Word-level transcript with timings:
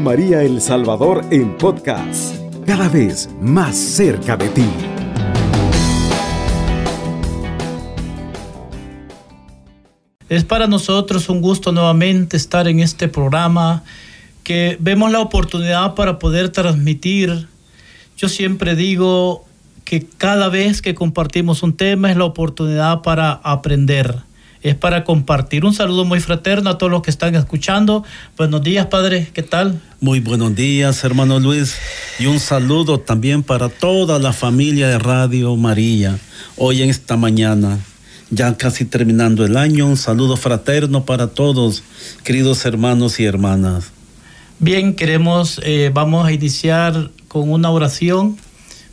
María 0.00 0.42
El 0.42 0.60
Salvador 0.60 1.24
en 1.30 1.56
podcast, 1.56 2.34
cada 2.66 2.88
vez 2.88 3.28
más 3.40 3.76
cerca 3.76 4.36
de 4.36 4.48
ti. 4.48 4.64
Es 10.28 10.44
para 10.44 10.66
nosotros 10.66 11.28
un 11.28 11.40
gusto 11.40 11.72
nuevamente 11.72 12.36
estar 12.36 12.68
en 12.68 12.80
este 12.80 13.08
programa 13.08 13.84
que 14.42 14.76
vemos 14.80 15.10
la 15.12 15.20
oportunidad 15.20 15.94
para 15.94 16.18
poder 16.18 16.50
transmitir. 16.50 17.48
Yo 18.16 18.28
siempre 18.28 18.74
digo 18.74 19.44
que 19.84 20.06
cada 20.06 20.48
vez 20.48 20.82
que 20.82 20.94
compartimos 20.94 21.62
un 21.62 21.76
tema 21.76 22.10
es 22.10 22.16
la 22.16 22.24
oportunidad 22.24 23.02
para 23.02 23.32
aprender, 23.32 24.25
es 24.62 24.74
para 24.74 25.04
compartir. 25.04 25.64
Un 25.64 25.74
saludo 25.74 26.04
muy 26.04 26.20
fraterno 26.20 26.70
a 26.70 26.78
todos 26.78 26.90
los 26.90 27.02
que 27.02 27.10
están 27.10 27.34
escuchando. 27.34 28.04
Buenos 28.36 28.62
días, 28.62 28.86
Padre, 28.86 29.30
¿qué 29.32 29.42
tal? 29.42 29.80
Muy 30.00 30.20
buenos 30.20 30.54
días, 30.54 31.02
hermano 31.04 31.40
Luis, 31.40 31.76
y 32.18 32.26
un 32.26 32.40
saludo 32.40 33.00
también 33.00 33.42
para 33.42 33.68
toda 33.68 34.18
la 34.18 34.32
familia 34.32 34.88
de 34.88 34.98
Radio 34.98 35.56
María, 35.56 36.18
hoy 36.56 36.82
en 36.82 36.90
esta 36.90 37.16
mañana 37.16 37.78
ya 38.30 38.56
casi 38.56 38.84
terminando 38.84 39.44
el 39.44 39.56
año. 39.56 39.86
Un 39.86 39.96
saludo 39.96 40.36
fraterno 40.36 41.04
para 41.04 41.28
todos, 41.28 41.82
queridos 42.24 42.64
hermanos 42.64 43.20
y 43.20 43.24
hermanas. 43.24 43.92
Bien, 44.58 44.94
queremos, 44.94 45.60
eh, 45.64 45.90
vamos 45.92 46.26
a 46.26 46.32
iniciar 46.32 47.10
con 47.28 47.50
una 47.50 47.70
oración. 47.70 48.36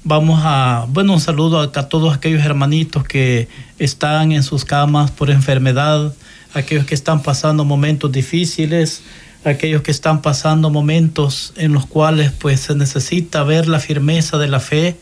Vamos 0.06 0.42
a, 0.44 0.86
bueno, 0.90 1.14
un 1.14 1.22
saludo 1.22 1.62
a, 1.62 1.72
todos 1.72 2.14
aquellos 2.14 2.44
hermanitos 2.44 3.06
que 3.06 3.48
están 3.80 4.34
en 4.34 4.44
sus 4.44 4.66
camas 4.66 5.12
por 5.12 5.30
enfermedad, 5.30 6.14
aquellos 6.54 6.86
que 6.86 6.94
están 6.94 7.24
pasando 7.24 7.64
momentos 7.64 8.12
difíciles, 8.12 9.04
aquellos 9.46 9.82
que 9.82 9.92
están 9.92 10.22
pasando 10.22 10.70
momentos 10.70 11.54
en 11.56 11.72
los 11.72 11.86
cuales 11.86 12.32
pues 12.32 12.60
se 12.60 12.76
necesita 12.76 13.44
ver 13.44 13.70
la 13.70 13.80
firmeza 13.80 14.38
de 14.38 14.48
la 14.50 14.60
fe 14.60 14.98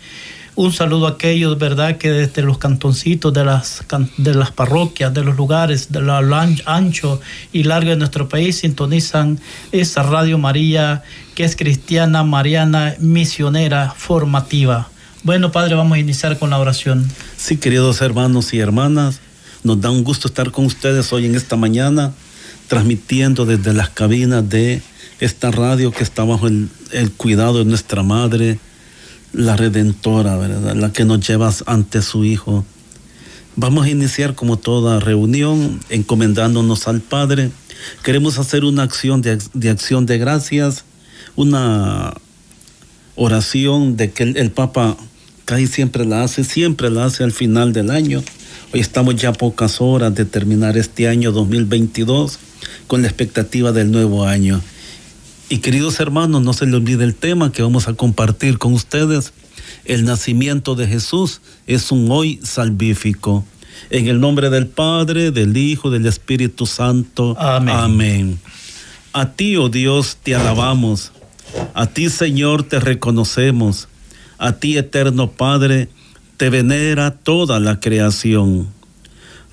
un 0.56 0.74
saludo 0.74 1.08
a 1.08 1.12
aquellos, 1.12 1.58
¿verdad?, 1.58 1.98
que 1.98 2.12
desde 2.12 2.42
los 2.42 2.58
cantoncitos 2.58 3.34
de 3.34 3.46
las, 3.46 3.84
de 4.18 4.34
las 4.36 4.52
parroquias, 4.52 5.14
de 5.14 5.24
los 5.24 5.36
lugares, 5.36 5.92
de 5.92 6.02
lo 6.02 6.14
ancho 6.14 7.22
y 7.54 7.64
largo 7.64 7.92
de 7.92 7.96
nuestro 7.96 8.28
país, 8.28 8.58
sintonizan 8.58 9.40
esa 9.72 10.04
Radio 10.04 10.38
María, 10.38 11.04
que 11.36 11.46
es 11.46 11.56
cristiana, 11.56 12.24
mariana, 12.24 12.96
misionera, 13.00 13.94
formativa. 13.96 14.91
Bueno, 15.24 15.52
Padre, 15.52 15.76
vamos 15.76 15.98
a 15.98 16.00
iniciar 16.00 16.40
con 16.40 16.50
la 16.50 16.58
oración. 16.58 17.08
Sí, 17.38 17.58
queridos 17.58 18.02
hermanos 18.02 18.56
y 18.56 18.60
hermanas, 18.60 19.20
nos 19.64 19.80
da 19.80 19.92
un 19.92 20.04
gusto 20.04 20.28
estar 20.28 20.50
con 20.50 20.66
ustedes 20.66 21.14
hoy 21.14 21.28
en 21.28 21.36
esta 21.36 21.56
mañana, 21.56 22.12
transmitiendo 22.68 23.46
desde 23.46 23.72
las 23.76 23.92
cabinas 23.92 24.50
de 24.50 24.82
esta 25.20 25.52
radio 25.52 25.92
que 25.92 26.04
está 26.04 26.24
bajo 26.24 26.48
el, 26.48 26.70
cuidado 27.18 27.60
de 27.60 27.66
nuestra 27.66 28.02
Madre, 28.02 28.58
la 29.32 29.56
redentora, 29.56 30.38
¿verdad? 30.38 30.76
La 30.76 30.92
que 30.92 31.06
nos 31.06 31.26
lleva 31.28 31.54
ante 31.68 32.02
su 32.02 32.26
Hijo. 32.26 32.66
Vamos 33.56 33.86
a 33.86 33.90
iniciar 33.92 34.34
como 34.34 34.58
toda 34.58 35.00
reunión 35.00 35.82
encomendándonos 35.92 36.88
al 36.88 37.00
Padre. 37.00 37.52
Queremos 38.02 38.40
hacer 38.40 38.66
una 38.66 38.82
acción 38.82 39.22
de, 39.22 39.38
acción 39.70 40.08
de 40.08 40.18
gracias, 40.18 40.84
una 41.36 42.16
oración 43.16 43.98
de 43.98 44.12
que 44.12 44.24
el, 44.24 44.50
Papa 44.50 44.98
casi 45.46 45.68
siempre 45.68 46.06
la 46.06 46.24
hace, 46.24 46.44
siempre 46.44 46.90
la 46.90 47.06
hace 47.06 47.24
al 47.24 47.32
final 47.32 47.74
del 47.74 47.92
año. 47.92 48.24
Hoy 48.74 48.80
estamos 48.80 49.16
ya 49.16 49.30
a 49.30 49.34
pocas 49.34 49.82
horas 49.82 50.16
de 50.16 50.26
terminar 50.26 50.78
este 50.78 51.08
año 51.08 51.32
2022 51.32 52.40
con 52.88 53.02
la 53.02 53.08
expectativa 53.08 53.72
del 53.72 53.92
nuevo 53.92 54.26
año. 54.26 54.62
Y 55.50 55.58
queridos 55.58 56.00
hermanos, 56.00 56.42
no 56.42 56.54
se 56.54 56.66
les 56.66 56.76
olvide 56.76 57.04
el 57.04 57.16
tema 57.16 57.52
que 57.52 57.62
vamos 57.62 57.88
a 57.88 57.94
compartir 57.94 58.58
con 58.58 58.74
ustedes. 58.74 59.34
El 59.84 60.06
nacimiento 60.06 60.76
de 60.76 60.88
Jesús 60.88 61.42
es 61.68 61.92
un 61.92 62.10
hoy 62.10 62.40
salvífico. 62.44 63.44
En 63.90 64.08
el 64.08 64.22
nombre 64.22 64.50
del 64.50 64.68
Padre, 64.68 65.32
del 65.32 65.58
Hijo, 65.58 65.90
del 65.90 66.06
Espíritu 66.06 66.66
Santo. 66.66 67.36
Amén. 67.38 67.76
Amén. 67.76 68.40
A 69.12 69.34
ti, 69.34 69.58
oh 69.58 69.68
Dios, 69.68 70.18
te 70.24 70.36
alabamos. 70.36 71.12
A 71.74 71.88
ti, 71.88 72.10
Señor, 72.10 72.64
te 72.64 72.80
reconocemos. 72.80 73.90
A 74.42 74.54
ti, 74.54 74.76
eterno 74.76 75.32
Padre, 75.32 75.88
te 76.38 76.50
venera 76.50 77.12
toda 77.12 77.60
la 77.60 77.80
creación 77.80 78.68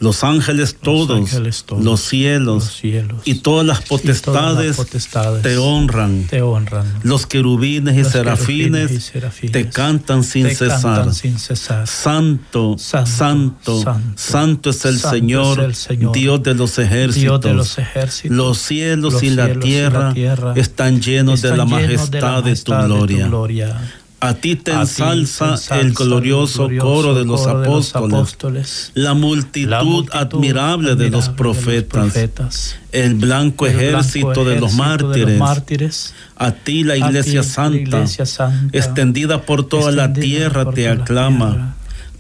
los 0.00 0.22
ángeles 0.22 0.76
todos, 0.80 1.08
los, 1.08 1.18
ángeles 1.18 1.64
todos, 1.64 1.84
los, 1.84 2.00
cielos, 2.00 2.64
los 2.64 2.72
cielos, 2.72 3.22
y 3.24 3.34
todas 3.36 3.66
las 3.66 3.80
potestades, 3.82 4.22
todas 4.22 4.66
las 4.66 4.76
potestades 4.76 5.42
te, 5.42 5.56
honran. 5.56 6.24
te 6.28 6.40
honran. 6.40 6.86
Los 7.02 7.26
querubines 7.26 7.96
y, 7.96 8.02
los 8.02 8.12
serafines, 8.12 8.92
y 8.92 9.00
serafines 9.00 9.52
te 9.52 9.68
cantan 9.68 10.22
sin, 10.22 10.44
te 10.44 10.54
cesar. 10.54 10.80
Cantan 10.80 11.14
sin 11.14 11.38
cesar. 11.38 11.86
Santo, 11.88 12.76
santo, 12.78 13.10
santo, 13.10 13.82
santo, 13.82 14.12
santo 14.16 14.70
es, 14.70 14.84
el, 14.84 15.00
Señor, 15.00 15.58
es 15.58 15.66
el 15.66 15.74
Señor, 15.74 16.12
Dios 16.12 16.42
de 16.44 16.54
los 16.54 16.78
ejércitos. 16.78 17.22
Dios 17.22 17.40
de 17.40 17.54
los, 17.54 17.78
ejércitos. 17.78 18.36
los 18.36 18.58
cielos, 18.58 19.14
los 19.14 19.22
y, 19.24 19.30
la 19.30 19.58
tierra, 19.58 19.98
y 19.98 20.04
la 20.04 20.14
tierra 20.14 20.52
están 20.54 21.00
llenos, 21.00 21.42
están 21.42 21.50
de, 21.50 21.56
la 21.56 21.64
llenos 21.64 21.70
majestad 21.70 22.10
de 22.10 22.20
la 22.20 22.30
majestad 22.30 22.44
de 22.44 22.86
tu 22.86 22.86
gloria. 22.86 23.16
De 23.16 23.22
tu 23.24 23.28
gloria. 23.30 23.92
A 24.20 24.34
ti 24.34 24.56
te 24.56 24.72
ensalza, 24.72 25.56
el 25.78 25.92
glorioso, 25.92 26.68
coro 26.80 27.14
de 27.14 27.24
los 27.24 27.42
coro 27.42 27.62
de 27.62 27.68
los 27.70 27.94
apóstoles, 27.94 28.90
la, 28.94 29.14
multitud 29.14 29.70
la 29.70 29.84
multitud 29.84 30.16
admirable, 30.16 30.96
de 30.96 31.08
los 31.08 31.28
profetas, 31.28 32.02
profetas, 32.02 32.76
el 32.90 33.14
blanco 33.14 33.66
el 33.66 33.74
blanco 33.76 33.92
ejército, 33.92 34.44
de, 34.44 34.58
los 34.58 34.74
ejército 34.74 35.08
de 35.08 35.20
los 35.20 35.38
mártires, 35.38 36.14
a 36.36 36.50
ti 36.50 36.82
la 36.82 36.96
iglesia, 36.96 37.42
ti, 37.42 37.48
santa, 37.48 37.76
la 37.76 37.80
iglesia 37.80 38.26
santa, 38.26 38.76
extendida 38.76 39.42
por 39.42 39.68
toda 39.68 39.92
la 39.92 40.12
tierra, 40.12 40.68
te 40.72 40.88
aclama. 40.88 41.50
tierra. 41.50 41.74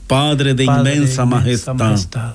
Padre 0.06 0.54
de 0.54 0.64
Padre 0.64 0.94
inmensa, 0.94 1.26
majestad, 1.26 1.74
majestad, 1.74 2.34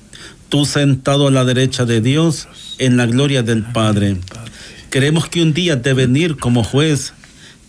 Tú 0.51 0.65
sentado 0.65 1.29
a 1.29 1.31
la 1.31 1.45
derecha 1.45 1.85
de 1.85 2.01
Dios 2.01 2.49
en 2.77 2.97
la 2.97 3.05
gloria 3.05 3.41
del 3.41 3.63
Padre. 3.63 4.17
Queremos 4.89 5.29
que 5.29 5.41
un 5.41 5.53
día 5.53 5.77
de 5.77 5.93
venir 5.93 6.35
como 6.35 6.61
juez, 6.61 7.13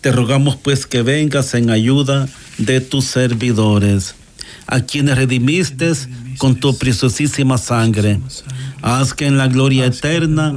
te 0.01 0.11
rogamos 0.11 0.57
pues 0.57 0.85
que 0.85 1.03
vengas 1.03 1.55
en 1.55 1.71
ayuda 1.71 2.29
de 2.59 2.81
tus 2.81 3.05
servidores, 3.05 4.17
a 4.67 4.81
quienes 4.81 5.17
redimiste 5.17 5.93
con 6.39 6.57
tu 6.57 6.77
preciosísima 6.77 7.57
sangre. 7.57 8.19
Haz 8.83 9.15
que 9.15 9.27
en 9.27 9.39
la 9.39 9.47
gloria 9.47 9.87
eterna 9.87 10.53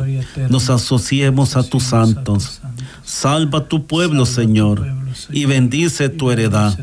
nos 0.49 0.71
asociemos 0.71 1.55
a 1.55 1.61
tus 1.61 1.83
santos. 1.83 2.59
Salva 3.03 3.59
a 3.59 3.67
tu 3.67 3.85
pueblo, 3.85 4.25
Señor, 4.25 4.83
y 5.29 5.45
bendice 5.45 6.09
tu 6.09 6.31
heredad. 6.31 6.75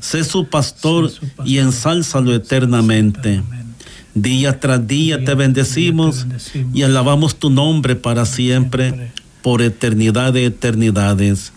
Sé 0.00 0.24
su 0.24 0.46
pastor 0.46 1.12
y 1.44 1.58
ensálzalo 1.58 2.34
eternamente. 2.34 3.42
Día 4.14 4.58
tras 4.58 4.86
día 4.86 5.24
te 5.24 5.34
bendecimos 5.34 6.26
y 6.74 6.82
alabamos 6.82 7.36
tu 7.36 7.48
nombre 7.48 7.94
para 7.94 8.26
siempre, 8.26 9.12
por 9.42 9.62
eternidad 9.62 10.32
de 10.32 10.46
eternidades. 10.46 11.52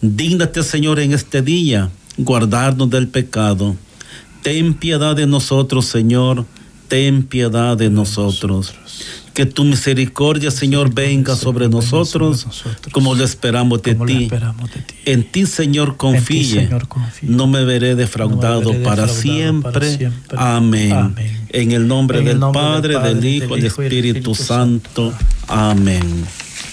Dígnate, 0.00 0.62
Señor, 0.62 1.00
en 1.00 1.12
este 1.12 1.42
día 1.42 1.90
guardarnos 2.16 2.90
del 2.90 3.08
pecado. 3.08 3.76
Ten 4.42 4.74
piedad 4.74 5.16
de 5.16 5.26
nosotros, 5.26 5.86
Señor. 5.86 6.44
Ten 6.88 7.22
piedad 7.22 7.76
de 7.76 7.88
nosotros. 7.90 8.74
Que 9.34 9.46
tu 9.46 9.64
misericordia, 9.64 10.50
Señor, 10.50 10.94
venga 10.94 11.34
sobre 11.34 11.68
nosotros 11.68 12.46
como 12.92 13.14
lo 13.14 13.24
esperamos 13.24 13.82
de 13.82 13.94
ti. 13.96 14.28
En 15.04 15.24
ti, 15.24 15.44
Señor, 15.46 15.96
confíe. 15.96 16.70
No 17.22 17.46
me 17.46 17.64
veré 17.64 17.96
defraudado, 17.96 18.72
para, 18.82 19.08
siempre. 19.08 20.10
Amén. 20.36 21.14
En 21.48 21.72
el 21.72 21.86
nombre 21.88 22.20
del 22.22 22.38
Padre, 22.38 22.98
del 23.00 23.24
Hijo, 23.24 23.54
del 23.54 23.58
y 23.58 23.62
del 23.62 23.66
Espíritu, 23.66 23.96
Espíritu 23.96 24.34
Santo. 24.34 25.12
Amén. 25.48 26.24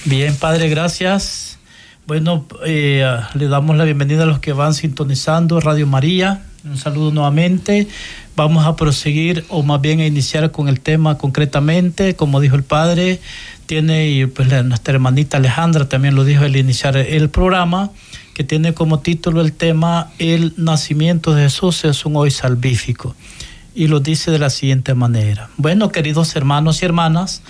Bien, 0.06 0.36
Padre, 0.36 0.70
gracias. 0.70 1.58
Bueno, 2.08 2.46
eh, 2.66 3.06
le 3.36 3.48
damos 3.48 3.78
la 3.78 3.86
bienvenida 3.86 4.24
a 4.24 4.26
los 4.26 4.40
que 4.40 4.54
van 4.54 4.74
sintonizando 4.74 5.60
Radio 5.60 5.88
María. 5.88 6.44
Un 6.64 6.78
saludo 6.78 7.12
nuevamente. 7.12 7.88
Vamos 8.36 8.66
a 8.66 8.76
proseguir 8.76 9.46
o 9.50 9.62
más 9.62 9.82
bien 9.82 10.00
a 10.00 10.06
iniciar 10.06 10.52
con 10.52 10.68
el 10.68 10.80
tema 10.80 11.18
concretamente. 11.18 12.16
Como 12.16 12.40
dijo 12.40 12.56
el 12.56 12.64
Padre, 12.64 13.20
tiene 13.66 14.10
y 14.10 14.26
pues 14.26 14.50
nuestra 14.64 14.94
hermanita 14.94 15.38
Alejandra 15.38 15.88
también 15.88 16.16
lo 16.16 16.24
dijo 16.24 16.44
al 16.44 16.56
iniciar 16.56 16.98
el 16.98 17.30
programa, 17.30 17.92
que 18.34 18.44
tiene 18.44 18.74
como 18.74 19.00
título 19.00 19.42
el 19.42 19.54
tema 19.54 20.12
El 20.18 20.54
nacimiento 20.58 21.34
de 21.34 21.44
Jesús 21.44 21.84
es 21.84 22.06
un 22.06 22.16
hoy 22.16 22.32
salvífico. 22.32 23.16
Y 23.74 23.88
lo 23.88 24.00
dice 24.00 24.32
de 24.32 24.40
la 24.40 24.50
siguiente 24.50 24.94
manera. 24.94 25.50
Bueno, 25.58 25.90
queridos 25.90 26.36
hermanos 26.36 26.82
y 26.82 26.86
hermanas, 26.86 27.42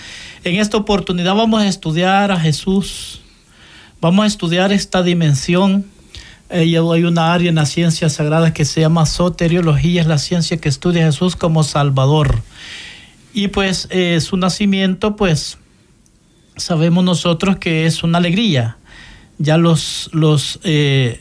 en 0.44 0.56
esta 0.56 0.78
oportunidad 0.78 1.36
vamos 1.36 1.62
a 1.62 1.68
estudiar 1.68 2.32
a 2.32 2.40
Jesús, 2.40 3.22
vamos 4.00 4.24
a 4.24 4.28
estudiar 4.28 4.72
esta 4.72 5.04
dimensión. 5.04 5.86
Hay 6.52 7.04
una 7.04 7.34
área 7.34 7.50
en 7.50 7.56
la 7.56 7.66
ciencia 7.66 8.10
sagrada 8.10 8.54
que 8.54 8.66
se 8.66 8.82
llama 8.82 9.06
soteriología, 9.06 10.02
es 10.02 10.08
la 10.08 10.18
ciencia 10.18 10.58
que 10.58 10.70
estudia 10.70 11.04
a 11.04 11.06
Jesús 11.06 11.36
como 11.36 11.64
Salvador. 11.64 12.42
Y 13.34 13.48
pues 13.48 13.88
eh, 13.92 14.20
su 14.20 14.38
nacimiento, 14.38 15.16
pues 15.16 15.58
sabemos 16.58 17.04
nosotros 17.04 17.58
que 17.58 17.86
es 17.86 18.04
una 18.04 18.18
alegría. 18.18 18.78
Ya 19.38 19.58
los, 19.58 20.10
los 20.12 20.60
eh, 20.64 21.20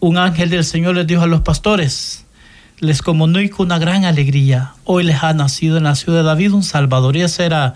un 0.00 0.18
ángel 0.18 0.50
del 0.50 0.64
Señor 0.64 0.94
les 0.94 1.06
dijo 1.06 1.22
a 1.22 1.26
los 1.26 1.40
pastores, 1.40 2.24
les 2.78 3.00
comunico 3.00 3.62
una 3.62 3.78
gran 3.78 4.04
alegría. 4.04 4.74
Hoy 4.84 5.04
les 5.04 5.22
ha 5.22 5.32
nacido 5.32 5.78
en 5.78 5.84
la 5.84 5.94
ciudad 5.94 6.18
de 6.18 6.24
David 6.24 6.52
un 6.52 6.62
Salvador. 6.62 7.16
Y 7.16 7.22
ese 7.22 7.46
era, 7.46 7.74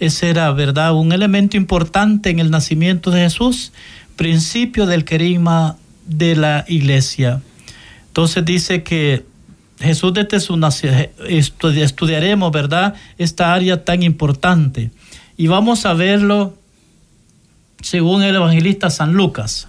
ese 0.00 0.30
era, 0.30 0.50
¿verdad? 0.52 0.94
Un 0.94 1.12
elemento 1.12 1.56
importante 1.58 2.30
en 2.30 2.38
el 2.38 2.50
nacimiento 2.50 3.10
de 3.10 3.20
Jesús, 3.20 3.72
principio 4.16 4.86
del 4.86 5.04
querigma 5.04 5.76
de 6.08 6.34
la 6.34 6.64
iglesia. 6.66 7.42
Entonces 8.08 8.44
dice 8.44 8.82
que 8.82 9.24
Jesús 9.78 10.12
desde 10.12 10.40
su 10.40 10.56
nacimiento, 10.56 11.70
estudiaremos, 11.70 12.50
¿verdad? 12.50 12.94
Esta 13.16 13.54
área 13.54 13.84
tan 13.84 14.02
importante. 14.02 14.90
Y 15.36 15.46
vamos 15.46 15.86
a 15.86 15.94
verlo 15.94 16.56
según 17.80 18.24
el 18.24 18.34
evangelista 18.34 18.90
San 18.90 19.12
Lucas, 19.12 19.68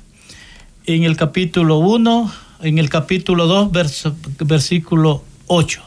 en 0.88 1.04
el 1.04 1.16
capítulo 1.16 1.78
1, 1.78 2.32
en 2.62 2.80
el 2.80 2.90
capítulo 2.90 3.46
2, 3.46 3.70
versículo 4.40 5.24
8. 5.46 5.84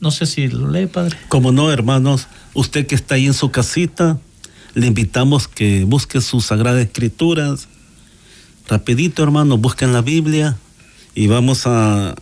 No 0.00 0.10
sé 0.10 0.26
si 0.26 0.48
lo 0.48 0.70
lee, 0.70 0.86
padre. 0.86 1.16
Como 1.28 1.52
no, 1.52 1.72
hermanos, 1.72 2.28
usted 2.52 2.86
que 2.86 2.94
está 2.94 3.14
ahí 3.14 3.26
en 3.26 3.34
su 3.34 3.50
casita, 3.50 4.18
le 4.74 4.86
invitamos 4.86 5.48
que 5.48 5.84
busque 5.84 6.20
sus 6.20 6.44
sagradas 6.44 6.82
escrituras. 6.82 7.68
Rapidito, 8.68 9.22
hermanos, 9.22 9.62
busquen 9.62 9.94
la 9.94 10.02
Biblia 10.02 10.58
y 11.14 11.26
vamos 11.26 11.66
a 11.66 12.14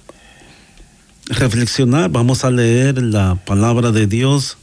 reflexionar, 1.24 2.08
vamos 2.08 2.44
a 2.44 2.52
leer 2.52 3.02
la 3.02 3.34
palabra 3.34 3.90
de 3.90 4.06
Dios 4.06 4.56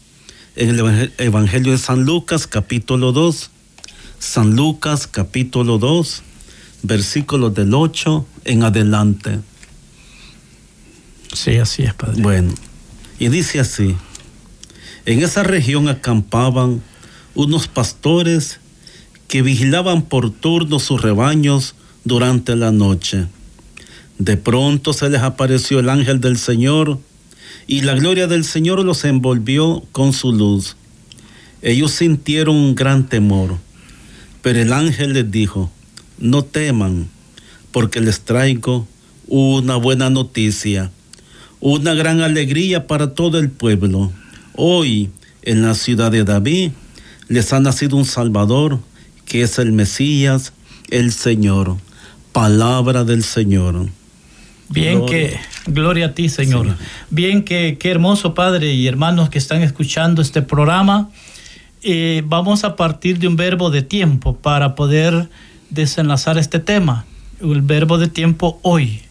en 0.55 0.69
el 0.69 1.11
Evangelio 1.17 1.73
de 1.73 1.77
San 1.77 2.05
Lucas, 2.05 2.47
capítulo 2.47 3.11
2. 3.11 3.49
San 4.17 4.55
Lucas, 4.55 5.07
capítulo 5.07 5.77
2, 5.77 6.23
versículos 6.83 7.53
del 7.53 7.73
8 7.73 8.25
en 8.45 8.63
adelante. 8.63 9.41
Sí, 11.33 11.57
así 11.57 11.83
es, 11.83 11.93
Padre. 11.93 12.21
Bueno, 12.21 12.53
y 13.19 13.27
dice 13.27 13.59
así, 13.59 13.93
en 15.05 15.21
esa 15.21 15.43
región 15.43 15.89
acampaban 15.89 16.81
unos 17.35 17.67
pastores 17.67 18.61
que 19.33 19.41
vigilaban 19.41 20.03
por 20.03 20.29
turno 20.29 20.77
sus 20.77 21.01
rebaños 21.01 21.73
durante 22.03 22.55
la 22.55 22.71
noche. 22.71 23.25
De 24.19 24.37
pronto 24.37 24.93
se 24.93 25.09
les 25.09 25.23
apareció 25.23 25.79
el 25.79 25.89
ángel 25.89 26.21
del 26.21 26.37
Señor, 26.37 26.99
y 27.65 27.81
la 27.81 27.95
gloria 27.95 28.27
del 28.27 28.45
Señor 28.45 28.85
los 28.85 29.03
envolvió 29.05 29.81
con 29.91 30.13
su 30.13 30.33
luz. 30.33 30.75
Ellos 31.63 31.93
sintieron 31.93 32.55
un 32.55 32.75
gran 32.75 33.09
temor, 33.09 33.57
pero 34.43 34.61
el 34.61 34.71
ángel 34.71 35.13
les 35.13 35.31
dijo, 35.31 35.71
no 36.19 36.43
teman, 36.43 37.07
porque 37.71 38.01
les 38.01 38.21
traigo 38.21 38.87
una 39.25 39.77
buena 39.77 40.11
noticia, 40.11 40.91
una 41.59 41.95
gran 41.95 42.21
alegría 42.21 42.85
para 42.85 43.15
todo 43.15 43.39
el 43.39 43.49
pueblo. 43.49 44.11
Hoy, 44.55 45.09
en 45.41 45.63
la 45.63 45.73
ciudad 45.73 46.11
de 46.11 46.23
David, 46.23 46.69
les 47.29 47.51
ha 47.51 47.59
nacido 47.59 47.97
un 47.97 48.05
Salvador, 48.05 48.79
que 49.25 49.41
es 49.41 49.59
el 49.59 49.71
Mesías, 49.71 50.53
el 50.89 51.11
Señor. 51.11 51.77
Palabra 52.31 53.03
del 53.03 53.23
Señor. 53.23 53.87
Bien 54.69 55.05
que, 55.05 55.39
gloria 55.67 56.07
a 56.07 56.13
ti 56.13 56.29
Señor. 56.29 56.75
Bien 57.09 57.43
que, 57.43 57.77
qué 57.79 57.91
hermoso 57.91 58.33
Padre 58.33 58.73
y 58.73 58.87
hermanos 58.87 59.29
que 59.29 59.37
están 59.37 59.61
escuchando 59.61 60.21
este 60.21 60.41
programa. 60.41 61.09
Eh, 61.83 62.23
vamos 62.25 62.63
a 62.63 62.75
partir 62.75 63.19
de 63.19 63.27
un 63.27 63.35
verbo 63.35 63.69
de 63.69 63.81
tiempo 63.81 64.35
para 64.35 64.73
poder 64.73 65.29
desenlazar 65.69 66.37
este 66.37 66.59
tema. 66.59 67.05
El 67.39 67.61
verbo 67.61 67.97
de 67.97 68.07
tiempo 68.07 68.59
hoy. 68.63 69.01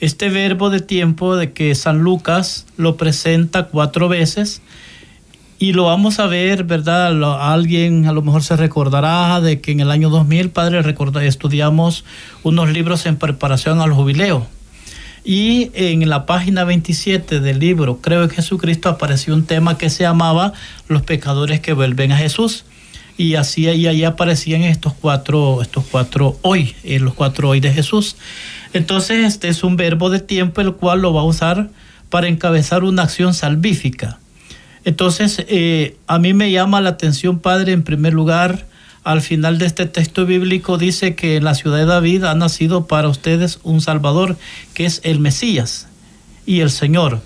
Este 0.00 0.28
verbo 0.28 0.70
de 0.70 0.80
tiempo 0.80 1.36
de 1.36 1.52
que 1.52 1.74
San 1.74 1.98
Lucas 1.98 2.66
lo 2.76 2.96
presenta 2.96 3.68
cuatro 3.68 4.08
veces 4.08 4.60
y 5.58 5.72
lo 5.72 5.84
vamos 5.84 6.18
a 6.18 6.26
ver, 6.26 6.64
¿verdad? 6.64 7.08
alguien 7.52 8.06
a 8.06 8.12
lo 8.12 8.22
mejor 8.22 8.42
se 8.42 8.56
recordará 8.56 9.40
de 9.40 9.60
que 9.60 9.72
en 9.72 9.80
el 9.80 9.90
año 9.90 10.10
2000, 10.10 10.50
Padre, 10.50 10.82
estudiamos 11.26 12.04
unos 12.42 12.68
libros 12.70 13.06
en 13.06 13.16
preparación 13.16 13.80
al 13.80 13.92
jubileo 13.92 14.46
y 15.26 15.72
en 15.74 16.08
la 16.08 16.24
página 16.24 16.62
27 16.62 17.40
del 17.40 17.58
libro 17.58 17.98
Creo 18.00 18.28
que 18.28 18.36
Jesucristo 18.36 18.88
apareció 18.88 19.34
un 19.34 19.44
tema 19.44 19.76
que 19.76 19.90
se 19.90 20.04
llamaba 20.04 20.52
Los 20.86 21.02
pecadores 21.02 21.58
que 21.58 21.72
vuelven 21.72 22.12
a 22.12 22.16
Jesús. 22.16 22.64
Y 23.18 23.34
así 23.34 23.66
ahí, 23.66 23.86
ahí 23.86 24.04
aparecían 24.04 24.62
estos 24.62 24.92
cuatro, 24.92 25.62
estos 25.62 25.84
cuatro 25.90 26.38
hoy, 26.42 26.76
eh, 26.84 27.00
los 27.00 27.14
cuatro 27.14 27.48
hoy 27.48 27.60
de 27.60 27.72
Jesús. 27.72 28.16
Entonces 28.72 29.24
este 29.24 29.48
es 29.48 29.64
un 29.64 29.76
verbo 29.76 30.10
de 30.10 30.20
tiempo 30.20 30.60
el 30.60 30.74
cual 30.74 31.00
lo 31.00 31.14
va 31.14 31.22
a 31.22 31.24
usar 31.24 31.70
para 32.10 32.28
encabezar 32.28 32.84
una 32.84 33.04
acción 33.04 33.32
salvífica. 33.32 34.18
Entonces, 34.86 35.44
eh, 35.48 35.96
a 36.06 36.20
mí 36.20 36.32
me 36.32 36.52
llama 36.52 36.80
la 36.80 36.90
atención, 36.90 37.40
Padre, 37.40 37.72
en 37.72 37.82
primer 37.82 38.14
lugar, 38.14 38.66
al 39.02 39.20
final 39.20 39.58
de 39.58 39.66
este 39.66 39.86
texto 39.86 40.26
bíblico 40.26 40.78
dice 40.78 41.16
que 41.16 41.34
en 41.34 41.44
la 41.44 41.56
ciudad 41.56 41.78
de 41.78 41.86
David 41.86 42.22
ha 42.22 42.36
nacido 42.36 42.86
para 42.86 43.08
ustedes 43.08 43.58
un 43.64 43.80
Salvador, 43.80 44.36
que 44.74 44.86
es 44.86 45.00
el 45.02 45.18
Mesías 45.18 45.88
y 46.46 46.60
el 46.60 46.70
Señor. 46.70 47.20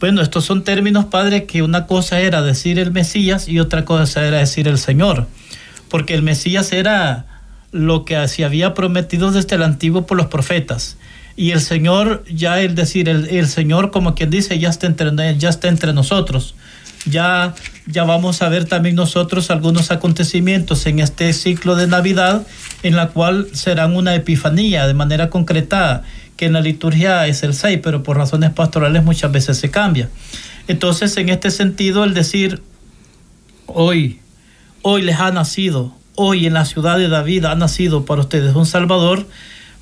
Bueno, 0.00 0.20
estos 0.20 0.44
son 0.44 0.64
términos, 0.64 1.06
Padre, 1.06 1.46
que 1.46 1.62
una 1.62 1.86
cosa 1.86 2.20
era 2.20 2.42
decir 2.42 2.78
el 2.78 2.92
Mesías 2.92 3.48
y 3.48 3.58
otra 3.58 3.86
cosa 3.86 4.26
era 4.26 4.36
decir 4.36 4.68
el 4.68 4.76
Señor, 4.76 5.28
porque 5.88 6.12
el 6.12 6.20
Mesías 6.20 6.74
era 6.74 7.24
lo 7.70 8.04
que 8.04 8.28
se 8.28 8.44
había 8.44 8.74
prometido 8.74 9.32
desde 9.32 9.56
el 9.56 9.62
antiguo 9.62 10.04
por 10.06 10.18
los 10.18 10.26
profetas. 10.26 10.98
Y 11.36 11.52
el 11.52 11.62
Señor, 11.62 12.22
ya 12.30 12.60
el 12.60 12.74
decir, 12.74 13.08
el, 13.08 13.48
Señor, 13.48 13.90
como 13.90 14.14
quien 14.14 14.28
dice, 14.28 14.58
ya 14.58 14.68
está 14.68 14.86
entre, 14.86 15.38
ya 15.38 15.48
está 15.48 15.68
entre 15.68 15.94
nosotros 15.94 16.54
ya, 17.04 17.54
ya 17.86 18.04
vamos 18.04 18.42
a 18.42 18.48
ver 18.48 18.64
también 18.64 18.96
nosotros 18.96 19.50
algunos 19.50 19.90
acontecimientos 19.90 20.86
en 20.86 21.00
este 21.00 21.32
ciclo 21.32 21.74
de 21.74 21.86
Navidad 21.86 22.46
en 22.82 22.96
la 22.96 23.08
cual 23.08 23.48
serán 23.52 23.96
una 23.96 24.14
epifanía 24.14 24.86
de 24.86 24.94
manera 24.94 25.30
concretada, 25.30 26.04
que 26.36 26.46
en 26.46 26.52
la 26.52 26.60
liturgia 26.60 27.26
es 27.26 27.42
el 27.42 27.54
6, 27.54 27.80
pero 27.82 28.02
por 28.02 28.16
razones 28.16 28.50
pastorales 28.50 29.04
muchas 29.04 29.30
veces 29.32 29.58
se 29.58 29.70
cambia. 29.70 30.08
Entonces, 30.68 31.16
en 31.16 31.28
este 31.28 31.50
sentido, 31.50 32.04
el 32.04 32.14
decir, 32.14 32.62
hoy, 33.66 34.20
hoy 34.82 35.02
les 35.02 35.18
ha 35.18 35.30
nacido, 35.30 35.94
hoy 36.14 36.46
en 36.46 36.54
la 36.54 36.64
ciudad 36.64 36.98
de 36.98 37.08
David 37.08 37.44
ha 37.46 37.54
nacido 37.54 38.04
para 38.04 38.20
ustedes 38.20 38.54
un 38.54 38.66
Salvador, 38.66 39.26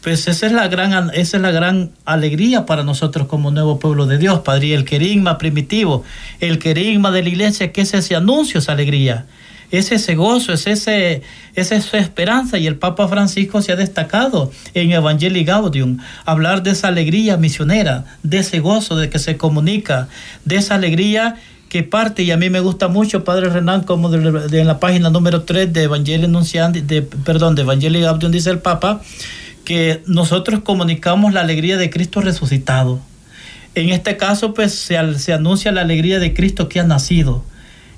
pues 0.02 0.28
esa 0.28 0.46
es 0.46 0.52
la 0.52 0.68
gran, 0.68 1.10
esa 1.14 1.36
es 1.36 1.42
la 1.42 1.50
gran 1.50 1.90
alegría 2.04 2.64
para 2.64 2.84
nosotros 2.84 3.26
como 3.26 3.50
nuevo 3.50 3.78
pueblo 3.78 4.06
de 4.06 4.18
Dios, 4.18 4.40
Padre. 4.40 4.74
el 4.74 4.84
querigma 4.84 5.36
primitivo, 5.36 6.04
el 6.40 6.58
querigma 6.58 7.10
de 7.10 7.22
la 7.22 7.28
iglesia, 7.28 7.72
que 7.72 7.82
es 7.82 7.92
ese 7.92 8.16
anuncio, 8.16 8.60
esa 8.60 8.72
alegría, 8.72 9.26
es 9.70 9.92
ese 9.92 10.14
gozo, 10.14 10.52
es, 10.52 10.66
ese, 10.66 11.22
es 11.54 11.70
esa 11.70 11.98
esperanza. 11.98 12.58
Y 12.58 12.66
el 12.66 12.76
Papa 12.76 13.08
Francisco 13.08 13.62
se 13.62 13.72
ha 13.72 13.76
destacado 13.76 14.50
en 14.74 14.90
Evangelii 14.90 15.44
Gaudium, 15.44 15.98
hablar 16.24 16.62
de 16.62 16.70
esa 16.70 16.88
alegría 16.88 17.36
misionera, 17.36 18.04
de 18.22 18.38
ese 18.38 18.60
gozo 18.60 18.96
de 18.96 19.10
que 19.10 19.18
se 19.18 19.36
comunica, 19.36 20.08
de 20.44 20.56
esa 20.56 20.74
alegría 20.74 21.36
que 21.68 21.84
parte, 21.84 22.24
y 22.24 22.32
a 22.32 22.36
mí 22.36 22.50
me 22.50 22.58
gusta 22.58 22.88
mucho, 22.88 23.22
Padre 23.22 23.48
Renan, 23.48 23.84
como 23.84 24.10
de, 24.10 24.60
en 24.60 24.66
la 24.66 24.80
página 24.80 25.08
número 25.08 25.42
3 25.42 25.72
de 25.72 25.84
Evangelii 25.84 26.26
de, 26.82 27.02
perdón, 27.02 27.54
de 27.54 27.62
Evangelii 27.62 28.00
Gaudium, 28.00 28.32
dice 28.32 28.50
el 28.50 28.58
Papa, 28.58 29.00
que 29.70 30.02
nosotros 30.04 30.62
comunicamos 30.64 31.32
la 31.32 31.42
alegría 31.42 31.76
de 31.76 31.90
Cristo 31.90 32.20
resucitado. 32.20 32.98
En 33.76 33.90
este 33.90 34.16
caso, 34.16 34.52
pues 34.52 34.74
se, 34.74 34.96
se 35.20 35.32
anuncia 35.32 35.70
la 35.70 35.82
alegría 35.82 36.18
de 36.18 36.34
Cristo 36.34 36.68
que 36.68 36.80
ha 36.80 36.82
nacido. 36.82 37.44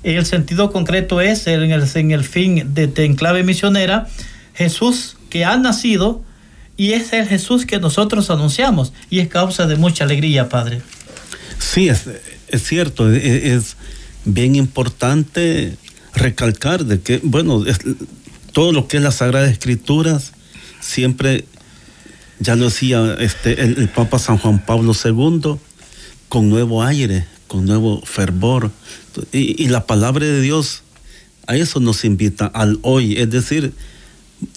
El 0.03 0.23
sentido 0.27 0.71
concreto 0.71 1.19
es, 1.19 1.47
en 1.47 1.71
el, 1.71 2.23
fin 2.23 2.75
de, 2.75 2.85
de 2.85 3.05
enclave 3.05 3.41
misionera, 3.41 4.07
Jesús 4.53 5.17
que 5.31 5.45
ha 5.45 5.57
nacido 5.57 6.21
y 6.77 6.91
es 6.91 7.11
el 7.11 7.27
Jesús 7.27 7.65
que 7.65 7.79
nosotros 7.79 8.29
anunciamos 8.29 8.93
y 9.09 9.17
es 9.17 9.27
causa 9.27 9.65
de 9.65 9.75
mucha 9.75 10.03
alegría, 10.03 10.49
Padre. 10.49 10.83
Sí, 11.57 11.89
es, 11.89 12.07
cierto, 12.55 13.11
es, 13.11 13.23
es, 13.25 13.77
bien 14.25 14.55
importante 14.55 15.75
recalcar 16.13 16.85
de 16.85 17.01
que, 17.01 17.19
bueno, 17.23 17.63
todo 18.51 18.71
lo 18.73 18.87
que 18.87 18.97
es 18.97 19.03
las 19.03 19.15
Sagradas 19.15 19.51
Escrituras 19.51 20.33
siempre 20.79 21.45
ya 22.39 22.55
lo 22.55 22.65
decía 22.65 23.15
este, 23.19 23.61
el, 23.61 23.89
Papa 23.89 24.19
San 24.19 24.37
Juan 24.37 24.63
Pablo 24.65 24.93
II, 24.93 25.55
con 26.29 26.49
nuevo 26.49 26.83
aire, 26.83 27.25
con 27.47 27.65
nuevo 27.65 28.01
fervor. 28.05 28.71
Y, 29.31 29.67
la 29.67 29.85
palabra 29.85 30.25
de 30.25 30.41
Dios 30.41 30.83
a 31.47 31.55
eso 31.55 31.79
nos 31.79 32.05
invita, 32.05 32.47
al 32.47 32.79
hoy. 32.81 33.17
Es 33.17 33.29
decir, 33.29 33.73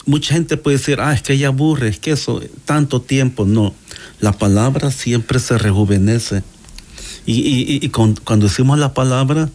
mucha 0.06 0.35
gente 0.35 0.56
puede 0.56 0.78
decir, 0.78 1.00
ah, 1.00 1.12
es 1.12 1.23
que 1.23 1.35
ella 1.35 1.49
aburre, 1.49 1.88
es 1.88 1.99
que 1.99 2.12
eso, 2.12 2.40
tanto 2.64 3.00
tiempo. 3.00 3.45
No, 3.45 3.75
la 4.21 4.33
palabra 4.33 4.90
siempre 4.90 5.38
se 5.38 5.59
rejuvenece. 5.59 6.42
Y, 7.26 7.85
y, 7.85 7.88
cuando 7.88 8.47
decimos 8.47 8.78
la 8.78 8.95
palabra, 8.95 9.50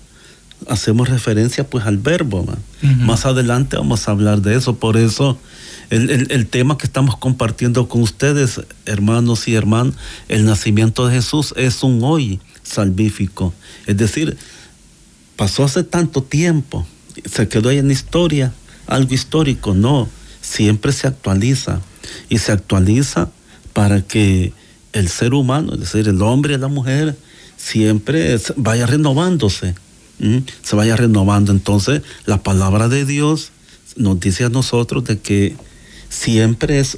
hacemos 0.67 1.09
referencia 1.09 1.69
pues 1.69 1.85
al 1.85 1.97
verbo. 1.97 2.45
Más 2.81 3.25
adelante 3.25 3.77
vamos 3.77 4.07
a 4.07 4.11
hablar 4.11 4.41
de 4.41 4.55
eso. 4.55 4.75
Por 4.75 4.97
eso 4.97 5.37
el, 5.89 6.47
tema 6.47 6.77
que 6.77 6.85
estamos 6.85 7.17
compartiendo 7.17 7.89
con 7.89 8.01
ustedes, 8.01 8.61
hermanos 8.85 9.47
y 9.47 9.55
hermanas, 9.55 9.95
el 10.29 10.45
nacimiento 10.45 11.07
de 11.07 11.15
Jesús 11.15 11.53
es 11.57 11.83
un 11.83 12.01
hoy 12.03 12.39
salvífico. 12.63 13.53
Es 13.87 13.97
decir, 13.97 14.37
pasó 15.35 15.63
hace 15.63 15.83
tanto 15.83 16.23
tiempo, 16.23 16.87
se 17.29 17.47
quedó 17.47 17.69
ahí 17.69 17.77
en 17.77 17.91
historia, 17.91 18.53
algo 18.87 19.13
histórico, 19.13 19.73
no, 19.73 20.07
siempre 20.41 20.91
se 20.93 21.07
actualiza 21.07 21.81
y 22.29 22.37
se 22.37 22.51
actualiza 22.51 23.29
para 23.73 24.01
que 24.01 24.53
el 24.93 25.09
ser 25.09 25.33
humano, 25.33 25.73
es 25.73 25.81
decir, 25.81 26.07
el 26.07 26.21
hombre 26.21 26.53
y 26.53 26.57
la 26.57 26.67
mujer, 26.67 27.17
siempre 27.57 28.39
vaya 28.55 28.85
renovándose, 28.85 29.75
se 30.61 30.75
vaya 30.75 30.95
renovando. 30.95 31.51
Entonces, 31.51 32.01
la 32.25 32.43
palabra 32.43 32.87
de 32.87 33.05
Dios 33.05 33.51
nos 33.95 34.19
dice 34.19 34.45
a 34.45 34.49
nosotros 34.49 35.03
de 35.05 35.19
que 35.19 35.55
siempre 36.09 36.79
es, 36.79 36.97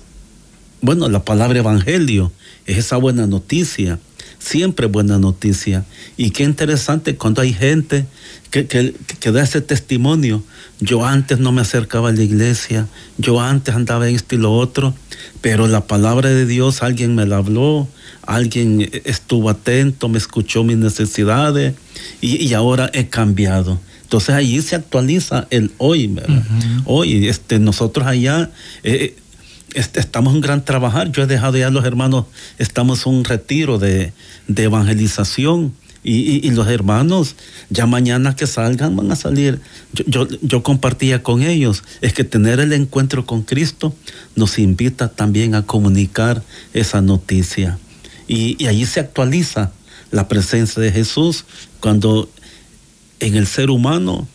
bueno, 0.81 1.07
la 1.09 1.23
palabra 1.23 1.59
evangelio 1.59 2.31
es 2.65 2.77
esa 2.77 2.97
buena 2.97 3.27
noticia, 3.27 3.99
siempre 4.39 4.87
buena 4.87 5.19
noticia. 5.19 5.85
Y 6.17 6.31
qué 6.31 6.43
interesante 6.43 7.15
cuando 7.15 7.41
hay 7.41 7.53
gente 7.53 8.05
que, 8.51 8.67
que, 8.67 9.31
da 9.31 9.41
ese 9.41 9.61
testimonio. 9.61 10.43
Yo 10.79 11.05
antes 11.05 11.39
no 11.39 11.51
me 11.51 11.61
acercaba 11.61 12.09
a 12.09 12.11
la 12.13 12.23
iglesia, 12.23 12.87
yo 13.17 13.39
antes 13.39 13.73
andaba 13.73 14.09
en 14.09 14.15
esto 14.15 14.35
y 14.35 14.37
lo 14.37 14.53
otro, 14.53 14.93
pero 15.41 15.67
la 15.67 15.87
palabra 15.87 16.29
de 16.29 16.45
Dios 16.45 16.83
alguien 16.83 17.15
me 17.15 17.25
la 17.25 17.37
habló, 17.37 17.87
alguien 18.25 18.89
estuvo 19.05 19.49
atento, 19.49 20.09
me 20.09 20.17
escuchó 20.17 20.63
mis 20.63 20.77
necesidades 20.77 21.73
y, 22.21 22.53
ahora 22.53 22.89
he 22.93 23.07
cambiado. 23.07 23.79
Entonces 24.03 24.35
allí 24.35 24.61
se 24.61 24.75
actualiza 24.75 25.47
el 25.49 25.71
hoy, 25.77 26.15
Hoy, 26.85 27.27
este, 27.27 27.59
nosotros 27.59 28.05
allá 28.05 28.51
eh, 28.83 29.15
este, 29.73 29.99
estamos 29.99 30.35
en 30.35 30.41
gran 30.41 30.63
trabajar. 30.63 31.11
Yo 31.11 31.23
he 31.23 31.27
dejado 31.27 31.57
ya 31.57 31.69
los 31.69 31.85
hermanos, 31.85 32.25
estamos 32.57 33.05
en 33.05 33.13
un 33.13 33.23
retiro 33.23 33.79
de, 33.79 34.13
evangelización. 34.47 35.73
Y, 36.05 36.51
los 36.51 36.67
hermanos, 36.67 37.37
ya 37.69 37.85
mañana 37.85 38.35
que 38.35 38.45
salgan, 38.45 38.97
van 38.97 39.09
a 39.13 39.15
salir. 39.15 39.61
Yo, 39.93 40.27
yo, 40.41 40.61
compartía 40.61 41.23
con 41.23 41.41
ellos, 41.41 41.81
es 42.01 42.13
que 42.13 42.25
tener 42.25 42.59
el 42.59 42.73
encuentro 42.73 43.25
con 43.25 43.43
Cristo 43.43 43.95
nos 44.35 44.59
invita 44.59 45.07
también 45.07 45.55
a 45.55 45.65
comunicar 45.65 46.43
esa 46.73 47.01
noticia. 47.01 47.79
Y, 48.33 48.65
allí 48.65 48.87
se 48.87 48.99
actualiza 48.99 49.71
la 50.09 50.27
presencia 50.27 50.81
de 50.81 50.91
Jesús 50.91 51.45
cuando 51.79 52.27
en 53.19 53.35
el 53.35 53.45
ser 53.45 53.69
humano 53.69 54.27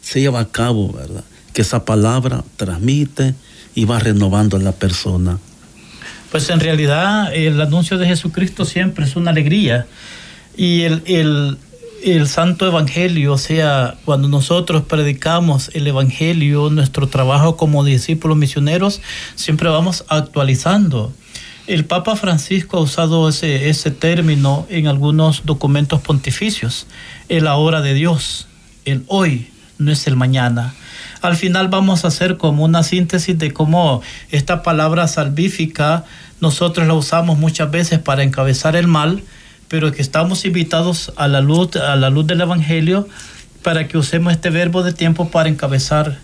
se 0.00 0.20
lleva 0.20 0.38
a 0.38 0.48
cabo, 0.48 0.92
¿verdad? 0.92 1.24
Que 1.52 1.62
esa 1.62 1.84
palabra 1.84 2.44
transmite 2.56 3.34
y 3.74 3.84
va 3.84 3.98
renovando 3.98 4.58
la 4.58 4.70
persona. 4.70 5.40
Pues 6.30 6.50
en 6.50 6.60
realidad 6.60 7.34
el 7.34 7.60
anuncio 7.60 7.98
de 7.98 8.06
Jesucristo 8.06 8.64
siempre 8.64 9.04
es 9.04 9.16
una 9.16 9.32
alegría 9.32 9.86
y 10.56 10.82
el, 10.82 11.02
el, 11.06 11.58
el 12.04 12.28
santo 12.28 12.66
evangelio, 12.68 13.32
o 13.32 13.38
sea, 13.38 13.96
cuando 14.04 14.28
nosotros 14.28 14.84
predicamos 14.84 15.70
el 15.74 15.88
evangelio, 15.88 16.70
nuestro 16.70 17.08
trabajo 17.08 17.56
como 17.56 17.84
discípulos 17.84 18.36
misioneros, 18.36 19.00
siempre 19.34 19.68
vamos 19.68 20.04
actualizando. 20.08 21.12
El 21.68 21.84
Papa 21.84 22.16
Francisco 22.16 22.78
ha 22.78 22.80
usado 22.80 23.28
ese, 23.28 23.68
ese 23.68 23.92
término 23.92 24.66
en 24.68 24.88
algunos 24.88 25.42
documentos 25.44 26.00
pontificios, 26.00 26.88
el 27.28 27.46
ahora 27.46 27.80
de 27.80 27.94
Dios, 27.94 28.48
el 28.84 29.04
hoy, 29.06 29.48
no 29.78 29.92
es 29.92 30.08
el 30.08 30.16
mañana. 30.16 30.74
Al 31.20 31.36
final 31.36 31.68
vamos 31.68 32.04
a 32.04 32.08
hacer 32.08 32.36
como 32.36 32.64
una 32.64 32.82
síntesis 32.82 33.38
de 33.38 33.52
cómo 33.52 34.02
esta 34.32 34.64
palabra 34.64 35.06
salvífica 35.06 36.04
nosotros 36.40 36.88
la 36.88 36.94
usamos 36.94 37.38
muchas 37.38 37.70
veces 37.70 38.00
para 38.00 38.24
encabezar 38.24 38.74
el 38.74 38.88
mal, 38.88 39.22
pero 39.68 39.92
que 39.92 40.02
estamos 40.02 40.44
invitados 40.44 41.12
a 41.14 41.28
la 41.28 41.40
luz, 41.40 41.76
a 41.76 41.94
la 41.94 42.10
luz 42.10 42.26
del 42.26 42.40
Evangelio 42.40 43.08
para 43.62 43.86
que 43.86 43.98
usemos 43.98 44.32
este 44.32 44.50
verbo 44.50 44.82
de 44.82 44.92
tiempo 44.92 45.30
para 45.30 45.48
encabezar 45.48 46.18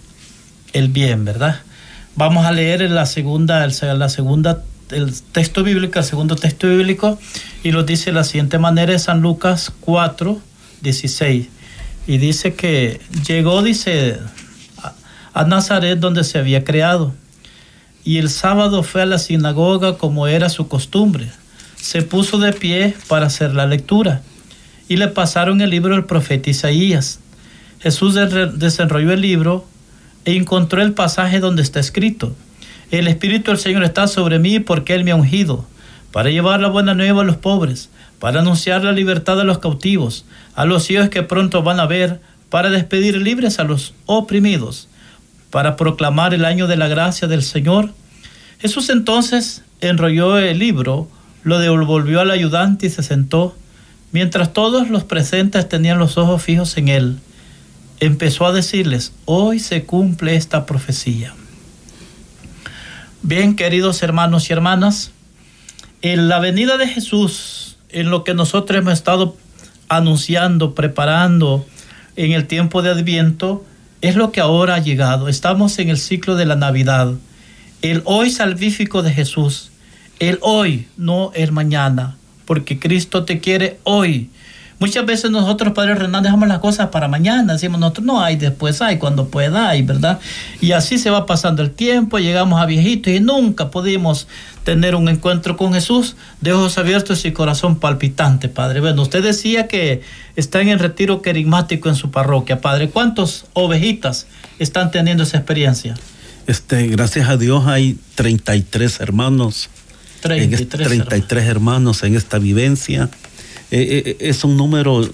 el 0.72 0.88
bien, 0.88 1.24
¿verdad? 1.24 1.60
Vamos 2.16 2.44
a 2.44 2.50
leer 2.50 2.80
la 2.90 3.06
segunda, 3.06 3.64
la 3.64 4.08
segunda 4.08 4.64
el 4.90 5.12
texto 5.32 5.62
bíblico, 5.62 5.98
el 5.98 6.04
segundo 6.04 6.36
texto 6.36 6.68
bíblico, 6.68 7.18
y 7.62 7.72
lo 7.72 7.82
dice 7.82 8.06
de 8.06 8.14
la 8.14 8.24
siguiente 8.24 8.58
manera 8.58 8.92
en 8.92 8.98
San 8.98 9.20
Lucas 9.20 9.72
4, 9.80 10.40
16. 10.80 11.48
Y 12.06 12.18
dice 12.18 12.54
que 12.54 13.00
llegó, 13.26 13.62
dice, 13.62 14.18
a 15.34 15.44
Nazaret 15.44 15.98
donde 15.98 16.24
se 16.24 16.38
había 16.38 16.64
creado. 16.64 17.14
Y 18.04 18.18
el 18.18 18.30
sábado 18.30 18.82
fue 18.82 19.02
a 19.02 19.06
la 19.06 19.18
sinagoga 19.18 19.98
como 19.98 20.26
era 20.26 20.48
su 20.48 20.68
costumbre. 20.68 21.30
Se 21.76 22.02
puso 22.02 22.38
de 22.38 22.52
pie 22.52 22.94
para 23.08 23.26
hacer 23.26 23.54
la 23.54 23.66
lectura. 23.66 24.22
Y 24.88 24.96
le 24.96 25.08
pasaron 25.08 25.60
el 25.60 25.70
libro 25.70 25.94
del 25.94 26.06
profeta 26.06 26.48
Isaías. 26.48 27.20
Jesús 27.80 28.14
desenrolló 28.14 29.12
el 29.12 29.20
libro 29.20 29.66
e 30.24 30.34
encontró 30.34 30.80
el 30.80 30.94
pasaje 30.94 31.40
donde 31.40 31.62
está 31.62 31.78
escrito 31.78 32.34
el 32.90 33.08
Espíritu 33.08 33.50
del 33.50 33.60
Señor 33.60 33.84
está 33.84 34.08
sobre 34.08 34.38
mí 34.38 34.60
porque 34.60 34.94
Él 34.94 35.04
me 35.04 35.10
ha 35.10 35.16
ungido, 35.16 35.66
para 36.12 36.30
llevar 36.30 36.60
la 36.60 36.68
buena 36.68 36.94
nueva 36.94 37.22
a 37.22 37.24
los 37.24 37.36
pobres, 37.36 37.90
para 38.18 38.40
anunciar 38.40 38.82
la 38.82 38.92
libertad 38.92 39.38
a 39.40 39.44
los 39.44 39.58
cautivos, 39.58 40.24
a 40.54 40.64
los 40.64 40.84
ciegos 40.84 41.10
que 41.10 41.22
pronto 41.22 41.62
van 41.62 41.80
a 41.80 41.86
ver, 41.86 42.20
para 42.48 42.70
despedir 42.70 43.16
libres 43.18 43.58
a 43.58 43.64
los 43.64 43.94
oprimidos, 44.06 44.88
para 45.50 45.76
proclamar 45.76 46.32
el 46.32 46.44
año 46.44 46.66
de 46.66 46.76
la 46.76 46.88
gracia 46.88 47.28
del 47.28 47.42
Señor. 47.42 47.92
Jesús 48.58 48.88
entonces 48.88 49.62
enrolló 49.80 50.38
el 50.38 50.58
libro, 50.58 51.08
lo 51.42 51.58
devolvió 51.58 52.20
al 52.20 52.30
ayudante 52.30 52.86
y 52.86 52.90
se 52.90 53.02
sentó, 53.02 53.54
mientras 54.12 54.52
todos 54.52 54.88
los 54.88 55.04
presentes 55.04 55.68
tenían 55.68 55.98
los 55.98 56.16
ojos 56.16 56.42
fijos 56.42 56.76
en 56.78 56.88
él. 56.88 57.18
Empezó 58.00 58.46
a 58.46 58.52
decirles, 58.52 59.12
hoy 59.26 59.58
se 59.58 59.84
cumple 59.84 60.36
esta 60.36 60.64
profecía. 60.66 61.34
Bien, 63.22 63.56
queridos 63.56 64.02
hermanos 64.04 64.48
y 64.48 64.52
hermanas, 64.52 65.10
en 66.02 66.28
la 66.28 66.38
venida 66.38 66.76
de 66.76 66.86
Jesús, 66.86 67.76
en 67.88 68.10
lo 68.10 68.22
que 68.22 68.32
nosotros 68.32 68.78
hemos 68.78 68.92
estado 68.92 69.36
anunciando, 69.88 70.76
preparando 70.76 71.66
en 72.14 72.30
el 72.30 72.46
tiempo 72.46 72.80
de 72.80 72.90
Adviento, 72.90 73.64
es 74.02 74.14
lo 74.14 74.30
que 74.30 74.40
ahora 74.40 74.76
ha 74.76 74.78
llegado. 74.78 75.28
Estamos 75.28 75.80
en 75.80 75.88
el 75.88 75.98
ciclo 75.98 76.36
de 76.36 76.46
la 76.46 76.54
Navidad. 76.54 77.14
El 77.82 78.02
hoy 78.04 78.30
salvífico 78.30 79.02
de 79.02 79.12
Jesús. 79.12 79.72
El 80.20 80.38
hoy, 80.40 80.86
no 80.96 81.32
el 81.34 81.50
mañana. 81.50 82.16
Porque 82.44 82.78
Cristo 82.78 83.24
te 83.24 83.40
quiere 83.40 83.80
hoy. 83.82 84.30
Muchas 84.80 85.04
veces 85.04 85.32
nosotros, 85.32 85.72
Padre 85.72 85.96
Renan, 85.96 86.22
dejamos 86.22 86.48
las 86.48 86.60
cosas 86.60 86.88
para 86.88 87.08
mañana. 87.08 87.54
Decimos 87.54 87.80
nosotros, 87.80 88.06
no 88.06 88.22
hay, 88.22 88.36
después 88.36 88.80
hay, 88.80 88.98
cuando 88.98 89.26
pueda 89.26 89.68
hay, 89.70 89.82
¿verdad? 89.82 90.20
Y 90.60 90.70
así 90.70 90.98
se 90.98 91.10
va 91.10 91.26
pasando 91.26 91.62
el 91.62 91.72
tiempo, 91.72 92.18
llegamos 92.18 92.60
a 92.60 92.66
viejitos 92.66 93.12
y 93.12 93.18
nunca 93.18 93.70
pudimos 93.70 94.28
tener 94.62 94.94
un 94.94 95.08
encuentro 95.08 95.56
con 95.56 95.72
Jesús 95.72 96.14
de 96.40 96.52
ojos 96.52 96.78
abiertos 96.78 97.24
y 97.24 97.32
corazón 97.32 97.80
palpitante, 97.80 98.48
Padre. 98.48 98.80
Bueno, 98.80 99.02
usted 99.02 99.22
decía 99.22 99.66
que 99.66 100.02
está 100.36 100.60
en 100.60 100.68
el 100.68 100.78
retiro 100.78 101.22
querigmático 101.22 101.88
en 101.88 101.96
su 101.96 102.12
parroquia, 102.12 102.60
Padre. 102.60 102.88
¿Cuántos 102.88 103.46
ovejitas 103.54 104.28
están 104.60 104.92
teniendo 104.92 105.24
esa 105.24 105.38
experiencia? 105.38 105.96
Este, 106.46 106.86
gracias 106.86 107.28
a 107.28 107.36
Dios 107.36 107.66
hay 107.66 107.98
33 108.14 109.00
hermanos. 109.00 109.70
33, 110.20 110.88
33 110.88 111.44
hermanos 111.46 112.02
en 112.04 112.14
esta 112.14 112.38
vivencia. 112.38 113.10
Eh, 113.70 114.02
eh, 114.06 114.16
es 114.20 114.44
un 114.44 114.56
número, 114.56 115.08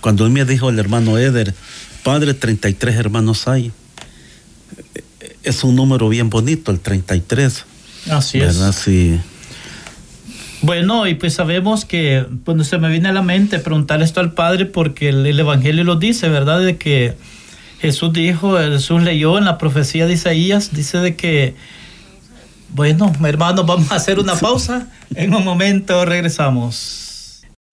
cuando 0.00 0.24
él 0.24 0.32
me 0.32 0.44
dijo 0.44 0.70
el 0.70 0.78
hermano 0.78 1.18
Eder, 1.18 1.54
padre, 2.04 2.34
33 2.34 2.96
hermanos 2.96 3.48
hay. 3.48 3.72
Es 5.42 5.64
un 5.64 5.76
número 5.76 6.08
bien 6.08 6.30
bonito, 6.30 6.70
el 6.70 6.80
33. 6.80 7.64
Así 8.10 8.38
¿verdad? 8.38 8.70
es. 8.70 8.76
Sí. 8.76 9.18
Bueno, 10.60 11.06
y 11.06 11.14
pues 11.14 11.34
sabemos 11.34 11.84
que, 11.84 12.26
cuando 12.44 12.64
se 12.64 12.78
me 12.78 12.88
viene 12.88 13.08
a 13.08 13.12
la 13.12 13.22
mente 13.22 13.58
preguntar 13.58 14.02
esto 14.02 14.20
al 14.20 14.32
Padre, 14.32 14.66
porque 14.66 15.10
el, 15.10 15.24
el, 15.24 15.38
Evangelio 15.38 15.84
lo 15.84 15.96
dice, 15.96 16.28
¿verdad? 16.28 16.60
De 16.60 16.76
que 16.76 17.14
Jesús 17.80 18.12
dijo, 18.12 18.58
Jesús 18.58 19.02
leyó 19.02 19.38
en 19.38 19.44
la 19.44 19.56
profecía 19.56 20.06
de 20.06 20.14
Isaías, 20.14 20.70
dice 20.72 20.98
de 20.98 21.14
que 21.14 21.54
Bueno, 22.70 23.12
hermanos, 23.24 23.66
vamos 23.66 23.90
a 23.92 23.96
hacer 23.96 24.18
una 24.18 24.34
pausa. 24.34 24.88
En 25.14 25.34
un 25.34 25.44
momento 25.44 26.04
regresamos. 26.04 27.07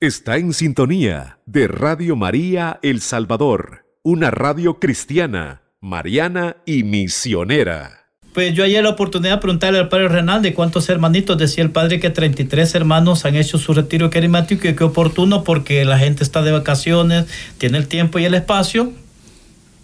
Está 0.01 0.35
en 0.35 0.51
sintonía 0.51 1.39
de 1.45 1.69
Radio 1.69 2.17
María 2.17 2.81
El 2.83 2.99
Salvador, 2.99 3.85
una 4.03 4.29
radio 4.29 4.77
cristiana, 4.77 5.61
mariana 5.79 6.57
y 6.65 6.83
misionera. 6.83 8.09
Pues 8.33 8.53
yo 8.53 8.65
ayer 8.65 8.83
la 8.83 8.89
oportunidad 8.89 9.35
de 9.35 9.41
preguntarle 9.41 9.79
al 9.79 9.87
padre 9.87 10.09
Renal 10.09 10.41
de 10.41 10.53
cuántos 10.53 10.89
hermanitos, 10.89 11.37
decía 11.37 11.63
el 11.63 11.71
padre 11.71 12.01
que 12.01 12.09
33 12.09 12.75
hermanos 12.75 13.23
han 13.23 13.37
hecho 13.37 13.57
su 13.57 13.73
retiro 13.73 14.09
carismático 14.09 14.67
y 14.67 14.75
qué 14.75 14.83
oportuno 14.83 15.45
porque 15.45 15.85
la 15.85 15.97
gente 15.97 16.25
está 16.25 16.41
de 16.41 16.51
vacaciones, 16.51 17.27
tiene 17.57 17.77
el 17.77 17.87
tiempo 17.87 18.19
y 18.19 18.25
el 18.25 18.33
espacio. 18.33 18.91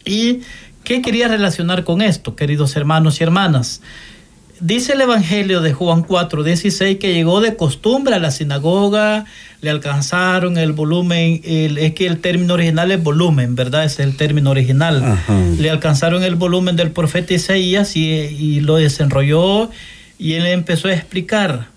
¿Y 0.03 0.41
qué 0.83 1.01
quería 1.01 1.29
relacionar 1.29 1.85
con 1.85 2.01
esto, 2.01 2.35
queridos 2.35 2.75
hermanos 2.75 3.21
y 3.21 3.23
hermanas? 3.23 3.81
Dice 4.61 4.93
el 4.93 5.01
Evangelio 5.01 5.59
de 5.61 5.73
Juan 5.73 6.03
4, 6.03 6.43
16 6.43 6.99
que 6.99 7.15
llegó 7.15 7.41
de 7.41 7.55
costumbre 7.55 8.13
a 8.13 8.19
la 8.19 8.29
sinagoga, 8.29 9.25
le 9.59 9.71
alcanzaron 9.71 10.55
el 10.55 10.71
volumen, 10.71 11.41
es 11.43 11.93
que 11.95 12.05
el 12.05 12.19
término 12.19 12.53
original 12.53 12.91
es 12.91 13.01
volumen, 13.01 13.55
¿verdad? 13.55 13.85
Ese 13.85 14.03
es 14.03 14.09
el 14.09 14.17
término 14.17 14.51
original. 14.51 15.17
Le 15.57 15.67
alcanzaron 15.71 16.21
el 16.21 16.35
volumen 16.35 16.75
del 16.75 16.91
profeta 16.91 17.33
Isaías 17.33 17.95
y, 17.95 18.03
y 18.03 18.59
lo 18.59 18.75
desenrolló 18.75 19.71
y 20.19 20.33
él 20.33 20.45
empezó 20.45 20.89
a 20.89 20.93
explicar 20.93 21.69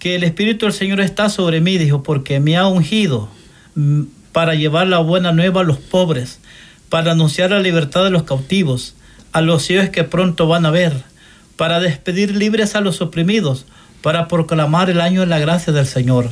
que 0.00 0.16
el 0.16 0.24
Espíritu 0.24 0.66
del 0.66 0.72
Señor 0.72 1.00
está 1.00 1.28
sobre 1.28 1.60
mí, 1.60 1.78
dijo, 1.78 2.02
porque 2.02 2.40
me 2.40 2.56
ha 2.56 2.66
ungido 2.66 3.28
mm, 3.76 4.02
para 4.32 4.56
llevar 4.56 4.88
la 4.88 4.98
buena 4.98 5.30
nueva 5.30 5.60
a 5.60 5.64
los 5.64 5.78
pobres, 5.78 6.40
para 6.88 7.12
anunciar 7.12 7.50
la 7.50 7.60
libertad 7.60 8.02
de 8.02 8.10
los 8.10 8.24
cautivos, 8.24 8.96
a 9.30 9.40
los 9.40 9.62
ciegos 9.62 9.90
que 9.90 10.02
pronto 10.02 10.48
van 10.48 10.66
a 10.66 10.72
ver 10.72 11.11
para 11.62 11.78
despedir 11.78 12.34
libres 12.34 12.74
a 12.74 12.80
los 12.80 13.00
oprimidos, 13.00 13.66
para 14.00 14.26
proclamar 14.26 14.90
el 14.90 15.00
año 15.00 15.20
de 15.20 15.28
la 15.28 15.38
gracia 15.38 15.72
del 15.72 15.86
Señor. 15.86 16.28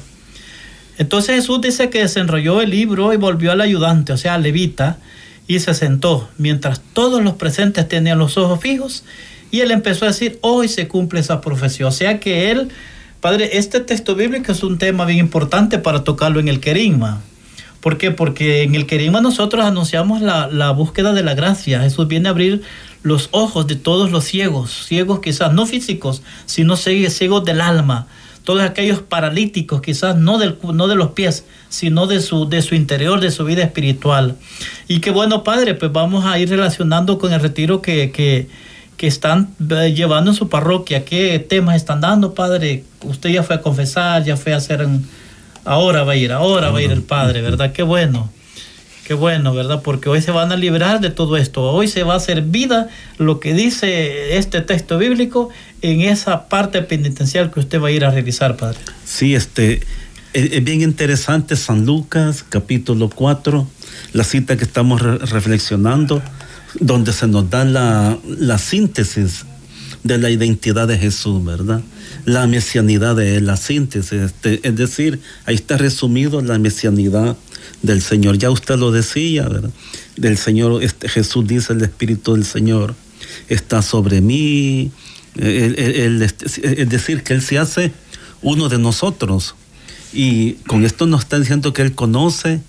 Entonces 0.98 1.36
Jesús 1.36 1.60
dice 1.60 1.88
que 1.88 2.00
desenrolló 2.00 2.60
el 2.60 2.70
libro 2.70 3.12
y 3.12 3.16
volvió 3.16 3.52
al 3.52 3.60
ayudante, 3.60 4.12
o 4.12 4.16
sea, 4.16 4.34
al 4.34 4.42
levita, 4.42 4.98
y 5.46 5.60
se 5.60 5.72
sentó, 5.74 6.28
mientras 6.36 6.80
todos 6.80 7.22
los 7.22 7.34
presentes 7.34 7.88
tenían 7.88 8.18
los 8.18 8.36
ojos 8.38 8.58
fijos, 8.58 9.04
y 9.52 9.60
él 9.60 9.70
empezó 9.70 10.04
a 10.04 10.08
decir, 10.08 10.40
hoy 10.40 10.66
se 10.66 10.88
cumple 10.88 11.20
esa 11.20 11.40
profecía. 11.40 11.86
O 11.86 11.92
sea 11.92 12.18
que 12.18 12.50
él, 12.50 12.68
Padre, 13.20 13.50
este 13.52 13.78
texto 13.78 14.16
bíblico 14.16 14.50
es 14.50 14.64
un 14.64 14.78
tema 14.78 15.04
bien 15.04 15.20
importante 15.20 15.78
para 15.78 16.02
tocarlo 16.02 16.40
en 16.40 16.48
el 16.48 16.58
querigma. 16.58 17.20
¿Por 17.80 17.96
qué? 17.96 18.10
Porque 18.10 18.62
en 18.62 18.74
el 18.74 18.86
querigma 18.86 19.20
nosotros 19.20 19.64
anunciamos 19.64 20.20
la, 20.20 20.48
la 20.48 20.70
búsqueda 20.70 21.12
de 21.12 21.22
la 21.22 21.34
gracia. 21.34 21.80
Jesús 21.80 22.08
viene 22.08 22.28
a 22.28 22.32
abrir 22.32 22.62
los 23.02 23.28
ojos 23.32 23.66
de 23.66 23.76
todos 23.76 24.10
los 24.10 24.24
ciegos, 24.24 24.84
ciegos 24.86 25.20
quizás 25.20 25.52
no 25.54 25.66
físicos, 25.66 26.22
sino 26.44 26.76
ciegos 26.76 27.44
del 27.44 27.62
alma, 27.62 28.06
todos 28.44 28.60
aquellos 28.60 29.00
paralíticos, 29.00 29.80
quizás 29.80 30.16
no, 30.16 30.38
del, 30.38 30.58
no 30.74 30.88
de 30.88 30.96
los 30.96 31.12
pies, 31.12 31.44
sino 31.70 32.06
de 32.06 32.20
su, 32.20 32.48
de 32.48 32.60
su 32.60 32.74
interior, 32.74 33.20
de 33.20 33.30
su 33.30 33.44
vida 33.44 33.62
espiritual. 33.62 34.36
Y 34.86 35.00
qué 35.00 35.10
bueno, 35.10 35.44
Padre, 35.44 35.74
pues 35.74 35.90
vamos 35.90 36.26
a 36.26 36.38
ir 36.38 36.50
relacionando 36.50 37.18
con 37.18 37.32
el 37.32 37.40
retiro 37.40 37.80
que, 37.80 38.10
que, 38.10 38.48
que 38.98 39.06
están 39.06 39.54
eh, 39.70 39.94
llevando 39.94 40.30
en 40.32 40.36
su 40.36 40.50
parroquia. 40.50 41.06
¿Qué 41.06 41.38
temas 41.38 41.76
están 41.76 42.02
dando, 42.02 42.34
Padre? 42.34 42.84
Usted 43.02 43.30
ya 43.30 43.42
fue 43.42 43.56
a 43.56 43.62
confesar, 43.62 44.24
ya 44.24 44.36
fue 44.36 44.52
a 44.52 44.56
hacer... 44.58 44.86
Ahora 45.64 46.04
va 46.04 46.12
a 46.12 46.16
ir, 46.16 46.32
ahora 46.32 46.70
va 46.70 46.78
a 46.78 46.82
ir 46.82 46.90
el 46.90 47.02
Padre, 47.02 47.42
¿verdad? 47.42 47.72
Qué 47.72 47.82
bueno. 47.82 48.30
Qué 49.04 49.14
bueno, 49.14 49.52
¿verdad? 49.52 49.82
Porque 49.82 50.08
hoy 50.08 50.22
se 50.22 50.30
van 50.30 50.52
a 50.52 50.56
liberar 50.56 51.00
de 51.00 51.10
todo 51.10 51.36
esto. 51.36 51.62
Hoy 51.62 51.88
se 51.88 52.04
va 52.04 52.14
a 52.14 52.16
hacer 52.18 52.42
vida 52.42 52.88
lo 53.18 53.40
que 53.40 53.54
dice 53.54 54.36
este 54.36 54.60
texto 54.60 54.98
bíblico 54.98 55.48
en 55.82 56.02
esa 56.02 56.48
parte 56.48 56.80
penitencial 56.82 57.50
que 57.50 57.58
usted 57.58 57.80
va 57.80 57.88
a 57.88 57.90
ir 57.90 58.04
a 58.04 58.12
realizar, 58.12 58.56
Padre. 58.56 58.78
Sí, 59.04 59.34
este, 59.34 59.80
es 60.32 60.62
bien 60.62 60.80
interesante 60.80 61.56
San 61.56 61.86
Lucas, 61.86 62.44
capítulo 62.48 63.10
4, 63.10 63.66
la 64.12 64.22
cita 64.22 64.56
que 64.56 64.62
estamos 64.62 65.02
reflexionando, 65.02 66.22
donde 66.78 67.12
se 67.12 67.26
nos 67.26 67.50
da 67.50 67.64
la, 67.64 68.16
la 68.24 68.58
síntesis 68.58 69.44
de 70.04 70.18
la 70.18 70.30
identidad 70.30 70.86
de 70.86 70.98
Jesús, 70.98 71.44
¿verdad? 71.44 71.80
La 72.24 72.46
mesianidad 72.46 73.16
de 73.16 73.36
él, 73.36 73.46
la 73.46 73.56
síntesis. 73.56 74.12
Este, 74.12 74.60
es 74.66 74.76
decir, 74.76 75.20
ahí 75.46 75.54
está 75.54 75.76
resumido 75.76 76.40
la 76.42 76.58
mesianidad 76.58 77.36
del 77.82 78.02
Señor. 78.02 78.38
Ya 78.38 78.50
usted 78.50 78.76
lo 78.76 78.92
decía, 78.92 79.48
¿verdad? 79.48 79.70
Del 80.16 80.36
Señor, 80.36 80.82
este, 80.82 81.08
Jesús 81.08 81.46
dice, 81.46 81.72
el 81.72 81.82
Espíritu 81.82 82.34
del 82.34 82.44
Señor 82.44 82.94
está 83.48 83.82
sobre 83.82 84.20
mí. 84.20 84.90
es 85.36 86.88
decir, 86.88 87.22
que 87.22 87.34
Él 87.34 87.42
se 87.42 87.58
hace 87.58 87.92
uno 88.42 88.68
de 88.68 88.78
nosotros. 88.78 89.54
Y 90.12 90.54
con 90.66 90.84
esto 90.84 91.06
nos 91.06 91.20
está 91.20 91.38
diciendo 91.38 91.72
que 91.72 91.82
Él 91.82 91.94
conoce 91.94 92.60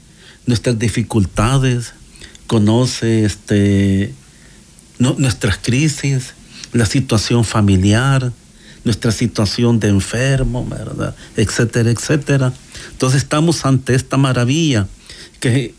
nuestras 0.46 0.78
dificultades, 0.78 1.94
conoce 2.48 3.26
este, 3.26 4.14
nuestras 5.00 5.58
crisis, 5.58 6.34
la 6.74 6.86
situación 6.86 7.44
familiar, 7.44 8.32
nuestra 8.84 9.12
situación 9.12 9.80
de 9.80 9.90
enfermo, 9.90 10.66
¿verdad? 10.68 11.16
Etcétera, 11.38 11.92
etcétera. 11.92 12.54
Entonces 12.92 13.22
estamos 13.24 13.66
ante 13.66 13.94
esta 13.96 14.18
maravilla 14.18 14.88
que, 15.40 15.76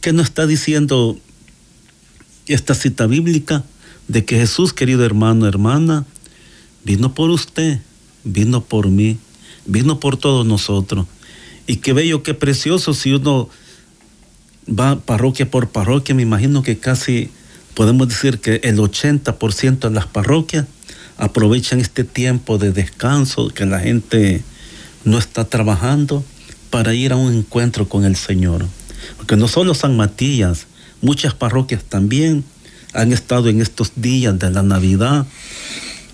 que 0.00 0.12
nos 0.12 0.26
está 0.26 0.46
diciendo 0.46 1.18
esta 2.46 2.74
cita 2.74 3.06
bíblica 3.06 3.64
de 4.08 4.24
que 4.24 4.38
Jesús, 4.38 4.72
querido 4.72 5.04
hermano, 5.04 5.46
hermana, 5.46 6.06
vino 6.84 7.14
por 7.14 7.30
usted, 7.30 7.80
vino 8.22 8.62
por 8.62 8.88
mí, 8.88 9.18
vino 9.66 9.98
por 9.98 10.16
todos 10.16 10.46
nosotros. 10.46 11.06
Y 11.66 11.76
qué 11.76 11.92
bello, 11.92 12.22
qué 12.22 12.34
precioso 12.34 12.94
si 12.94 13.12
uno 13.12 13.48
va 14.68 15.00
parroquia 15.00 15.50
por 15.50 15.68
parroquia, 15.70 16.14
me 16.14 16.22
imagino 16.22 16.62
que 16.62 16.78
casi 16.78 17.30
podemos 17.74 18.08
decir 18.08 18.38
que 18.38 18.60
el 18.62 18.78
80% 18.78 19.78
de 19.80 19.90
las 19.90 20.06
parroquias 20.06 20.66
aprovechan 21.16 21.80
este 21.80 22.04
tiempo 22.04 22.58
de 22.58 22.72
descanso, 22.72 23.48
que 23.48 23.66
la 23.66 23.80
gente 23.80 24.42
no 25.04 25.18
está 25.18 25.44
trabajando, 25.44 26.24
para 26.70 26.94
ir 26.94 27.12
a 27.12 27.16
un 27.16 27.32
encuentro 27.32 27.88
con 27.88 28.04
el 28.04 28.16
Señor. 28.16 28.66
Porque 29.16 29.36
no 29.36 29.48
solo 29.48 29.74
San 29.74 29.96
Matías, 29.96 30.66
muchas 31.00 31.34
parroquias 31.34 31.84
también 31.84 32.44
han 32.92 33.12
estado 33.12 33.48
en 33.48 33.60
estos 33.60 33.92
días 33.96 34.38
de 34.38 34.50
la 34.50 34.62
Navidad 34.62 35.26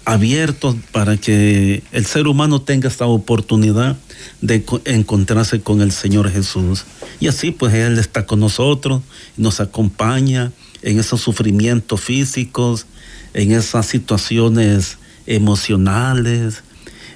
abiertos 0.04 0.76
para 0.90 1.16
que 1.16 1.82
el 1.92 2.06
ser 2.06 2.26
humano 2.26 2.60
tenga 2.60 2.88
esta 2.88 3.06
oportunidad 3.06 3.96
de 4.40 4.64
encontrarse 4.84 5.60
con 5.60 5.80
el 5.80 5.92
Señor 5.92 6.30
Jesús. 6.30 6.84
Y 7.20 7.28
así 7.28 7.52
pues 7.52 7.72
Él 7.74 7.98
está 7.98 8.26
con 8.26 8.40
nosotros, 8.40 9.02
nos 9.36 9.60
acompaña 9.60 10.52
en 10.82 10.98
esos 10.98 11.20
sufrimientos 11.20 12.00
físicos, 12.00 12.86
en 13.35 13.53
esas 13.53 13.87
situaciones 13.87 14.99
emocionales, 15.27 16.62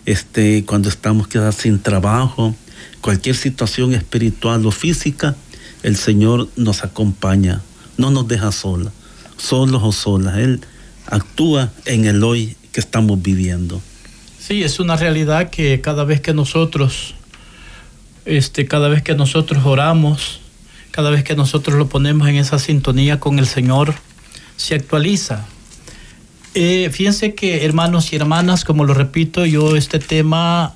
este, 0.05 0.65
cuando 0.65 0.89
estamos 0.89 1.29
quedados 1.29 1.57
sin 1.57 1.81
trabajo, 1.81 2.55
cualquier 3.01 3.37
situación 3.37 3.95
espiritual 3.95 4.65
o 4.67 4.71
física, 4.71 5.37
el 5.83 5.97
Señor 5.97 6.49
nos 6.57 6.85
acompaña, 6.85 7.61
no 7.97 8.11
nos 8.11 8.27
deja 8.29 8.53
sola, 8.53 8.91
solos 9.37 9.83
o 9.85 9.93
solas. 9.93 10.39
Él 10.39 10.61
actúa 11.07 11.73
en 11.85 12.05
el 12.05 12.23
hoy 12.25 12.57
que 12.73 12.81
estamos 12.81 13.23
viviendo. 13.23 13.81
Sí, 14.39 14.63
es 14.63 14.79
una 14.81 14.97
realidad 14.97 15.51
que 15.51 15.81
cada 15.81 16.05
vez 16.05 16.21
que 16.21 16.33
nosotros, 16.33 17.15
este, 18.25 18.67
cada 18.67 18.89
vez 18.89 19.03
que 19.03 19.15
nosotros 19.15 19.65
oramos, 19.65 20.41
cada 20.91 21.11
vez 21.11 21.25
que 21.25 21.35
nosotros 21.35 21.77
lo 21.77 21.89
ponemos 21.89 22.29
en 22.29 22.37
esa 22.37 22.59
sintonía 22.59 23.19
con 23.19 23.39
el 23.39 23.47
Señor, 23.47 23.95
se 24.57 24.75
actualiza. 24.75 25.47
Eh, 26.59 26.89
fíjense 26.91 27.35
que 27.35 27.67
hermanos 27.67 28.15
y 28.15 28.17
hermanas, 28.17 28.65
como 28.65 28.87
lo 28.87 28.95
repito, 28.95 29.45
yo 29.45 29.77
este 29.77 29.99
tema 29.99 30.73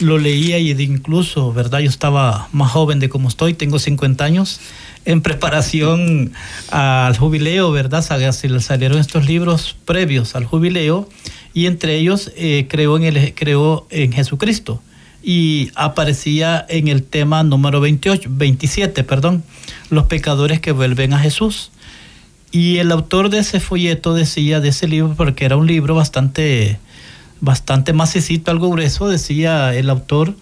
lo 0.00 0.16
leía 0.16 0.56
y 0.56 0.70
incluso, 0.70 1.52
¿verdad? 1.52 1.80
Yo 1.80 1.90
estaba 1.90 2.48
más 2.52 2.70
joven 2.70 2.98
de 2.98 3.10
como 3.10 3.28
estoy, 3.28 3.52
tengo 3.52 3.78
50 3.78 4.24
años, 4.24 4.58
en 5.04 5.20
preparación 5.20 6.32
al 6.70 7.14
jubileo, 7.18 7.70
¿verdad? 7.72 8.00
Salieron 8.00 8.98
estos 8.98 9.26
libros 9.26 9.76
previos 9.84 10.34
al 10.34 10.46
jubileo 10.46 11.10
y 11.52 11.66
entre 11.66 11.96
ellos 11.96 12.32
eh, 12.34 12.66
creó, 12.70 12.96
en 12.96 13.02
el, 13.04 13.34
creó 13.34 13.86
en 13.90 14.12
Jesucristo 14.12 14.80
y 15.22 15.70
aparecía 15.74 16.64
en 16.70 16.88
el 16.88 17.02
tema 17.02 17.42
número 17.42 17.82
28, 17.82 18.30
27, 18.32 19.04
perdón, 19.04 19.44
los 19.90 20.06
pecadores 20.06 20.60
que 20.60 20.72
vuelven 20.72 21.12
a 21.12 21.18
Jesús. 21.18 21.70
Y 22.50 22.78
el 22.78 22.90
autor 22.92 23.28
de 23.30 23.40
ese 23.40 23.60
folleto 23.60 24.14
decía 24.14 24.60
de 24.60 24.68
ese 24.70 24.88
libro, 24.88 25.14
porque 25.16 25.44
era 25.44 25.56
un 25.56 25.66
libro 25.66 25.94
bastante 25.94 26.78
bastante 27.40 27.92
macecito, 27.92 28.50
algo 28.50 28.70
grueso, 28.70 29.08
decía 29.08 29.74
el 29.74 29.90
autor, 29.90 30.34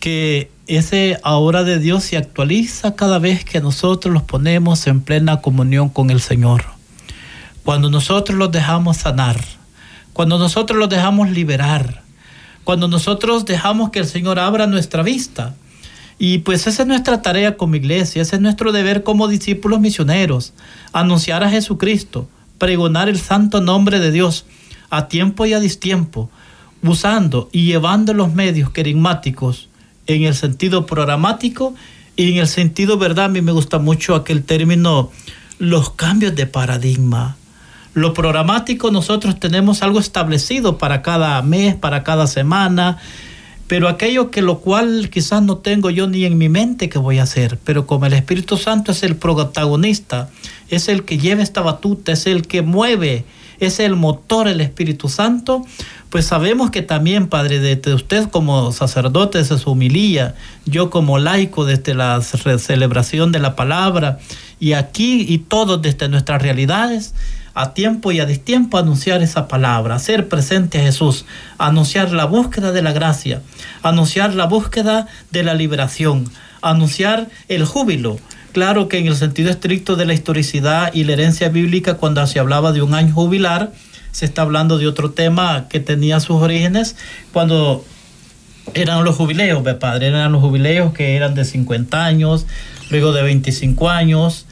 que 0.00 0.50
ese 0.66 1.18
ahora 1.22 1.62
de 1.62 1.78
Dios 1.78 2.04
se 2.04 2.16
actualiza 2.16 2.94
cada 2.96 3.18
vez 3.18 3.44
que 3.44 3.60
nosotros 3.60 4.12
los 4.12 4.22
ponemos 4.22 4.86
en 4.86 5.00
plena 5.00 5.40
comunión 5.40 5.88
con 5.88 6.10
el 6.10 6.20
Señor. 6.20 6.64
Cuando 7.64 7.90
nosotros 7.90 8.38
los 8.38 8.52
dejamos 8.52 8.98
sanar, 8.98 9.40
cuando 10.12 10.38
nosotros 10.38 10.78
los 10.78 10.88
dejamos 10.88 11.30
liberar, 11.30 12.02
cuando 12.64 12.88
nosotros 12.88 13.44
dejamos 13.44 13.90
que 13.90 13.98
el 13.98 14.06
Señor 14.06 14.38
abra 14.38 14.66
nuestra 14.66 15.02
vista. 15.02 15.54
Y 16.18 16.38
pues 16.38 16.66
esa 16.66 16.82
es 16.82 16.88
nuestra 16.88 17.20
tarea 17.20 17.56
como 17.58 17.76
iglesia, 17.76 18.22
ese 18.22 18.36
es 18.36 18.42
nuestro 18.42 18.72
deber 18.72 19.02
como 19.02 19.28
discípulos 19.28 19.80
misioneros, 19.80 20.54
anunciar 21.00 21.44
a 21.44 21.50
Jesucristo, 21.50 22.28
pregonar 22.58 23.08
el 23.08 23.18
santo 23.18 23.60
nombre 23.60 24.00
de 24.00 24.10
Dios 24.10 24.46
a 24.88 25.08
tiempo 25.08 25.44
y 25.44 25.52
a 25.52 25.60
distiempo, 25.60 26.30
usando 26.82 27.48
y 27.52 27.66
llevando 27.66 28.14
los 28.14 28.32
medios 28.32 28.70
querigmáticos 28.70 29.68
en 30.06 30.22
el 30.22 30.34
sentido 30.34 30.86
programático 30.86 31.74
y 32.16 32.32
en 32.32 32.38
el 32.38 32.48
sentido, 32.48 32.96
verdad, 32.96 33.26
a 33.26 33.28
mí 33.28 33.42
me 33.42 33.52
gusta 33.52 33.78
mucho 33.78 34.14
aquel 34.14 34.42
término, 34.42 35.10
los 35.58 35.90
cambios 35.90 36.34
de 36.34 36.46
paradigma. 36.46 37.36
Lo 37.92 38.14
programático 38.14 38.90
nosotros 38.90 39.38
tenemos 39.38 39.82
algo 39.82 39.98
establecido 39.98 40.78
para 40.78 41.02
cada 41.02 41.40
mes, 41.42 41.74
para 41.74 42.04
cada 42.04 42.26
semana, 42.26 42.98
pero 43.68 43.88
aquello 43.88 44.30
que 44.30 44.42
lo 44.42 44.60
cual 44.60 45.10
quizás 45.10 45.42
no 45.42 45.58
tengo 45.58 45.90
yo 45.90 46.06
ni 46.06 46.24
en 46.24 46.38
mi 46.38 46.48
mente 46.48 46.88
que 46.88 46.98
voy 46.98 47.18
a 47.18 47.24
hacer, 47.24 47.58
pero 47.64 47.86
como 47.86 48.06
el 48.06 48.12
Espíritu 48.12 48.56
Santo 48.56 48.92
es 48.92 49.02
el 49.02 49.16
protagonista, 49.16 50.30
es 50.68 50.88
el 50.88 51.04
que 51.04 51.18
lleva 51.18 51.42
esta 51.42 51.62
batuta, 51.62 52.12
es 52.12 52.26
el 52.26 52.46
que 52.46 52.62
mueve, 52.62 53.24
es 53.58 53.80
el 53.80 53.96
motor 53.96 54.48
el 54.48 54.60
Espíritu 54.60 55.08
Santo, 55.08 55.64
pues 56.10 56.26
sabemos 56.26 56.70
que 56.70 56.82
también, 56.82 57.26
Padre, 57.26 57.58
desde 57.58 57.94
usted 57.94 58.28
como 58.28 58.70
sacerdote 58.72 59.44
su 59.44 59.70
humilía, 59.70 60.34
yo 60.64 60.90
como 60.90 61.18
laico 61.18 61.64
desde 61.64 61.94
la 61.94 62.20
celebración 62.22 63.32
de 63.32 63.40
la 63.40 63.56
palabra, 63.56 64.18
y 64.60 64.72
aquí 64.72 65.26
y 65.28 65.38
todos 65.38 65.82
desde 65.82 66.08
nuestras 66.08 66.40
realidades, 66.40 67.14
a 67.56 67.72
tiempo 67.72 68.12
y 68.12 68.20
a 68.20 68.26
distiempo 68.26 68.76
anunciar 68.76 69.22
esa 69.22 69.48
palabra, 69.48 69.94
hacer 69.94 70.28
presente 70.28 70.78
a 70.78 70.82
Jesús, 70.82 71.24
anunciar 71.56 72.12
la 72.12 72.26
búsqueda 72.26 72.70
de 72.70 72.82
la 72.82 72.92
gracia, 72.92 73.40
anunciar 73.82 74.34
la 74.34 74.44
búsqueda 74.44 75.06
de 75.30 75.42
la 75.42 75.54
liberación, 75.54 76.30
anunciar 76.60 77.28
el 77.48 77.64
júbilo. 77.64 78.18
Claro 78.52 78.88
que 78.88 78.98
en 78.98 79.06
el 79.06 79.16
sentido 79.16 79.48
estricto 79.48 79.96
de 79.96 80.04
la 80.04 80.12
historicidad 80.12 80.92
y 80.92 81.04
la 81.04 81.14
herencia 81.14 81.48
bíblica, 81.48 81.94
cuando 81.94 82.26
se 82.26 82.38
hablaba 82.38 82.72
de 82.72 82.82
un 82.82 82.92
año 82.92 83.14
jubilar, 83.14 83.72
se 84.12 84.26
está 84.26 84.42
hablando 84.42 84.76
de 84.76 84.86
otro 84.86 85.12
tema 85.12 85.66
que 85.70 85.80
tenía 85.80 86.20
sus 86.20 86.42
orígenes 86.42 86.96
cuando 87.32 87.86
eran 88.74 89.02
los 89.02 89.16
jubileos, 89.16 89.64
¿ve, 89.64 89.74
padre? 89.74 90.08
Eran 90.08 90.30
los 90.30 90.42
jubileos 90.42 90.92
que 90.92 91.16
eran 91.16 91.34
de 91.34 91.46
50 91.46 92.04
años, 92.04 92.46
luego 92.90 93.12
de 93.12 93.22
25 93.22 93.88
años, 93.88 94.44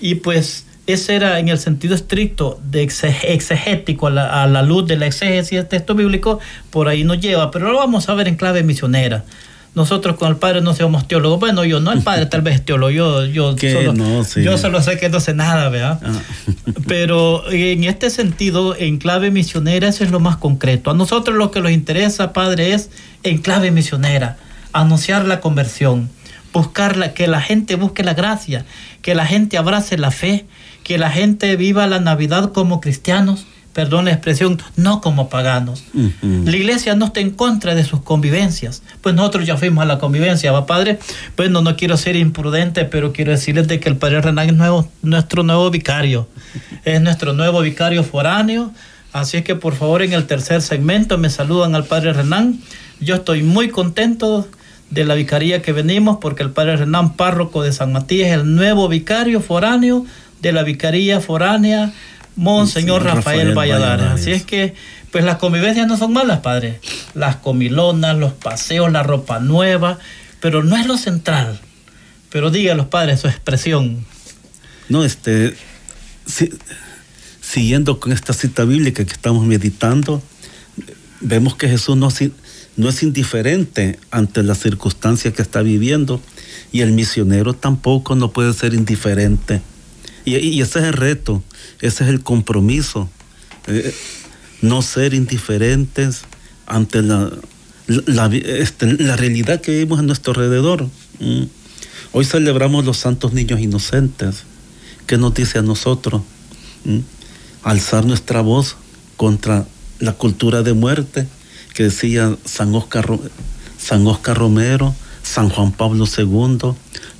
y 0.00 0.16
pues 0.16 0.64
ese 0.88 1.14
era 1.14 1.38
en 1.38 1.48
el 1.48 1.58
sentido 1.58 1.94
estricto 1.94 2.58
de 2.64 2.82
exegético 2.82 4.06
a 4.06 4.46
la, 4.46 4.62
luz 4.62 4.86
de 4.86 4.96
la 4.96 5.06
exégesis 5.06 5.58
del 5.58 5.68
texto 5.68 5.94
bíblico, 5.94 6.40
por 6.70 6.88
ahí 6.88 7.04
nos 7.04 7.20
lleva, 7.20 7.50
pero 7.50 7.70
lo 7.70 7.76
vamos 7.76 8.08
a 8.08 8.14
ver 8.14 8.26
en 8.26 8.36
clave 8.36 8.62
misionera. 8.62 9.22
Nosotros 9.74 10.16
con 10.16 10.30
el 10.30 10.36
padre 10.36 10.62
no 10.62 10.74
somos 10.74 11.06
teólogos. 11.06 11.40
Bueno, 11.40 11.62
yo 11.66 11.78
no, 11.78 11.92
el 11.92 12.00
padre 12.02 12.24
tal 12.24 12.40
vez 12.40 12.54
es 12.54 12.64
teólogo. 12.64 12.90
Yo, 12.90 13.26
yo, 13.26 13.54
solo, 13.60 14.24
yo 14.42 14.56
solo 14.56 14.82
sé 14.82 14.98
que 14.98 15.10
no 15.10 15.20
sé 15.20 15.34
nada, 15.34 15.68
¿verdad? 15.68 16.00
Ah. 16.02 16.20
Pero 16.88 17.48
en 17.52 17.84
este 17.84 18.08
sentido, 18.08 18.74
en 18.74 18.96
clave 18.96 19.30
misionera, 19.30 19.88
eso 19.88 20.04
es 20.04 20.10
lo 20.10 20.20
más 20.20 20.38
concreto. 20.38 20.90
A 20.90 20.94
nosotros 20.94 21.36
lo 21.36 21.50
que 21.50 21.60
nos 21.60 21.70
interesa, 21.70 22.32
padre, 22.32 22.72
es 22.72 22.88
en 23.24 23.38
clave 23.38 23.70
misionera, 23.70 24.38
anunciar 24.72 25.26
la 25.26 25.40
conversión, 25.40 26.08
buscar 26.54 27.12
que 27.12 27.26
la 27.26 27.42
gente 27.42 27.76
busque 27.76 28.02
la 28.02 28.14
gracia, 28.14 28.64
que 29.02 29.14
la 29.14 29.26
gente 29.26 29.58
abrace 29.58 29.98
la 29.98 30.10
fe, 30.10 30.46
que 30.88 30.96
la 30.96 31.10
gente 31.10 31.54
viva 31.56 31.86
la 31.86 32.00
Navidad 32.00 32.50
como 32.52 32.80
cristianos, 32.80 33.44
perdón 33.74 34.06
la 34.06 34.12
expresión, 34.12 34.58
no 34.74 35.02
como 35.02 35.28
paganos. 35.28 35.84
La 36.22 36.56
iglesia 36.56 36.94
no 36.94 37.04
está 37.04 37.20
en 37.20 37.30
contra 37.30 37.74
de 37.74 37.84
sus 37.84 38.00
convivencias. 38.00 38.82
Pues 39.02 39.14
nosotros 39.14 39.46
ya 39.46 39.58
fuimos 39.58 39.82
a 39.82 39.84
la 39.84 39.98
convivencia, 39.98 40.50
va 40.50 40.64
padre. 40.64 40.98
Pues 41.36 41.50
no, 41.50 41.60
no 41.60 41.76
quiero 41.76 41.98
ser 41.98 42.16
imprudente, 42.16 42.86
pero 42.86 43.12
quiero 43.12 43.32
decirles 43.32 43.68
de 43.68 43.80
que 43.80 43.90
el 43.90 43.98
padre 43.98 44.22
Renan 44.22 44.48
es 44.48 44.54
nuevo, 44.54 44.90
nuestro 45.02 45.42
nuevo 45.42 45.70
vicario. 45.70 46.26
Es 46.86 47.02
nuestro 47.02 47.34
nuevo 47.34 47.60
vicario 47.60 48.02
foráneo. 48.02 48.72
Así 49.12 49.36
es 49.36 49.44
que 49.44 49.56
por 49.56 49.74
favor 49.74 50.00
en 50.00 50.14
el 50.14 50.26
tercer 50.26 50.62
segmento 50.62 51.18
me 51.18 51.28
saludan 51.28 51.74
al 51.74 51.84
padre 51.84 52.14
Renan. 52.14 52.60
Yo 52.98 53.16
estoy 53.16 53.42
muy 53.42 53.68
contento 53.68 54.48
de 54.88 55.04
la 55.04 55.14
vicaría 55.14 55.60
que 55.60 55.72
venimos 55.72 56.16
porque 56.18 56.42
el 56.42 56.50
padre 56.50 56.78
Renan, 56.78 57.12
párroco 57.12 57.62
de 57.62 57.74
San 57.74 57.92
Matías, 57.92 58.28
es 58.28 58.34
el 58.36 58.54
nuevo 58.54 58.88
vicario 58.88 59.42
foráneo 59.42 60.06
de 60.40 60.52
la 60.52 60.62
Vicaría 60.62 61.20
Foránea, 61.20 61.92
Monseñor 62.36 63.02
Rafael, 63.02 63.54
Valladares. 63.54 64.06
Así 64.06 64.30
es 64.30 64.44
que, 64.44 64.74
pues 65.10 65.24
las 65.24 65.36
convivencias 65.36 65.86
no 65.86 65.96
son 65.96 66.12
malas, 66.12 66.40
padre. 66.40 66.80
Las 67.14 67.36
comilonas, 67.36 68.16
los 68.16 68.32
paseos, 68.32 68.92
la 68.92 69.02
ropa 69.02 69.40
nueva, 69.40 69.98
pero 70.40 70.62
no 70.62 70.76
es 70.76 70.86
lo 70.86 70.96
central. 70.96 71.60
Pero 72.30 72.50
los 72.50 72.86
padres, 72.86 73.20
su 73.20 73.28
expresión. 73.28 74.04
No, 74.88 75.04
este, 75.04 75.56
siguiendo 77.40 77.98
con 77.98 78.12
esta 78.12 78.32
cita 78.32 78.64
bíblica 78.64 79.04
que 79.04 79.12
estamos 79.12 79.44
meditando, 79.44 80.22
vemos 81.20 81.56
que 81.56 81.68
Jesús 81.68 81.96
no, 81.96 82.08
no 82.76 82.88
es 82.88 83.02
indiferente 83.02 83.98
ante 84.10 84.42
las 84.42 84.58
circunstancias 84.58 85.34
que 85.34 85.42
está 85.42 85.62
viviendo 85.62 86.20
y 86.70 86.82
el 86.82 86.92
misionero 86.92 87.54
tampoco 87.54 88.14
no 88.14 88.30
puede 88.30 88.52
ser 88.52 88.74
indiferente 88.74 89.60
y, 90.36 90.60
ese 90.60 90.80
es 90.80 90.84
el 90.86 90.92
reto, 90.92 91.42
ese 91.80 92.04
es 92.04 92.10
el 92.10 92.22
compromiso. 92.22 93.08
Eh, 93.66 93.94
no 94.62 94.82
ser 94.82 95.14
indiferentes 95.14 96.22
ante 96.66 97.02
la, 97.02 97.30
este, 97.86 98.92
la, 98.94 99.16
realidad 99.16 99.60
que 99.60 99.72
vivimos 99.72 99.98
a 99.98 100.02
nuestro 100.02 100.32
alrededor. 100.32 100.88
Hoy 102.12 102.24
celebramos 102.24 102.84
los 102.84 102.98
santos 102.98 103.32
niños 103.32 103.60
inocentes. 103.60 104.44
¿Qué 105.06 105.16
nos 105.16 105.34
dice 105.34 105.58
a 105.58 105.62
nosotros? 105.62 106.22
Alzar 107.62 108.04
nuestra 108.04 108.40
voz 108.40 108.76
contra 109.16 109.66
la 110.00 110.12
cultura 110.12 110.62
de 110.62 110.74
muerte 110.74 111.26
que 111.74 111.84
decía 111.84 112.36
San 112.44 112.74
Oscar, 112.74 113.18
San 113.78 114.06
Oscar 114.06 114.36
Romero, 114.36 114.94
San 115.22 115.48
Juan 115.48 115.72
Pablo 115.72 116.06
II, 116.06 116.74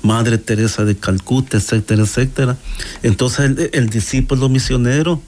Madre 0.09 0.39
Teresa 0.39 0.87
de 0.87 0.97
Calcuta, 0.97 1.59
etcétera, 1.59 2.03
etcétera. 2.03 2.57
Entonces 3.03 3.71
el, 3.75 3.91
discípulo 3.91 4.49
misionero, 4.49 5.21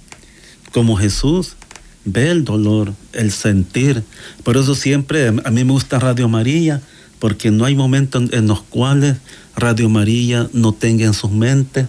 como 0.72 0.96
Jesús, 0.96 1.56
ve 2.06 2.30
el 2.30 2.44
dolor, 2.44 2.94
el 3.12 3.30
sentir. 3.30 4.02
Por 4.42 4.56
eso 4.56 4.74
siempre 4.74 5.28
a 5.28 5.50
mí 5.50 5.64
me 5.64 5.72
gusta 5.72 5.98
Radio 5.98 6.30
María, 6.30 6.80
porque 7.18 7.50
no 7.50 7.66
hay 7.66 7.74
momentos 7.74 8.32
en, 8.32 8.46
los 8.46 8.62
cuales 8.62 9.18
Radio 9.54 9.90
María 9.90 10.48
no 10.54 10.72
tenga 10.72 11.04
en 11.04 11.12
sus 11.12 11.30
mentes 11.30 11.84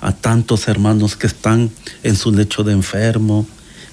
a 0.00 0.12
tantos 0.12 0.68
hermanos 0.68 1.16
que 1.16 1.26
están 1.26 1.68
en 2.04 2.14
su 2.14 2.30
lecho 2.30 2.62
de 2.62 2.74
enfermo, 2.74 3.44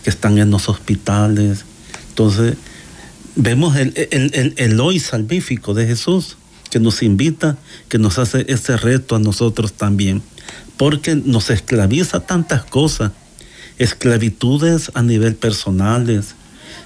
que 0.04 0.12
están 0.12 0.38
en 0.38 0.52
los 0.52 0.70
hospitales. 0.70 1.66
Entonces, 2.10 2.56
vemos 3.36 3.76
el, 3.78 3.94
el, 4.12 4.54
el 4.58 4.80
hoy 4.80 5.00
salvífico 5.00 5.74
de 5.74 5.88
Jesús 5.88 6.38
que 6.74 6.80
nos 6.80 7.04
invita, 7.04 7.56
que 7.88 8.00
nos 8.00 8.18
hace 8.18 8.46
ese 8.48 8.78
reto 8.78 9.16
a 9.16 9.20
nosotros 9.20 9.74
también, 9.74 10.24
porque 10.76 11.14
nos 11.14 11.52
esclaviza 11.52 12.22
tantas 12.22 12.64
cosas, 12.64 13.12
esclavitudes 13.78 14.90
a 14.96 15.04
nivel 15.04 15.36
personales, 15.36 16.34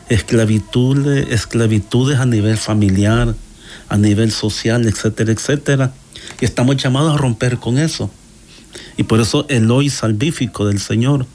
esclavitudes, 0.09 1.29
esclavitudes 1.29 2.19
a 2.19 2.25
nivel 2.25 2.57
familiar, 2.57 3.33
a 3.87 3.97
nivel 3.97 4.33
social, 4.33 4.85
etcétera, 4.85 5.31
etcétera. 5.31 5.93
Y 6.41 6.43
estamos 6.43 6.75
llamados 6.75 7.13
a 7.13 7.17
romper 7.17 7.57
con 7.57 7.77
eso. 7.77 8.11
Y 8.97 9.03
por 9.03 9.21
eso 9.21 9.45
el 9.47 9.71
hoy 9.71 9.89
salvífico 9.89 10.65
del 10.67 10.81
Señor, 10.81 11.27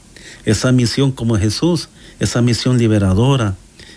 esa 0.45 0.71
misión 0.71 1.11
como 1.11 1.39
Jesús, 1.39 1.89
esa 2.19 2.43
misión 2.43 2.77
liberadora, 2.77 3.55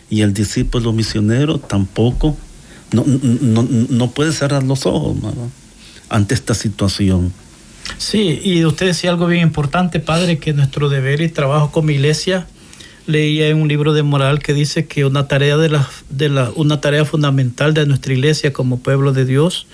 y 0.08 0.22
el 0.22 0.32
discípulo 0.32 0.94
misionero 0.94 1.58
tampoco 1.58 2.38
no, 2.92 3.04
no, 3.06 3.66
no 3.68 4.10
puede 4.10 4.32
cerrar 4.32 4.62
los 4.62 4.86
ojos 4.86 5.16
ante 6.08 6.34
esta 6.34 6.54
situación. 6.54 7.32
Sí, 7.98 8.40
y 8.42 8.64
usted 8.64 8.86
decía 8.86 9.10
algo 9.10 9.26
bien 9.26 9.42
importante, 9.42 10.00
padre, 10.00 10.38
que 10.38 10.52
nuestro 10.52 10.88
deber 10.88 11.20
y 11.20 11.28
trabajo 11.28 11.70
como 11.70 11.90
iglesia, 11.90 12.46
leía 13.06 13.48
en 13.48 13.60
un 13.60 13.68
libro 13.68 13.94
de 13.94 14.02
moral 14.02 14.40
que 14.40 14.52
dice 14.52 14.86
que 14.86 15.04
una 15.04 15.28
tarea, 15.28 15.56
de 15.56 15.68
la, 15.68 15.88
de 16.10 16.28
la, 16.28 16.50
una 16.56 16.80
tarea 16.80 17.04
fundamental 17.04 17.72
de 17.72 17.86
nuestra 17.86 18.12
iglesia 18.12 18.52
como 18.52 18.80
pueblo 18.80 19.12
de 19.12 19.24
Dios, 19.24 19.66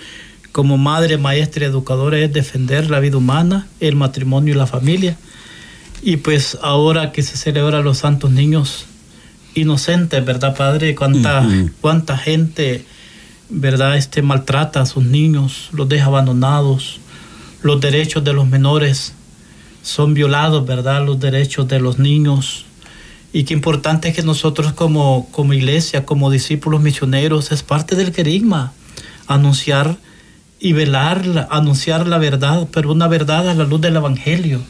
como 0.52 0.76
madre, 0.76 1.16
maestra 1.16 1.64
y 1.64 1.68
educadora, 1.68 2.18
es 2.18 2.32
defender 2.32 2.90
la 2.90 3.00
vida 3.00 3.16
humana, 3.16 3.66
el 3.80 3.96
matrimonio 3.96 4.54
y 4.54 4.56
la 4.56 4.66
familia. 4.66 5.16
Y 6.02 6.18
pues 6.18 6.58
ahora 6.62 7.12
que 7.12 7.22
se 7.22 7.36
celebra 7.36 7.80
los 7.80 7.98
santos 7.98 8.30
niños 8.30 8.86
inocentes, 9.54 10.24
¿verdad, 10.24 10.54
Padre? 10.56 10.94
¿Cuánta, 10.94 11.48
cuánta 11.80 12.18
gente 12.18 12.84
¿verdad? 13.52 13.96
Este 13.96 14.22
maltrata 14.22 14.80
a 14.80 14.86
sus 14.86 15.04
niños, 15.04 15.68
los 15.72 15.88
deja 15.88 16.06
abandonados, 16.06 17.00
los 17.62 17.80
derechos 17.80 18.24
de 18.24 18.32
los 18.32 18.48
menores 18.48 19.12
son 19.82 20.14
violados, 20.14 20.66
¿verdad? 20.66 21.04
Los 21.04 21.20
derechos 21.20 21.68
de 21.68 21.78
los 21.78 21.98
niños. 21.98 22.64
Y 23.32 23.44
qué 23.44 23.54
importante 23.54 24.08
es 24.08 24.16
que 24.16 24.22
nosotros 24.22 24.72
como, 24.72 25.28
como 25.30 25.52
iglesia, 25.52 26.04
como 26.06 26.30
discípulos 26.30 26.80
misioneros, 26.80 27.52
es 27.52 27.62
parte 27.62 27.94
del 27.94 28.12
querigma, 28.12 28.72
anunciar 29.26 29.96
y 30.58 30.72
velar, 30.72 31.48
anunciar 31.50 32.06
la 32.06 32.18
verdad, 32.18 32.68
pero 32.72 32.92
una 32.92 33.08
verdad 33.08 33.48
a 33.48 33.54
la 33.54 33.64
luz 33.64 33.80
del 33.80 33.96
Evangelio, 33.96 34.60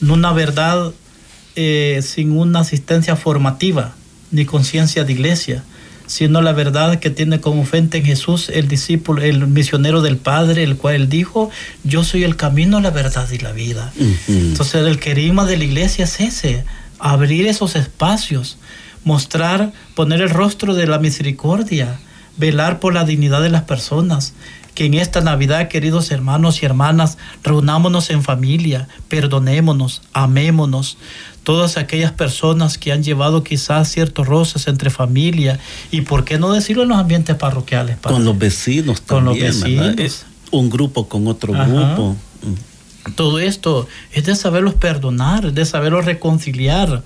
no 0.00 0.14
una 0.14 0.32
verdad 0.32 0.92
eh, 1.56 2.00
sin 2.02 2.32
una 2.32 2.60
asistencia 2.60 3.16
formativa 3.16 3.94
ni 4.30 4.44
conciencia 4.44 5.04
de 5.04 5.12
iglesia, 5.12 5.64
sino 6.10 6.42
la 6.42 6.52
verdad 6.52 6.98
que 6.98 7.08
tiene 7.08 7.40
como 7.40 7.64
fuente 7.64 7.98
en 7.98 8.04
Jesús 8.04 8.48
el 8.48 8.66
discípulo, 8.66 9.22
el 9.22 9.46
misionero 9.46 10.02
del 10.02 10.16
Padre, 10.16 10.64
el 10.64 10.76
cual 10.76 10.96
él 10.96 11.08
dijo, 11.08 11.50
yo 11.84 12.02
soy 12.02 12.24
el 12.24 12.34
camino, 12.34 12.80
la 12.80 12.90
verdad 12.90 13.30
y 13.30 13.38
la 13.38 13.52
vida. 13.52 13.92
Entonces 14.26 14.84
el 14.84 14.98
querigma 14.98 15.44
de 15.46 15.56
la 15.56 15.62
iglesia 15.62 16.06
es 16.06 16.18
ese, 16.18 16.64
abrir 16.98 17.46
esos 17.46 17.76
espacios, 17.76 18.58
mostrar, 19.04 19.72
poner 19.94 20.20
el 20.20 20.30
rostro 20.30 20.74
de 20.74 20.88
la 20.88 20.98
misericordia, 20.98 22.00
velar 22.36 22.80
por 22.80 22.92
la 22.92 23.04
dignidad 23.04 23.40
de 23.40 23.50
las 23.50 23.62
personas, 23.62 24.34
que 24.74 24.86
en 24.86 24.94
esta 24.94 25.20
Navidad, 25.20 25.68
queridos 25.68 26.10
hermanos 26.10 26.60
y 26.60 26.66
hermanas, 26.66 27.18
reunámonos 27.44 28.10
en 28.10 28.24
familia, 28.24 28.88
perdonémonos, 29.08 30.02
amémonos, 30.12 30.98
todas 31.42 31.76
aquellas 31.76 32.12
personas 32.12 32.78
que 32.78 32.92
han 32.92 33.02
llevado 33.02 33.42
quizás 33.42 33.88
ciertos 33.88 34.26
roces 34.26 34.68
entre 34.68 34.90
familia 34.90 35.58
y 35.90 36.02
por 36.02 36.24
qué 36.24 36.38
no 36.38 36.52
decirlo 36.52 36.82
en 36.84 36.90
los 36.90 36.98
ambientes 36.98 37.36
parroquiales. 37.36 37.96
Con 38.02 38.24
los 38.24 38.38
vecinos 38.38 39.02
también, 39.02 39.52
con 39.52 39.64
los 39.64 39.96
vecinos. 39.96 40.26
Un 40.50 40.70
grupo 40.70 41.08
con 41.08 41.26
otro 41.26 41.52
grupo. 41.52 42.16
Todo 43.14 43.38
esto 43.38 43.88
es 44.12 44.26
de 44.26 44.36
saberlos 44.36 44.74
perdonar, 44.74 45.52
de 45.52 45.64
saberlos 45.64 46.04
reconciliar. 46.04 47.02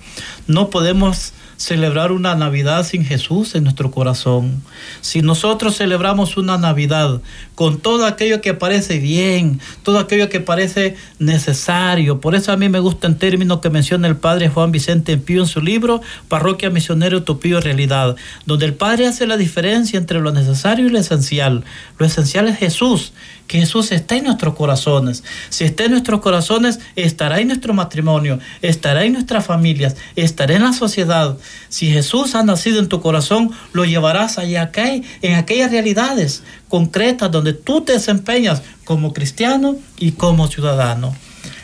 No 0.47 0.69
podemos 0.69 1.33
celebrar 1.57 2.11
una 2.11 2.35
Navidad 2.35 2.85
sin 2.85 3.05
Jesús 3.05 3.55
en 3.55 3.63
nuestro 3.63 3.91
corazón. 3.91 4.61
Si 5.01 5.21
nosotros 5.21 5.77
celebramos 5.77 6.37
una 6.37 6.57
Navidad 6.57 7.21
con 7.55 7.79
todo 7.79 8.05
aquello 8.05 8.41
que 8.41 8.53
parece 8.53 8.99
bien, 8.99 9.59
todo 9.83 9.99
aquello 9.99 10.29
que 10.29 10.39
parece 10.39 10.95
necesario, 11.19 12.19
por 12.19 12.35
eso 12.35 12.51
a 12.51 12.57
mí 12.57 12.69
me 12.69 12.79
gusta 12.79 13.07
el 13.07 13.17
término 13.17 13.61
que 13.61 13.69
menciona 13.69 14.07
el 14.07 14.17
padre 14.17 14.49
Juan 14.49 14.71
Vicente 14.71 15.17
Pío 15.17 15.41
en 15.41 15.47
su 15.47 15.61
libro 15.61 16.01
Parroquia 16.27 16.69
Misionera 16.69 17.17
Utopía 17.17 17.57
y 17.57 17.61
Realidad, 17.61 18.15
donde 18.45 18.65
el 18.65 18.73
padre 18.73 19.07
hace 19.07 19.27
la 19.27 19.37
diferencia 19.37 19.97
entre 19.97 20.19
lo 20.19 20.31
necesario 20.31 20.87
y 20.87 20.89
lo 20.89 20.99
esencial. 20.99 21.63
Lo 21.97 22.05
esencial 22.05 22.47
es 22.47 22.57
Jesús 22.57 23.13
que 23.47 23.59
Jesús 23.59 23.91
está 23.91 24.15
en 24.15 24.25
nuestros 24.25 24.55
corazones. 24.55 25.23
Si 25.49 25.63
está 25.63 25.85
en 25.85 25.91
nuestros 25.91 26.21
corazones, 26.21 26.79
estará 26.95 27.39
en 27.39 27.47
nuestro 27.47 27.73
matrimonio, 27.73 28.39
estará 28.61 29.05
en 29.05 29.13
nuestras 29.13 29.45
familias, 29.45 29.95
estará 30.15 30.55
en 30.55 30.63
la 30.63 30.73
sociedad. 30.73 31.37
Si 31.69 31.91
Jesús 31.91 32.35
ha 32.35 32.43
nacido 32.43 32.79
en 32.79 32.89
tu 32.89 33.01
corazón, 33.01 33.51
lo 33.73 33.85
llevarás 33.85 34.37
allá 34.37 34.63
acá, 34.63 34.85
en 34.91 35.35
aquellas 35.35 35.71
realidades 35.71 36.43
concretas 36.69 37.31
donde 37.31 37.53
tú 37.53 37.81
te 37.81 37.93
desempeñas 37.93 38.61
como 38.83 39.13
cristiano 39.13 39.77
y 39.97 40.13
como 40.13 40.47
ciudadano. 40.47 41.15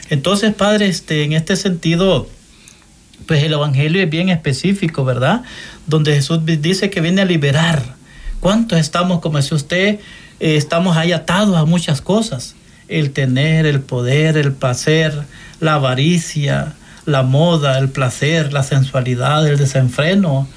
Entonces, 0.09 0.53
Padre, 0.53 0.87
este, 0.87 1.23
en 1.23 1.33
este 1.33 1.55
sentido, 1.55 2.27
pues 3.25 3.43
el 3.43 3.53
Evangelio 3.53 4.01
es 4.03 4.09
bien 4.09 4.29
específico, 4.29 5.05
¿verdad? 5.05 5.43
Donde 5.87 6.13
Jesús 6.13 6.39
dice 6.45 6.89
que 6.89 7.01
viene 7.01 7.21
a 7.21 7.25
liberar. 7.25 7.95
¿Cuántos 8.39 8.79
estamos, 8.79 9.21
como 9.21 9.37
decía 9.37 9.55
usted, 9.55 9.99
eh, 10.41 10.57
estamos 10.57 10.97
ahí 10.97 11.11
atados 11.11 11.55
a 11.55 11.65
muchas 11.65 12.01
cosas. 12.01 12.55
El 12.87 13.11
tener, 13.11 13.67
el 13.67 13.79
poder, 13.79 14.37
el 14.37 14.53
placer, 14.53 15.13
la 15.59 15.75
avaricia, 15.75 16.73
la 17.05 17.21
moda, 17.21 17.77
el 17.77 17.89
placer, 17.89 18.51
la 18.51 18.63
sensualidad, 18.63 19.47
el 19.47 19.57
desenfreno. 19.57 20.47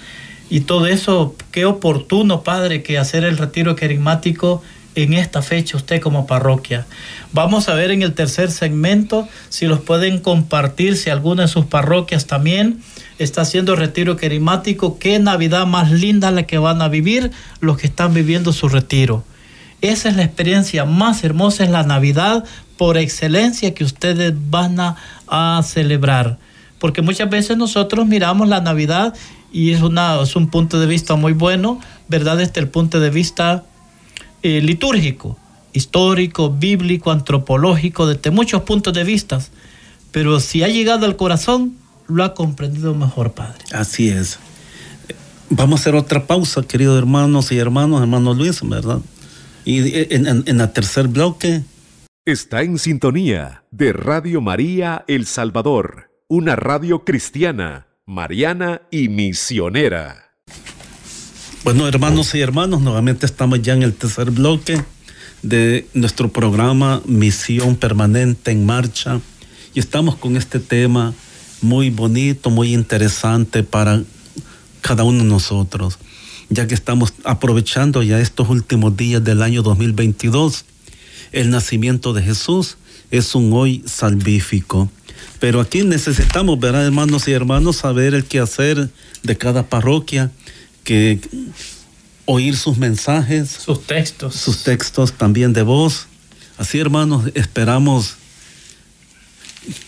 Y 0.48 0.60
todo 0.60 0.86
eso, 0.86 1.36
qué 1.52 1.66
oportuno, 1.66 2.42
Padre, 2.42 2.82
que 2.82 2.98
hacer 2.98 3.24
el 3.24 3.36
retiro 3.36 3.76
querigmático 3.76 4.62
en 4.94 5.12
esta 5.12 5.42
fecha 5.42 5.76
usted 5.76 6.00
como 6.00 6.26
parroquia. 6.26 6.86
Vamos 7.32 7.68
a 7.68 7.74
ver 7.74 7.90
en 7.90 8.00
el 8.00 8.14
tercer 8.14 8.50
segmento 8.50 9.28
si 9.50 9.66
los 9.66 9.80
pueden 9.80 10.18
compartir, 10.18 10.96
si 10.96 11.10
alguna 11.10 11.42
de 11.42 11.48
sus 11.48 11.66
parroquias 11.66 12.26
también 12.26 12.80
está 13.18 13.42
haciendo 13.42 13.76
retiro 13.76 14.16
querigmático, 14.16 14.98
qué 14.98 15.18
Navidad 15.18 15.66
más 15.66 15.90
linda 15.90 16.30
la 16.30 16.44
que 16.44 16.56
van 16.56 16.80
a 16.80 16.88
vivir 16.88 17.32
los 17.60 17.76
que 17.76 17.86
están 17.86 18.14
viviendo 18.14 18.52
su 18.52 18.68
retiro. 18.68 19.24
Esa 19.84 20.08
es 20.08 20.16
la 20.16 20.22
experiencia 20.22 20.86
más 20.86 21.24
hermosa, 21.24 21.62
es 21.62 21.68
la 21.68 21.82
Navidad 21.82 22.42
por 22.78 22.96
excelencia 22.96 23.74
que 23.74 23.84
ustedes 23.84 24.32
van 24.48 24.80
a, 24.80 25.62
celebrar. 25.62 26.38
Porque 26.78 27.02
muchas 27.02 27.28
veces 27.28 27.58
nosotros 27.58 28.06
miramos 28.06 28.48
la 28.48 28.62
Navidad 28.62 29.12
y 29.52 29.72
es, 29.72 29.82
un 29.82 30.48
punto 30.50 30.80
de 30.80 30.86
vista 30.86 31.16
muy 31.16 31.34
bueno, 31.34 31.80
¿verdad? 32.08 32.38
Desde 32.38 32.60
el 32.62 32.68
punto 32.68 32.98
de 32.98 33.10
vista 33.10 33.64
eh, 34.42 34.62
litúrgico, 34.62 35.36
histórico, 35.74 36.48
bíblico, 36.48 37.10
antropológico, 37.10 38.06
desde 38.06 38.30
muchos 38.30 38.62
puntos 38.62 38.94
de 38.94 39.04
vista. 39.04 39.38
Pero 40.12 40.40
si 40.40 40.62
ha 40.62 40.68
llegado 40.68 41.04
al 41.04 41.16
corazón, 41.16 41.74
lo 42.08 42.24
ha 42.24 42.32
comprendido 42.32 42.94
mejor, 42.94 43.32
Padre. 43.32 43.58
Así 43.70 44.08
es. 44.08 44.38
Vamos 45.50 45.80
a 45.80 45.82
hacer 45.82 45.94
otra 45.94 46.26
pausa, 46.26 46.62
queridos 46.62 46.96
hermanos 46.96 47.52
y 47.52 47.58
hermanos, 47.58 48.00
hermano 48.00 48.32
Luis, 48.32 48.60
¿verdad? 48.62 49.00
Y 49.64 50.14
en, 50.14 50.26
en, 50.46 50.60
el 50.60 50.72
tercer 50.72 51.08
bloque. 51.08 51.62
Está 52.26 52.62
en 52.62 52.78
sintonía 52.78 53.64
de 53.70 53.92
Radio 53.92 54.40
María 54.40 55.04
El 55.08 55.26
Salvador, 55.26 56.10
una 56.26 56.56
radio 56.56 57.04
cristiana, 57.04 57.86
mariana 58.06 58.80
y 58.90 59.08
misionera. 59.08 60.30
Bueno, 61.64 61.86
hermanos 61.86 62.34
y 62.34 62.40
hermanos, 62.40 62.80
nuevamente 62.80 63.26
estamos 63.26 63.60
ya 63.60 63.74
en 63.74 63.82
el 63.82 63.92
tercer 63.92 64.30
bloque 64.30 64.82
de 65.42 65.86
nuestro 65.92 66.30
programa 66.30 67.02
Misión 67.04 67.76
Permanente 67.76 68.52
en 68.52 68.64
Marcha 68.64 69.20
y 69.74 69.80
estamos 69.80 70.16
con 70.16 70.38
este 70.38 70.60
tema 70.60 71.12
muy 71.60 71.90
bonito, 71.90 72.48
muy 72.48 72.72
interesante 72.72 73.62
para 73.62 74.02
cada 74.80 75.04
uno 75.04 75.22
de 75.22 75.28
nosotros 75.28 75.98
ya 76.48 76.66
que 76.66 76.74
estamos 76.74 77.14
aprovechando 77.24 78.02
ya 78.02 78.20
estos 78.20 78.48
últimos 78.48 78.96
días 78.96 79.22
del 79.22 79.42
año 79.42 79.62
2022. 79.62 80.64
El 81.32 81.50
nacimiento 81.50 82.12
de 82.12 82.22
Jesús 82.22 82.76
es 83.10 83.34
un 83.34 83.52
hoy 83.52 83.82
salvífico. 83.86 84.90
Pero 85.40 85.60
aquí 85.60 85.82
necesitamos, 85.82 86.58
¿verdad, 86.58 86.86
hermanos 86.86 87.28
y 87.28 87.32
hermanos, 87.32 87.76
saber 87.76 88.14
el 88.14 88.24
quehacer 88.24 88.90
de 89.22 89.36
cada 89.36 89.68
parroquia, 89.68 90.30
que 90.84 91.18
oír 92.26 92.56
sus 92.56 92.78
mensajes, 92.78 93.50
sus 93.50 93.82
textos, 93.86 94.34
sus 94.34 94.62
textos 94.62 95.12
también 95.12 95.52
de 95.52 95.62
voz. 95.62 96.06
Así, 96.56 96.78
hermanos, 96.78 97.30
esperamos 97.34 98.16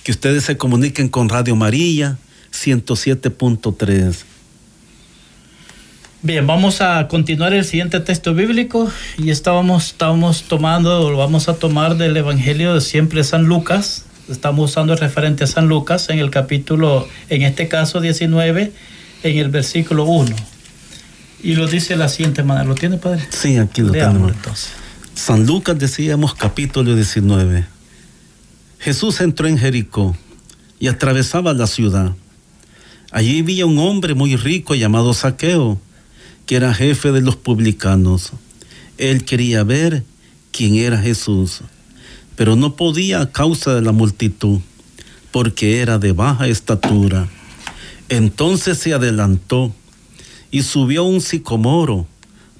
que 0.02 0.12
ustedes 0.12 0.44
se 0.44 0.56
comuniquen 0.56 1.08
con 1.08 1.28
Radio 1.28 1.54
María 1.54 2.18
107.3 2.52 4.35
Bien, 6.26 6.44
vamos 6.44 6.80
a 6.80 7.06
continuar 7.06 7.54
el 7.54 7.64
siguiente 7.64 8.00
texto 8.00 8.34
bíblico 8.34 8.90
y 9.16 9.30
estábamos, 9.30 9.86
estábamos 9.86 10.42
tomando, 10.42 11.08
lo 11.08 11.16
vamos 11.16 11.48
a 11.48 11.54
tomar 11.54 11.96
del 11.96 12.16
Evangelio 12.16 12.74
de 12.74 12.80
siempre 12.80 13.22
San 13.22 13.44
Lucas. 13.44 14.06
Estamos 14.28 14.70
usando 14.72 14.92
el 14.92 14.98
referente 14.98 15.44
a 15.44 15.46
San 15.46 15.68
Lucas 15.68 16.10
en 16.10 16.18
el 16.18 16.30
capítulo, 16.30 17.06
en 17.28 17.42
este 17.42 17.68
caso 17.68 18.00
19, 18.00 18.72
en 19.22 19.38
el 19.38 19.50
versículo 19.50 20.02
1. 20.02 20.34
Y 21.44 21.54
lo 21.54 21.68
dice 21.68 21.90
de 21.90 21.98
la 22.00 22.08
siguiente 22.08 22.42
manera. 22.42 22.66
¿Lo 22.66 22.74
tiene, 22.74 22.98
Padre? 22.98 23.24
Sí, 23.30 23.56
aquí 23.56 23.82
lo 23.82 23.92
tenemos. 23.92 24.32
Entonces. 24.32 24.72
San 25.14 25.46
Lucas 25.46 25.78
decíamos 25.78 26.34
capítulo 26.34 26.96
19. 26.96 27.66
Jesús 28.80 29.20
entró 29.20 29.46
en 29.46 29.58
Jericó 29.58 30.16
y 30.80 30.88
atravesaba 30.88 31.54
la 31.54 31.68
ciudad. 31.68 32.14
Allí 33.12 33.42
vivía 33.42 33.64
un 33.64 33.78
hombre 33.78 34.14
muy 34.14 34.34
rico 34.34 34.74
llamado 34.74 35.14
Saqueo 35.14 35.80
que 36.46 36.56
era 36.56 36.72
jefe 36.72 37.12
de 37.12 37.20
los 37.20 37.36
publicanos. 37.36 38.32
Él 38.98 39.24
quería 39.24 39.64
ver 39.64 40.04
quién 40.52 40.76
era 40.76 40.96
Jesús, 40.98 41.60
pero 42.36 42.56
no 42.56 42.76
podía 42.76 43.20
a 43.20 43.32
causa 43.32 43.74
de 43.74 43.82
la 43.82 43.92
multitud, 43.92 44.60
porque 45.32 45.80
era 45.80 45.98
de 45.98 46.12
baja 46.12 46.46
estatura. 46.46 47.28
Entonces 48.08 48.78
se 48.78 48.94
adelantó 48.94 49.74
y 50.50 50.62
subió 50.62 51.02
a 51.02 51.08
un 51.08 51.20
sicomoro 51.20 52.06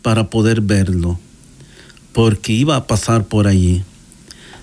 para 0.02 0.28
poder 0.28 0.60
verlo, 0.60 1.18
porque 2.12 2.52
iba 2.52 2.76
a 2.76 2.86
pasar 2.86 3.24
por 3.24 3.46
allí. 3.46 3.82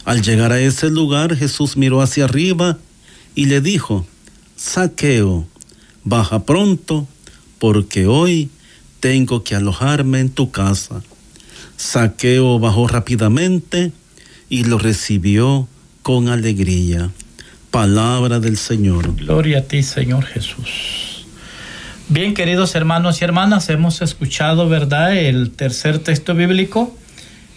Al 0.05 0.21
llegar 0.21 0.51
a 0.51 0.59
ese 0.59 0.89
lugar, 0.89 1.35
Jesús 1.35 1.77
miró 1.77 2.01
hacia 2.01 2.25
arriba 2.25 2.77
y 3.35 3.45
le 3.45 3.61
dijo, 3.61 4.05
Saqueo, 4.57 5.47
baja 6.03 6.43
pronto, 6.43 7.07
porque 7.57 8.05
hoy 8.05 8.49
tengo 9.03 9.43
que 9.43 9.53
alojarme 9.53 10.21
en 10.21 10.29
tu 10.29 10.49
casa. 10.49 11.01
Saqueo 11.75 12.57
bajó 12.57 12.87
rápidamente 12.87 13.91
y 14.47 14.63
lo 14.63 14.77
recibió 14.77 15.67
con 16.03 16.29
alegría. 16.29 17.09
Palabra 17.69 18.39
del 18.39 18.55
Señor. 18.55 19.13
Gloria 19.17 19.57
a 19.57 19.61
ti, 19.63 19.83
Señor 19.83 20.23
Jesús. 20.23 21.25
Bien, 22.07 22.33
queridos 22.33 22.75
hermanos 22.75 23.19
y 23.19 23.25
hermanas, 23.25 23.69
hemos 23.69 24.01
escuchado, 24.01 24.69
¿verdad?, 24.69 25.17
el 25.17 25.51
tercer 25.51 25.99
texto 25.99 26.33
bíblico, 26.33 26.95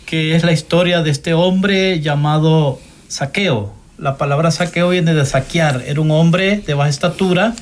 que 0.04 0.34
es 0.34 0.42
la 0.42 0.50
historia 0.50 1.02
de 1.02 1.10
este 1.10 1.32
hombre 1.32 2.00
llamado 2.00 2.80
Saqueo. 3.06 3.72
La 3.98 4.18
palabra 4.18 4.50
saqueo 4.50 4.88
viene 4.88 5.14
de 5.14 5.24
saquear. 5.24 5.84
Era 5.86 6.00
un 6.00 6.10
hombre 6.10 6.60
de 6.66 6.74
baja 6.74 6.90
estatura 6.90 7.54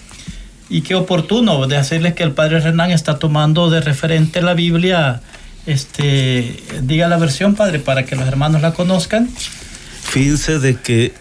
y 0.68 0.82
qué 0.82 0.94
oportuno 0.94 1.66
de 1.66 1.76
hacerles 1.76 2.14
que 2.14 2.22
el 2.22 2.32
padre 2.32 2.60
Renan 2.60 2.90
está 2.90 3.18
tomando 3.18 3.70
de 3.70 3.80
referente 3.80 4.42
la 4.42 4.54
Biblia. 4.54 5.20
Este, 5.66 6.62
diga 6.82 7.08
la 7.08 7.16
versión, 7.16 7.54
padre, 7.54 7.78
para 7.78 8.04
que 8.04 8.16
los 8.16 8.26
hermanos 8.26 8.62
la 8.62 8.72
conozcan. 8.72 9.28
Fíjense 10.02 10.58
de 10.58 10.76
que 10.76 11.14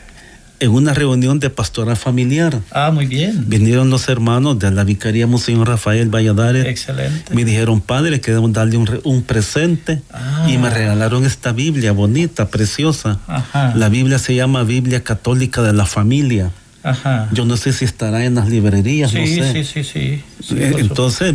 en 0.60 0.71
una 0.71 0.93
reunión 0.93 1.39
de 1.39 1.49
pastora 1.49 1.95
familiar. 1.95 2.62
Ah, 2.71 2.91
muy 2.91 3.06
bien. 3.06 3.45
Vinieron 3.47 3.89
los 3.89 4.08
hermanos 4.08 4.60
de 4.60 4.71
la 4.71 4.86
Vicaría 4.86 5.27
Monseñor 5.27 5.67
Rafael 5.67 6.10
Valladares. 6.10 6.65
Excelente. 6.65 7.34
Me 7.34 7.43
dijeron, 7.43 7.82
padre, 7.82 8.21
queremos 8.21 8.53
darle 8.53 8.77
un, 8.77 9.01
un 9.03 9.23
presente. 9.23 10.01
Ah. 10.12 10.47
Y 10.47 10.58
me 10.58 10.69
regalaron 10.69 11.25
esta 11.25 11.51
Biblia 11.51 11.91
bonita, 11.91 12.47
preciosa. 12.47 13.19
Ajá. 13.27 13.73
La 13.75 13.89
Biblia 13.89 14.19
se 14.19 14.36
llama 14.36 14.63
Biblia 14.63 15.03
Católica 15.03 15.62
de 15.62 15.73
la 15.73 15.86
Familia. 15.86 16.51
Ajá. 16.84 17.30
Yo 17.32 17.46
no 17.46 17.56
sé 17.58 17.72
si 17.74 17.86
estará 17.86 18.26
en 18.26 18.36
las 18.36 18.50
librerías, 18.50 19.12
sí, 19.12 19.17
no 19.19 19.26
sé. 19.26 19.54
sí, 19.54 19.63
sí, 19.63 19.84
sí, 19.84 20.24
sí, 20.41 20.56
Eh, 20.58 20.74
Entonces, 20.80 21.34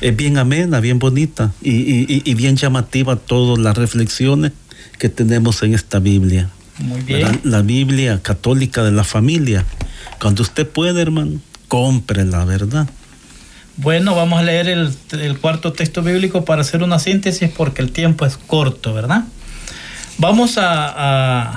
es 0.00 0.14
bien 0.16 0.36
amena, 0.36 0.80
bien 0.80 0.98
bonita 0.98 1.52
y, 1.62 1.70
y- 1.70 2.06
y- 2.08 2.22
y 2.30 2.34
bien 2.34 2.56
llamativa 2.56 3.16
todas 3.16 3.58
las 3.58 3.76
reflexiones 3.76 4.52
que 4.98 5.08
tenemos 5.08 5.62
en 5.62 5.74
esta 5.74 5.98
Biblia. 6.00 6.50
Muy 6.78 7.00
¿verdad? 7.02 7.30
bien. 7.30 7.40
La 7.44 7.62
Biblia 7.62 8.20
católica 8.22 8.82
de 8.82 8.92
la 8.92 9.04
familia. 9.04 9.64
Cuando 10.20 10.42
usted 10.42 10.68
puede, 10.68 11.00
hermano, 11.00 11.40
cómprela, 11.68 12.44
¿verdad? 12.44 12.86
Bueno, 13.76 14.14
vamos 14.14 14.38
a 14.38 14.42
leer 14.42 14.68
el, 14.68 14.90
el 15.12 15.38
cuarto 15.38 15.72
texto 15.72 16.02
bíblico 16.02 16.44
para 16.44 16.60
hacer 16.60 16.82
una 16.82 16.98
síntesis 16.98 17.48
porque 17.50 17.80
el 17.82 17.90
tiempo 17.90 18.24
es 18.26 18.36
corto, 18.36 18.92
¿verdad? 18.94 19.24
Vamos 20.18 20.58
a, 20.58 21.48
a- 21.50 21.54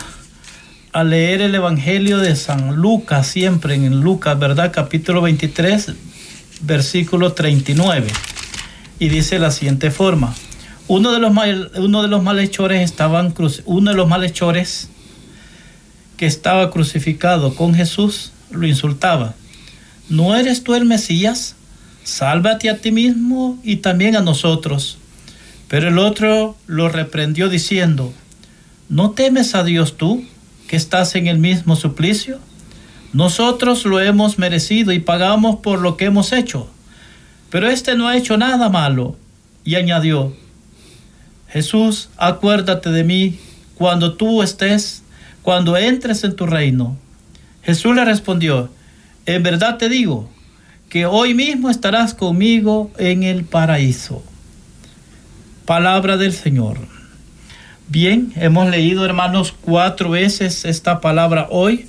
a 0.98 1.04
leer 1.04 1.44
el 1.44 1.54
Evangelio 1.54 2.18
de 2.18 2.36
San 2.36 2.78
Lucas, 2.78 3.28
siempre 3.28 3.76
en 3.76 4.02
Lucas, 4.02 4.40
¿verdad? 4.40 4.72
Capítulo 4.74 5.22
23, 5.22 5.92
versículo 6.62 7.34
39. 7.34 8.08
Y 8.98 9.10
dice 9.10 9.38
la 9.38 9.52
siguiente 9.52 9.92
forma. 9.92 10.34
Uno 10.88 11.12
de 11.12 11.20
los, 11.20 11.32
uno 11.76 12.02
de 12.02 12.08
los 12.08 12.24
malhechores 12.24 12.82
estaban 12.82 13.32
uno 13.66 13.92
de 13.92 13.96
los 13.96 14.08
malhechores 14.08 14.90
que 16.18 16.26
estaba 16.26 16.72
crucificado 16.72 17.54
con 17.54 17.76
Jesús 17.76 18.32
lo 18.50 18.66
insultaba. 18.66 19.36
¿No 20.10 20.36
eres 20.36 20.64
tú 20.64 20.74
el 20.74 20.86
Mesías? 20.86 21.56
Sálvate 22.06 22.72
a 22.72 22.80
ti 22.80 22.92
mismo 22.92 23.60
y 23.64 23.76
también 23.76 24.16
a 24.16 24.22
nosotros. 24.22 24.98
Pero 25.68 25.90
el 25.90 26.00
otro 26.00 26.58
lo 26.66 26.90
reprendió 26.90 27.50
diciendo, 27.50 28.14
¿no 28.90 29.12
temes 29.12 29.54
a 29.54 29.64
Dios 29.64 29.96
tú, 29.96 30.26
que 30.68 30.76
estás 30.76 31.16
en 31.16 31.28
el 31.28 31.40
mismo 31.40 31.76
suplicio? 31.76 32.40
Nosotros 33.14 33.86
lo 33.86 34.00
hemos 34.00 34.38
merecido 34.38 34.92
y 34.92 35.00
pagamos 35.00 35.58
por 35.58 35.80
lo 35.80 35.98
que 35.98 36.06
hemos 36.06 36.34
hecho. 36.34 36.70
Pero 37.50 37.70
este 37.70 37.96
no 37.96 38.08
ha 38.08 38.18
hecho 38.18 38.38
nada 38.38 38.70
malo. 38.70 39.16
Y 39.64 39.76
añadió, 39.76 40.34
Jesús, 41.48 42.10
acuérdate 42.18 42.92
de 42.92 43.04
mí 43.04 43.40
cuando 43.76 44.16
tú 44.16 44.44
estés, 44.44 45.04
cuando 45.42 45.78
entres 45.78 46.24
en 46.24 46.36
tu 46.36 46.46
reino. 46.46 46.98
Jesús 47.64 47.96
le 47.96 48.06
respondió, 48.06 48.70
en 49.26 49.44
verdad 49.44 49.78
te 49.78 49.90
digo 49.90 50.30
que 50.90 51.06
hoy 51.06 51.34
mismo 51.34 51.70
estarás 51.70 52.14
conmigo 52.14 52.92
en 52.98 53.24
el 53.24 53.44
paraíso. 53.44 54.24
Palabra 55.66 56.16
del 56.16 56.32
Señor. 56.34 56.78
Bien, 57.90 58.34
hemos 58.36 58.70
leído 58.70 59.06
hermanos 59.06 59.54
cuatro 59.62 60.10
veces 60.10 60.66
esta 60.66 61.00
palabra 61.00 61.48
hoy. 61.50 61.88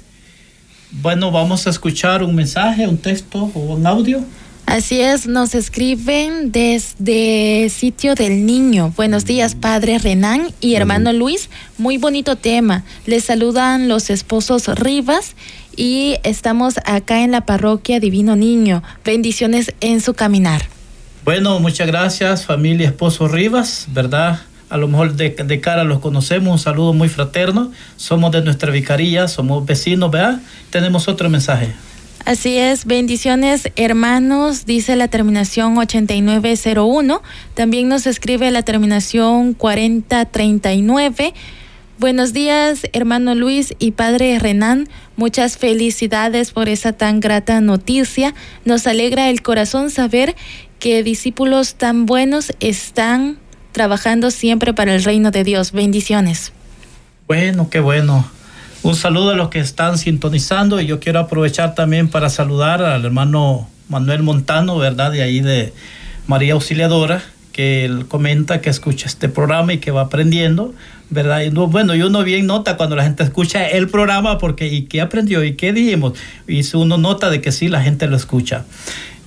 Bueno, 0.93 1.33
vamos 1.33 1.67
a 1.67 1.71
escuchar 1.71 2.23
un 2.23 2.37
mensaje, 2.37 2.87
un 2.87 2.99
texto 2.99 3.51
o 3.53 3.59
un 3.59 3.85
audio. 3.87 4.25
Así 4.65 5.01
es, 5.01 5.27
nos 5.27 5.55
escriben 5.55 6.53
desde 6.53 7.69
sitio 7.71 8.15
del 8.15 8.47
niño. 8.47 8.93
Buenos 8.97 9.25
días, 9.25 9.55
padre 9.55 9.99
Renan 9.99 10.53
y 10.61 10.75
hermano 10.75 11.13
Luis. 11.13 11.51
Muy 11.79 11.97
bonito 11.97 12.37
tema. 12.37 12.85
Les 13.07 13.25
saludan 13.25 13.89
los 13.89 14.11
esposos 14.11 14.69
Rivas 14.69 15.35
y 15.75 16.17
estamos 16.23 16.75
acá 16.85 17.25
en 17.25 17.33
la 17.33 17.47
parroquia 17.47 17.99
Divino 17.99 18.37
Niño. 18.37 18.83
Bendiciones 19.05 19.75
en 19.81 20.01
su 20.01 20.15
caminar. 20.15 20.63
Bueno, 21.25 21.59
muchas 21.61 21.87
gracias 21.87 22.45
familia 22.45 22.89
Esposo 22.89 23.27
Rivas, 23.27 23.87
¿verdad? 23.93 24.41
A 24.71 24.77
lo 24.77 24.87
mejor 24.89 25.15
de, 25.15 25.61
cara 25.61 25.85
los 25.85 26.01
conocemos, 26.01 26.53
un 26.53 26.59
saludo 26.59 26.93
muy 26.93 27.09
fraterno. 27.09 27.73
Somos 27.97 28.33
de 28.33 28.43
nuestra 28.43 28.71
vicaría, 28.71 29.27
somos 29.29 29.65
vecinos, 29.65 30.11
¿verdad? 30.11 30.41
Tenemos 30.71 31.09
otro 31.09 31.31
mensaje. 31.31 31.73
Así 32.25 32.59
es, 32.59 32.85
bendiciones 32.85 33.71
hermanos, 33.77 34.67
dice 34.67 34.97
la 34.97 35.09
terminación 35.09 35.79
8901. 35.79 37.23
También 37.55 37.89
nos 37.89 38.07
escribe 38.07 38.51
la 38.51 38.63
terminación 38.63 39.55
4039. 39.55 41.33
Buenos 41.99 42.35
días, 42.35 42.83
hermano 42.93 43.35
Luis 43.35 43.75
y 43.79 43.93
padre 43.93 44.39
Renan. 44.39 44.89
Muchas 45.17 45.57
felicidades 45.57 46.53
por 46.53 46.69
esa 46.69 46.93
tan 46.93 47.21
grata 47.21 47.63
noticia. 47.63 48.35
Nos 48.67 48.87
alegra 48.87 49.31
el 49.31 49.41
corazón 49.41 49.91
saber 49.91 50.37
que 50.79 51.03
discípulos 51.03 51.77
tan 51.77 52.05
buenos 52.05 52.53
están 52.61 53.39
trabajando 53.79 54.33
siempre 54.33 54.75
para 54.75 54.93
el 54.93 55.05
reino 55.05 55.31
de 55.31 55.45
Dios. 55.45 55.71
Bendiciones. 55.71 56.53
Bueno, 57.29 57.71
qué 57.71 57.79
bueno. 57.79 58.29
Un 58.83 58.97
saludo 58.97 59.31
a 59.31 59.37
los 59.37 59.51
que 59.51 59.61
están 59.61 59.99
sintonizando 59.99 60.81
y 60.81 60.87
yo 60.87 60.99
quiero 60.99 61.21
aprovechar 61.21 61.77
también 61.77 62.09
para 62.09 62.29
saludar 62.29 62.83
al 62.83 63.05
hermano 63.05 63.69
Manuel 63.89 64.25
Montano, 64.25 64.79
¿verdad? 64.79 65.13
De 65.13 65.23
ahí 65.23 65.41
de 65.41 65.73
María 66.27 66.55
Auxiliadora, 66.55 67.23
que 67.53 67.85
él 67.85 68.07
comenta 68.09 68.61
que 68.61 68.69
escucha 68.69 69.07
este 69.07 69.29
programa 69.29 69.73
y 69.75 69.79
que 69.79 69.93
va 69.93 70.01
aprendiendo, 70.01 70.75
¿verdad? 71.09 71.43
Y 71.43 71.51
no, 71.51 71.69
bueno, 71.69 71.95
y 71.95 72.03
uno 72.03 72.25
bien 72.25 72.49
nota 72.49 72.77
cuando 72.77 72.97
la 72.97 73.05
gente 73.05 73.23
escucha 73.23 73.69
el 73.69 73.89
programa 73.89 74.39
porque 74.39 74.67
¿y 74.67 74.87
qué 74.87 75.01
aprendió? 75.01 75.45
¿Y 75.45 75.55
qué 75.55 75.73
dijimos? 75.73 76.15
Y 76.49 76.65
uno 76.75 76.99
nota 76.99 77.31
de 77.31 77.41
que 77.41 77.53
sí, 77.53 77.69
la 77.69 77.81
gente 77.81 78.09
lo 78.09 78.17
escucha. 78.17 78.65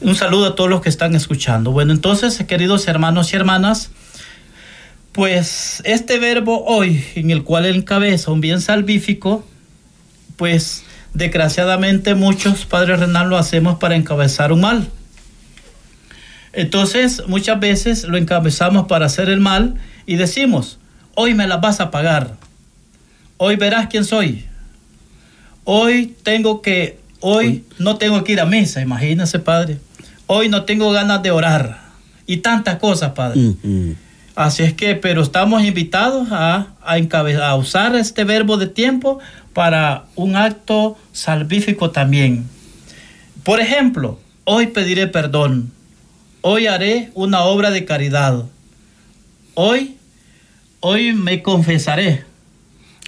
Un 0.02 0.16
saludo 0.16 0.48
a 0.48 0.56
todos 0.56 0.70
los 0.70 0.82
que 0.82 0.90
están 0.90 1.16
escuchando. 1.16 1.72
Bueno, 1.72 1.94
entonces, 1.94 2.38
queridos 2.46 2.90
hermanos 2.90 3.32
y 3.32 3.38
hermanas, 3.38 3.92
pues 5.12 5.82
este 5.86 6.20
verbo 6.20 6.64
hoy, 6.66 7.04
en 7.16 7.32
el 7.32 7.44
cual 7.44 7.66
encabeza 7.66 8.32
un 8.32 8.42
bien 8.42 8.62
salvífico, 8.62 9.46
pues 10.38 10.84
desgraciadamente 11.14 12.16
muchos 12.16 12.66
padres 12.66 13.00
renal 13.00 13.30
lo 13.30 13.38
hacemos 13.38 13.78
para 13.78 13.96
encabezar 13.96 14.54
un 14.54 14.62
mal. 14.62 14.88
Entonces 16.54 17.24
muchas 17.28 17.60
veces 17.60 18.04
lo 18.06 18.18
encabezamos 18.18 18.88
para 18.88 19.06
hacer 19.06 19.30
el 19.30 19.40
mal 19.40 19.76
y 20.06 20.16
decimos, 20.16 20.80
hoy 21.16 21.34
me 21.34 21.48
las 21.48 21.62
vas 21.62 21.80
a 21.80 21.92
pagar, 21.92 22.36
hoy 23.38 23.56
verás 23.56 23.88
quién 23.88 24.04
soy, 24.04 24.46
hoy 25.64 26.16
tengo 26.24 26.62
que, 26.62 27.00
hoy 27.20 27.64
no 27.80 27.98
tengo 27.98 28.24
que 28.24 28.34
ir 28.34 28.42
a 28.42 28.46
misa, 28.46 28.82
imagínense 28.82 29.40
padre, 29.40 29.78
hoy 30.28 30.50
no 30.50 30.64
tengo 30.64 30.92
ganas 30.92 31.22
de 31.22 31.32
orar. 31.32 31.82
Y 32.28 32.38
tantas 32.38 32.78
cosas 32.78 33.12
padre. 33.12 33.42
Mm, 33.42 33.96
Así 34.36 34.64
es 34.64 34.74
que, 34.74 34.96
pero 34.96 35.22
estamos 35.22 35.64
invitados 35.64 36.30
a, 36.32 36.68
a, 36.84 36.98
encabe- 36.98 37.42
a 37.42 37.56
usar 37.56 37.96
este 37.96 38.24
verbo 38.24 38.58
de 38.58 38.68
tiempo 38.68 39.20
para 39.54 40.06
un 40.16 40.36
acto 40.36 40.98
salvífico 41.12 41.92
también. 41.92 42.46
Por 43.44 43.60
ejemplo, 43.60 44.20
hoy 44.46 44.68
pediré 44.68 45.08
perdón. 45.08 45.72
Hoy 46.42 46.68
haré 46.68 47.12
una 47.14 47.42
obra 47.42 47.72
de 47.72 47.86
caridad. 47.86 48.46
Hoy, 49.54 49.98
hoy 50.80 51.14
me 51.14 51.44
confesaré. 51.44 52.24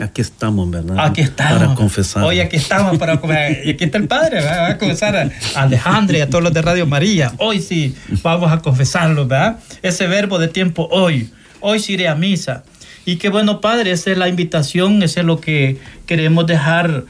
Aquí 0.01 0.21
estamos, 0.21 0.69
¿verdad? 0.71 0.97
Aquí 0.99 1.21
estamos. 1.21 1.59
Para 1.59 1.75
confesar. 1.75 2.23
Hoy 2.23 2.39
aquí 2.39 2.55
estamos 2.55 2.97
para 2.97 3.19
confesar. 3.19 3.57
Y 3.63 3.69
aquí 3.71 3.83
está 3.83 3.99
el 3.99 4.07
Padre, 4.07 4.37
¿verdad? 4.37 4.61
va 4.61 4.67
a 4.69 4.77
confesar 4.77 5.15
a 5.15 5.29
Alejandra 5.55 6.17
y 6.17 6.21
a 6.21 6.29
todos 6.29 6.43
los 6.43 6.53
de 6.53 6.61
Radio 6.63 6.87
María. 6.87 7.31
Hoy 7.37 7.61
sí 7.61 7.95
vamos 8.23 8.51
a 8.51 8.59
confesarlo, 8.59 9.27
¿verdad? 9.27 9.59
Ese 9.83 10.07
verbo 10.07 10.39
de 10.39 10.47
tiempo 10.47 10.87
hoy. 10.91 11.31
Hoy 11.59 11.79
sí 11.79 11.93
iré 11.93 12.07
a 12.07 12.15
misa. 12.15 12.63
Y 13.05 13.17
qué 13.17 13.29
bueno, 13.29 13.61
Padre, 13.61 13.91
esa 13.91 14.11
es 14.11 14.17
la 14.17 14.27
invitación, 14.27 15.03
ese 15.03 15.19
es 15.19 15.25
lo 15.25 15.39
que 15.39 15.77
queremos 16.07 16.47
dejar 16.47 17.03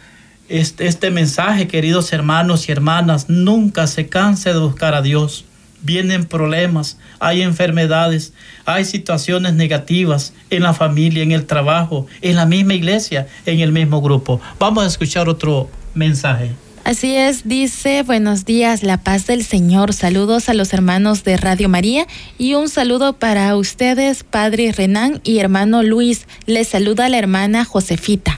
este, 0.49 0.87
este 0.87 1.09
mensaje, 1.11 1.67
queridos 1.67 2.11
hermanos 2.11 2.67
y 2.67 2.71
hermanas. 2.71 3.29
Nunca 3.29 3.87
se 3.87 4.07
canse 4.07 4.51
de 4.51 4.59
buscar 4.59 4.93
a 4.93 5.01
Dios. 5.01 5.45
Vienen 5.83 6.25
problemas, 6.25 6.97
hay 7.19 7.41
enfermedades, 7.41 8.33
hay 8.65 8.85
situaciones 8.85 9.53
negativas 9.53 10.33
en 10.49 10.63
la 10.63 10.73
familia, 10.73 11.21
en 11.23 11.31
el 11.33 11.45
trabajo, 11.45 12.07
en 12.21 12.35
la 12.37 12.45
misma 12.45 12.73
iglesia, 12.73 13.27
en 13.45 13.59
el 13.59 13.71
mismo 13.71 14.01
grupo. 14.01 14.39
Vamos 14.59 14.83
a 14.85 14.87
escuchar 14.87 15.29
otro 15.29 15.69
mensaje. 15.93 16.51
Así 16.85 17.15
es, 17.15 17.47
dice, 17.47 18.03
buenos 18.03 18.43
días, 18.43 18.83
la 18.83 18.97
paz 18.97 19.25
del 19.27 19.45
Señor, 19.45 19.93
saludos 19.93 20.49
a 20.49 20.53
los 20.53 20.73
hermanos 20.73 21.23
de 21.23 21.37
Radio 21.37 21.69
María 21.69 22.07
y 22.37 22.55
un 22.55 22.67
saludo 22.67 23.13
para 23.13 23.55
ustedes, 23.55 24.25
Padre 24.25 24.71
Renán 24.73 25.21
y 25.23 25.39
hermano 25.39 25.81
Luis. 25.81 26.27
Les 26.45 26.67
saluda 26.67 27.07
la 27.07 27.17
hermana 27.19 27.63
Josefita. 27.63 28.37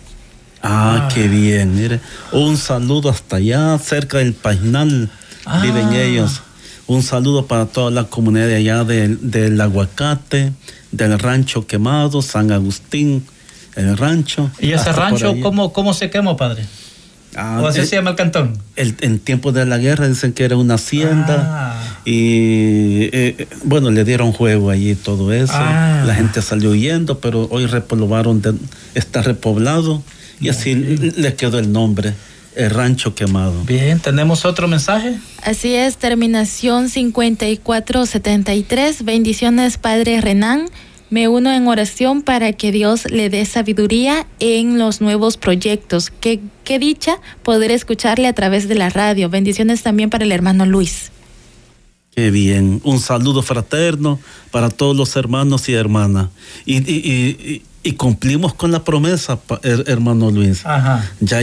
Ah, 0.61 1.09
qué 1.13 1.27
bien, 1.27 1.75
mire, 1.75 1.99
un 2.31 2.57
saludo 2.57 3.09
hasta 3.09 3.37
allá, 3.37 3.77
cerca 3.79 4.19
del 4.19 4.33
Painal, 4.33 5.09
viven 5.63 5.87
Ah. 5.89 6.01
ellos. 6.01 6.41
Un 6.87 7.01
saludo 7.01 7.47
para 7.47 7.65
toda 7.65 7.89
la 7.89 8.03
comunidad 8.05 8.47
de 8.47 8.55
allá 8.55 8.83
del, 8.83 9.31
del 9.31 9.59
Aguacate, 9.59 10.51
del 10.91 11.17
Rancho 11.17 11.65
Quemado, 11.65 12.21
San 12.21 12.51
Agustín, 12.51 13.25
el 13.75 13.97
rancho. 13.97 14.51
¿Y 14.59 14.71
ese 14.71 14.91
rancho 14.91 15.35
cómo, 15.41 15.73
cómo 15.73 15.93
se 15.93 16.09
quemó, 16.09 16.37
padre? 16.37 16.63
Ah, 17.35 17.59
¿O 17.61 17.67
así 17.67 17.79
el- 17.81 17.87
se 17.87 17.95
llama 17.97 18.11
el 18.11 18.15
cantón? 18.15 18.57
el- 18.77 18.95
en 19.01 19.19
tiempos 19.19 19.53
de 19.53 19.65
la 19.65 19.77
guerra 19.77 20.07
dicen 20.07 20.31
que 20.31 20.45
era 20.45 20.55
una 20.55 20.75
hacienda 20.75 21.73
Ah. 21.75 21.99
y 22.05 23.09
eh, 23.11 23.47
bueno 23.65 23.91
le 23.91 24.05
dieron 24.05 24.31
juego 24.31 24.69
allí 24.69 24.95
todo 24.95 25.33
eso 25.33 25.51
Ah. 25.53 26.03
la 26.07 26.15
gente 26.15 26.41
salió 26.41 26.69
huyendo 26.69 27.19
pero 27.19 27.49
hoy 27.51 27.65
repoblaron 27.65 28.41
de- 28.41 28.53
está 28.93 29.21
repoblado 29.21 30.01
y 30.39 30.47
así 30.47 30.75
le 30.75 31.35
quedó 31.35 31.59
el 31.59 31.73
nombre 31.73 32.13
el 32.55 32.69
rancho 32.69 33.15
quemado 33.15 33.63
Bien, 33.65 33.99
¿tenemos 33.99 34.45
otro 34.45 34.67
mensaje? 34.67 35.17
Así 35.43 35.73
es, 35.75 35.97
terminación 35.97 36.89
5473. 36.89 39.03
Bendiciones, 39.05 39.77
Padre 39.77 40.21
Renán. 40.21 40.65
Me 41.09 41.27
uno 41.27 41.51
en 41.53 41.67
oración 41.67 42.23
para 42.23 42.51
que 42.53 42.71
Dios 42.71 43.05
le 43.11 43.29
dé 43.29 43.45
sabiduría 43.45 44.25
en 44.39 44.79
los 44.79 45.01
nuevos 45.01 45.37
proyectos. 45.37 46.11
Qué, 46.19 46.39
qué 46.63 46.79
dicha 46.79 47.17
poder 47.43 47.69
escucharle 47.71 48.27
a 48.27 48.33
través 48.33 48.67
de 48.67 48.75
la 48.75 48.89
radio. 48.89 49.29
Bendiciones 49.29 49.83
también 49.83 50.09
para 50.09 50.25
el 50.25 50.31
hermano 50.31 50.65
Luis. 50.65 51.11
Qué 52.15 52.31
bien. 52.31 52.81
Un 52.83 52.99
saludo 52.99 53.43
fraterno 53.43 54.19
para 54.49 54.69
todos 54.69 54.95
los 54.95 55.15
hermanos 55.15 55.69
y 55.69 55.73
hermanas. 55.73 56.29
Y, 56.65 56.77
y- 56.77 56.99
y- 56.99 57.61
y- 57.85 57.93
cumplimos 57.93 58.53
con 58.53 58.71
la 58.71 58.83
promesa, 58.83 59.39
hermano 59.87 60.31
Luis. 60.31 60.65
Ajá. 60.65 61.03
Ya 61.19 61.39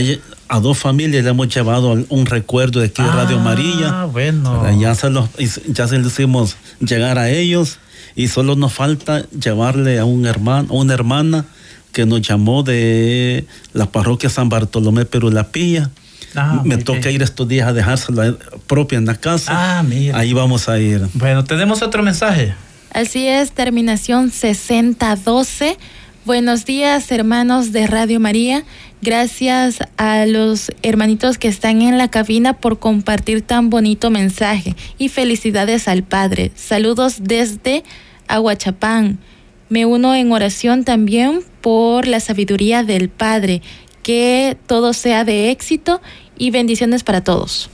a 0.49 0.59
dos 0.59 0.77
familias 0.77 1.23
le 1.23 1.29
hemos 1.31 1.47
llevado 1.53 1.91
un 2.09 2.25
recuerdo 2.25 2.79
de 2.79 2.87
aquí 2.87 3.01
de 3.01 3.09
Radio 3.09 3.37
Ah, 3.39 3.43
María. 3.43 4.05
bueno. 4.05 4.79
Ya 4.79 4.93
se, 4.95 5.09
los, 5.09 5.29
ya 5.67 5.87
se 5.87 5.97
los 5.97 6.11
hicimos 6.13 6.55
llegar 6.79 7.17
a 7.17 7.29
ellos 7.29 7.79
y 8.15 8.27
solo 8.27 8.55
nos 8.55 8.73
falta 8.73 9.25
llevarle 9.29 9.97
a 9.99 10.05
un 10.05 10.25
hermano, 10.27 10.67
a 10.71 10.73
una 10.75 10.93
hermana 10.93 11.45
que 11.91 12.05
nos 12.05 12.21
llamó 12.21 12.63
de 12.63 13.45
la 13.73 13.85
parroquia 13.91 14.29
San 14.29 14.49
Bartolomé 14.49 15.05
Perulapilla. 15.05 15.89
Ah, 16.35 16.61
Me 16.65 16.77
toca 16.77 16.99
bien. 16.99 17.15
ir 17.15 17.21
estos 17.21 17.47
días 17.47 17.67
a 17.67 17.73
dejársela 17.73 18.35
propia 18.67 18.97
en 18.97 19.05
la 19.05 19.15
casa. 19.15 19.51
Ah, 19.79 19.83
mira. 19.83 20.17
Ahí 20.17 20.33
vamos 20.33 20.67
a 20.69 20.79
ir. 20.79 21.07
Bueno, 21.13 21.43
tenemos 21.43 21.81
otro 21.83 22.01
mensaje. 22.01 22.55
Así 22.91 23.27
es, 23.27 23.51
terminación 23.51 24.31
6012. 24.31 25.77
Buenos 26.25 26.63
días, 26.63 27.11
hermanos 27.11 27.73
de 27.73 27.85
Radio 27.85 28.17
María. 28.17 28.63
Gracias 29.01 29.79
a 29.97 30.25
los 30.25 30.71
hermanitos 30.81 31.37
que 31.37 31.49
están 31.49 31.81
en 31.81 31.97
la 31.97 32.09
cabina 32.09 32.53
por 32.53 32.79
compartir 32.79 33.41
tan 33.41 33.69
bonito 33.69 34.09
mensaje 34.09 34.73
y 34.97 35.09
felicidades 35.09 35.89
al 35.89 36.03
Padre. 36.03 36.53
Saludos 36.55 37.15
desde 37.19 37.83
Aguachapán. 38.29 39.19
Me 39.67 39.85
uno 39.85 40.15
en 40.15 40.31
oración 40.31 40.85
también 40.85 41.41
por 41.59 42.07
la 42.07 42.21
sabiduría 42.21 42.83
del 42.83 43.09
Padre. 43.09 43.61
Que 44.01 44.55
todo 44.65 44.93
sea 44.93 45.25
de 45.25 45.51
éxito 45.51 46.01
y 46.37 46.51
bendiciones 46.51 47.03
para 47.03 47.21
todos. 47.21 47.69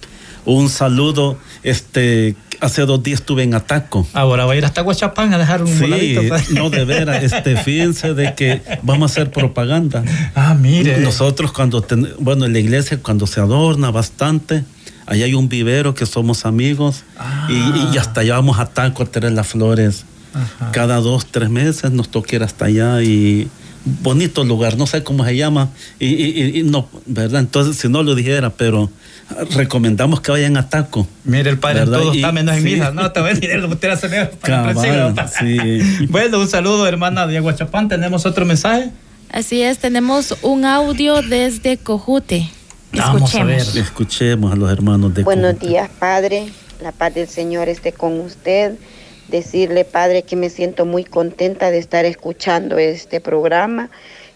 Un 0.45 0.69
saludo. 0.69 1.37
Este, 1.61 2.35
hace 2.59 2.81
dos 2.85 3.01
días 3.03 3.19
estuve 3.21 3.43
en 3.43 3.53
Ataco. 3.53 4.07
Ahora 4.13 4.45
va 4.45 4.53
a 4.53 4.55
ir 4.55 4.65
hasta 4.65 4.81
Huachapán 4.83 5.33
a 5.33 5.37
dejar 5.37 5.61
un 5.63 5.67
Sí, 5.73 5.79
voladito. 5.81 6.21
padre. 6.29 6.43
no 6.53 6.69
de 6.69 6.85
veras, 6.85 7.23
este, 7.23 7.55
fíjense 7.63 8.13
de 8.13 8.33
que 8.35 8.61
vamos 8.83 9.11
a 9.11 9.13
hacer 9.13 9.31
propaganda. 9.31 10.03
Ah, 10.35 10.53
mire. 10.53 10.97
Nosotros 10.99 11.51
cuando, 11.51 11.81
ten- 11.81 12.09
bueno, 12.19 12.45
en 12.45 12.53
la 12.53 12.59
iglesia 12.59 12.99
cuando 13.01 13.27
se 13.27 13.39
adorna 13.39 13.91
bastante, 13.91 14.63
ahí 15.05 15.23
hay 15.23 15.33
un 15.33 15.49
vivero 15.49 15.93
que 15.95 16.05
somos 16.05 16.45
amigos 16.45 17.03
y, 17.49 17.93
y 17.93 17.97
hasta 17.97 18.21
allá 18.21 18.35
vamos 18.35 18.59
a 18.59 18.65
Taco 18.67 19.03
a 19.03 19.05
tener 19.05 19.31
las 19.31 19.47
flores. 19.47 20.05
Ajá. 20.33 20.71
Cada 20.71 20.97
dos, 20.97 21.25
tres 21.25 21.49
meses 21.49 21.91
nos 21.91 22.09
toca 22.09 22.35
ir 22.35 22.43
hasta 22.43 22.65
allá 22.65 23.01
y 23.01 23.47
bonito 24.03 24.43
lugar, 24.43 24.77
no 24.77 24.85
sé 24.85 25.03
cómo 25.03 25.25
se 25.25 25.35
llama 25.35 25.69
y, 25.99 26.07
y- 26.07 26.43
y- 26.43 26.59
y 26.59 26.63
no, 26.63 26.87
¿verdad? 27.07 27.39
Entonces 27.39 27.77
si 27.77 27.87
no 27.89 28.03
lo 28.03 28.13
dijera, 28.13 28.51
pero 28.51 28.91
recomendamos 29.51 30.21
que 30.21 30.31
vayan 30.31 30.57
a 30.57 30.69
Taco. 30.69 31.07
Mire, 31.23 31.49
el 31.49 31.59
padre 31.59 31.79
en 31.81 31.85
¿Verdad? 31.91 31.99
todo 32.03 32.13
Y- 32.13 32.17
está 32.17 32.31
menos 32.31 32.55
en 32.57 32.63
sí. 32.63 32.69
misa. 32.73 32.91
No, 32.91 33.11
te 33.11 33.19
voy 33.19 33.29
a 33.31 33.33
decir, 33.33 33.63
usted 33.65 33.89
hace 33.89 34.09
menos 34.09 34.29
Cabal, 34.41 35.15
sí. 35.39 36.07
Bueno, 36.09 36.39
un 36.39 36.47
saludo, 36.47 36.87
hermana 36.87 37.27
de 37.27 37.37
Aguachapán. 37.37 37.87
¿Tenemos 37.87 38.25
otro 38.25 38.45
mensaje? 38.45 38.89
Así 39.31 39.61
es, 39.61 39.77
tenemos 39.77 40.35
un 40.41 40.65
audio 40.65 41.21
desde 41.21 41.77
Cojute. 41.77 42.49
Vamos 42.93 43.35
a 43.35 43.43
ver. 43.43 43.57
Escuchemos. 43.59 43.87
Escuchemos 43.87 44.51
a 44.51 44.55
los 44.55 44.71
hermanos 44.71 45.13
de 45.13 45.23
Buenos 45.23 45.59
días, 45.59 45.89
Padre. 45.99 46.49
La 46.81 46.91
paz 46.91 47.13
del 47.13 47.27
Señor 47.27 47.69
esté 47.69 47.91
con 47.91 48.19
usted. 48.19 48.73
Decirle, 49.27 49.85
Padre, 49.85 50.23
que 50.23 50.35
me 50.35 50.49
siento 50.49 50.87
muy 50.87 51.03
contenta 51.03 51.69
de 51.69 51.77
estar 51.77 52.05
escuchando 52.05 52.79
este 52.79 53.21
programa 53.21 53.91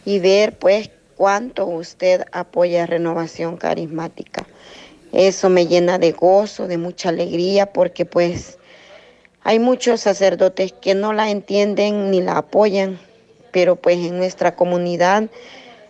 y 0.06 0.20
ver, 0.20 0.54
pues, 0.60 0.92
cuánto 1.24 1.68
usted 1.68 2.26
apoya 2.34 2.86
Renovación 2.86 3.56
Carismática. 3.56 4.46
Eso 5.14 5.50
me 5.50 5.68
llena 5.68 5.98
de 5.98 6.12
gozo, 6.12 6.68
de 6.68 6.78
mucha 6.78 7.08
alegría, 7.08 7.72
porque, 7.72 8.04
pues, 8.04 8.58
hay 9.42 9.58
muchos 9.58 10.02
sacerdotes 10.02 10.74
que 10.74 10.96
no 10.96 11.14
la 11.14 11.30
entienden 11.30 12.12
ni 12.12 12.20
la 12.20 12.40
apoyan, 12.40 13.00
pero, 13.54 13.78
pues, 13.78 14.00
en 14.00 14.18
nuestra 14.18 14.58
comunidad, 14.58 15.30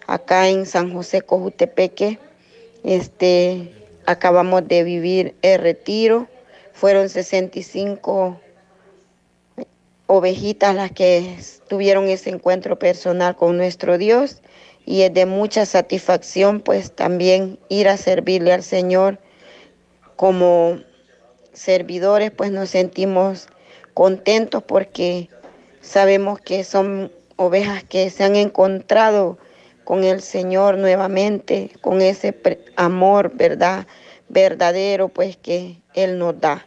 acá 0.06 0.50
en 0.50 0.68
San 0.68 0.94
José 0.94 1.24
Cojutepeque, 1.24 2.20
este, 2.84 3.74
acabamos 4.06 4.68
de 4.68 4.84
vivir 4.84 5.34
el 5.42 5.60
retiro. 5.60 6.28
Fueron 6.74 7.10
65 7.10 8.40
ovejitas 10.06 10.76
las 10.76 10.92
que 10.92 11.40
tuvieron 11.68 12.08
ese 12.08 12.30
encuentro 12.30 12.78
personal 12.78 13.36
con 13.36 13.58
nuestro 13.58 13.98
Dios 13.98 14.44
y 14.86 15.02
es 15.02 15.14
de 15.14 15.26
mucha 15.26 15.66
satisfacción 15.66 16.60
pues 16.60 16.92
también 16.92 17.60
ir 17.70 17.88
a 17.88 17.98
servirle 17.98 18.54
al 18.54 18.64
Señor 18.64 19.20
como 20.16 20.80
servidores 21.54 22.32
pues 22.32 22.52
nos 22.52 22.70
sentimos 22.70 23.48
contentos 23.94 24.64
porque 24.64 25.30
sabemos 25.82 26.40
que 26.40 26.64
son 26.64 27.12
ovejas 27.36 27.84
que 27.84 28.10
se 28.10 28.24
han 28.24 28.36
encontrado 28.36 29.38
con 29.84 30.04
el 30.04 30.22
Señor 30.22 30.78
nuevamente, 30.78 31.72
con 31.82 32.02
ese 32.02 32.36
amor, 32.76 33.32
¿verdad? 33.36 33.86
Verdadero, 34.30 35.10
pues 35.10 35.38
que 35.38 35.82
Él 35.94 36.18
nos 36.18 36.40
da. 36.40 36.66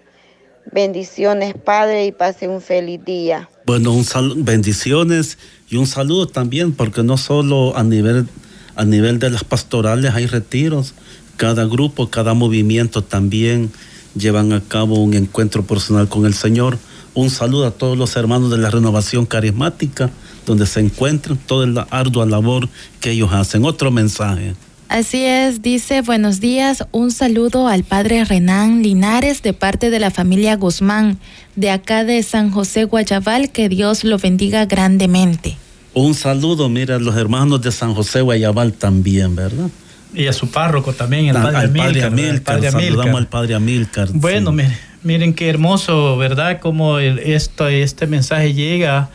Bendiciones, 0.70 1.54
Padre, 1.54 2.06
y 2.06 2.12
pase 2.12 2.48
un 2.48 2.60
feliz 2.60 3.02
día. 3.04 3.48
Bueno, 3.64 3.92
un 3.92 4.44
bendiciones 4.44 5.38
y 5.68 5.76
un 5.76 5.86
saludo 5.86 6.26
también, 6.26 6.72
porque 6.72 7.02
no 7.02 7.16
solo 7.16 7.76
a 7.76 7.82
nivel, 7.82 8.28
a 8.76 8.84
nivel 8.84 9.18
de 9.18 9.30
las 9.30 9.44
pastorales 9.44 10.14
hay 10.14 10.26
retiros, 10.26 10.94
cada 11.36 11.64
grupo, 11.64 12.08
cada 12.08 12.34
movimiento 12.34 13.02
también 13.02 13.70
llevan 14.16 14.52
a 14.52 14.60
cabo 14.60 15.02
un 15.02 15.14
encuentro 15.14 15.64
personal 15.64 16.08
con 16.08 16.24
el 16.24 16.34
Señor. 16.34 16.78
Un 17.14 17.30
saludo 17.30 17.66
a 17.66 17.70
todos 17.72 17.98
los 17.98 18.16
hermanos 18.16 18.50
de 18.50 18.58
la 18.58 18.70
renovación 18.70 19.26
carismática, 19.26 20.10
donde 20.46 20.66
se 20.66 20.80
encuentran, 20.80 21.38
toda 21.38 21.66
la 21.66 21.82
ardua 21.90 22.26
labor 22.26 22.68
que 23.00 23.10
ellos 23.10 23.32
hacen. 23.32 23.64
Otro 23.64 23.90
mensaje. 23.90 24.54
Así 24.88 25.24
es, 25.24 25.62
dice 25.62 26.00
buenos 26.00 26.38
días, 26.40 26.86
un 26.92 27.10
saludo 27.10 27.66
al 27.66 27.82
padre 27.82 28.24
Renán 28.24 28.82
Linares 28.84 29.42
de 29.42 29.52
parte 29.52 29.90
de 29.90 29.98
la 29.98 30.12
familia 30.12 30.54
Guzmán, 30.54 31.18
de 31.56 31.70
acá 31.70 32.04
de 32.04 32.22
San 32.22 32.50
José 32.52 32.84
Guayabal, 32.84 33.50
que 33.50 33.68
Dios 33.68 34.04
lo 34.04 34.16
bendiga 34.18 34.64
grandemente. 34.66 35.56
Un 35.92 36.14
saludo, 36.14 36.68
mira, 36.68 36.96
a 36.96 36.98
los 37.00 37.16
hermanos 37.16 37.62
de 37.62 37.72
San 37.72 37.94
José 37.94 38.20
Guayabal 38.20 38.74
también, 38.74 39.34
¿verdad? 39.34 39.68
Y 40.14 40.28
a 40.28 40.32
su 40.32 40.48
párroco 40.50 40.92
también, 40.92 41.26
el 41.26 41.36
Al- 41.36 41.42
padre 41.42 41.58
al 41.58 41.72
padre 41.72 42.02
Amílcar. 42.04 42.06
Amílcar, 42.12 42.42
padre 42.42 42.70
saludamos 42.70 43.16
al 43.16 43.26
padre 43.26 43.54
Amílcar. 43.56 44.08
Bueno, 44.12 44.50
sí. 44.50 44.56
miren, 44.56 44.72
miren 45.02 45.34
qué 45.34 45.48
hermoso, 45.48 46.16
¿verdad? 46.16 46.60
Como 46.60 46.98
el- 47.00 47.18
esto, 47.18 47.66
este 47.66 48.06
mensaje 48.06 48.54
llega 48.54 49.10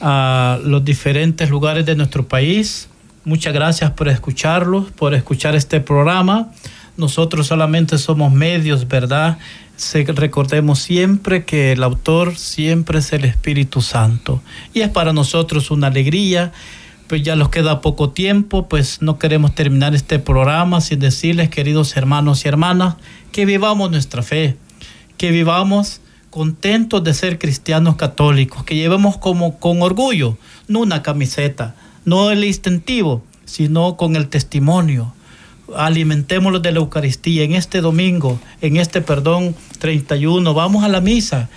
a 0.00 0.60
los 0.62 0.84
diferentes 0.84 1.50
lugares 1.50 1.84
de 1.84 1.96
nuestro 1.96 2.28
país. 2.28 2.88
Muchas 3.26 3.52
gracias 3.52 3.90
por 3.90 4.06
escucharlos, 4.06 4.92
por 4.92 5.12
escuchar 5.12 5.56
este 5.56 5.80
programa. 5.80 6.52
Nosotros 6.96 7.48
solamente 7.48 7.98
somos 7.98 8.32
medios, 8.32 8.86
¿verdad? 8.86 9.38
Se- 9.74 10.04
recordemos 10.04 10.78
siempre 10.78 11.44
que 11.44 11.72
el 11.72 11.82
autor 11.82 12.36
siempre 12.36 13.00
es 13.00 13.12
el 13.12 13.24
Espíritu 13.24 13.82
Santo. 13.82 14.40
Y 14.72 14.82
es 14.82 14.90
para 14.90 15.12
nosotros 15.12 15.72
una 15.72 15.88
alegría 15.88 16.52
pues 17.08 17.22
ya 17.22 17.34
nos 17.36 17.50
queda 17.50 17.80
poco 17.80 18.10
tiempo, 18.10 18.68
pues 18.68 19.00
no 19.02 19.16
queremos 19.18 19.54
terminar 19.56 19.94
este 19.94 20.18
programa 20.20 20.80
sin 20.80 20.98
decirles, 21.00 21.50
queridos 21.50 21.96
hermanos 21.96 22.44
y 22.44 22.48
hermanas, 22.48 22.94
que 23.30 23.44
vivamos 23.44 23.90
nuestra 23.92 24.22
fe, 24.22 24.56
que 25.16 25.30
vivamos 25.32 26.00
contentos 26.30 27.02
de 27.04 27.14
ser 27.14 27.38
cristianos 27.38 27.94
católicos, 27.96 28.64
que 28.64 28.74
llevemos 28.76 29.18
como 29.18 29.58
con 29.60 29.82
orgullo, 29.82 30.36
no 30.66 30.80
una 30.80 31.02
camiseta, 31.02 31.76
no 32.06 32.30
el 32.30 32.44
instintivo, 32.44 33.22
sino 33.44 33.98
con 33.98 34.16
el 34.16 34.28
testimonio. 34.28 35.12
Alimentémoslo 35.76 36.60
de 36.60 36.70
la 36.72 36.78
Eucaristía 36.78 37.42
en 37.42 37.52
este 37.52 37.80
domingo, 37.80 38.38
en 38.62 38.76
este 38.76 39.02
perdón 39.02 39.54
31, 39.80 40.54
vamos 40.54 40.84
a 40.84 40.88
la 40.88 41.00
misa. 41.02 41.50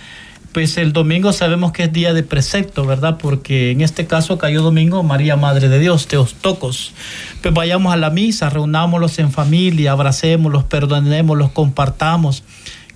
Pues 0.52 0.76
el 0.78 0.92
domingo 0.92 1.32
sabemos 1.32 1.70
que 1.70 1.84
es 1.84 1.92
día 1.92 2.12
de 2.12 2.24
precepto, 2.24 2.84
¿verdad? 2.84 3.18
Porque 3.22 3.70
en 3.70 3.82
este 3.82 4.08
caso 4.08 4.36
cayó 4.36 4.62
domingo 4.62 5.04
María 5.04 5.36
Madre 5.36 5.68
de 5.68 5.78
Dios, 5.78 6.08
Teostocos. 6.08 6.92
Pues 7.40 7.54
vayamos 7.54 7.92
a 7.92 7.96
la 7.96 8.10
misa, 8.10 8.50
reunámoslos 8.50 9.20
en 9.20 9.30
familia, 9.30 9.92
abracémoslos, 9.92 10.64
perdonémoslos, 10.64 11.52
compartamos. 11.52 12.42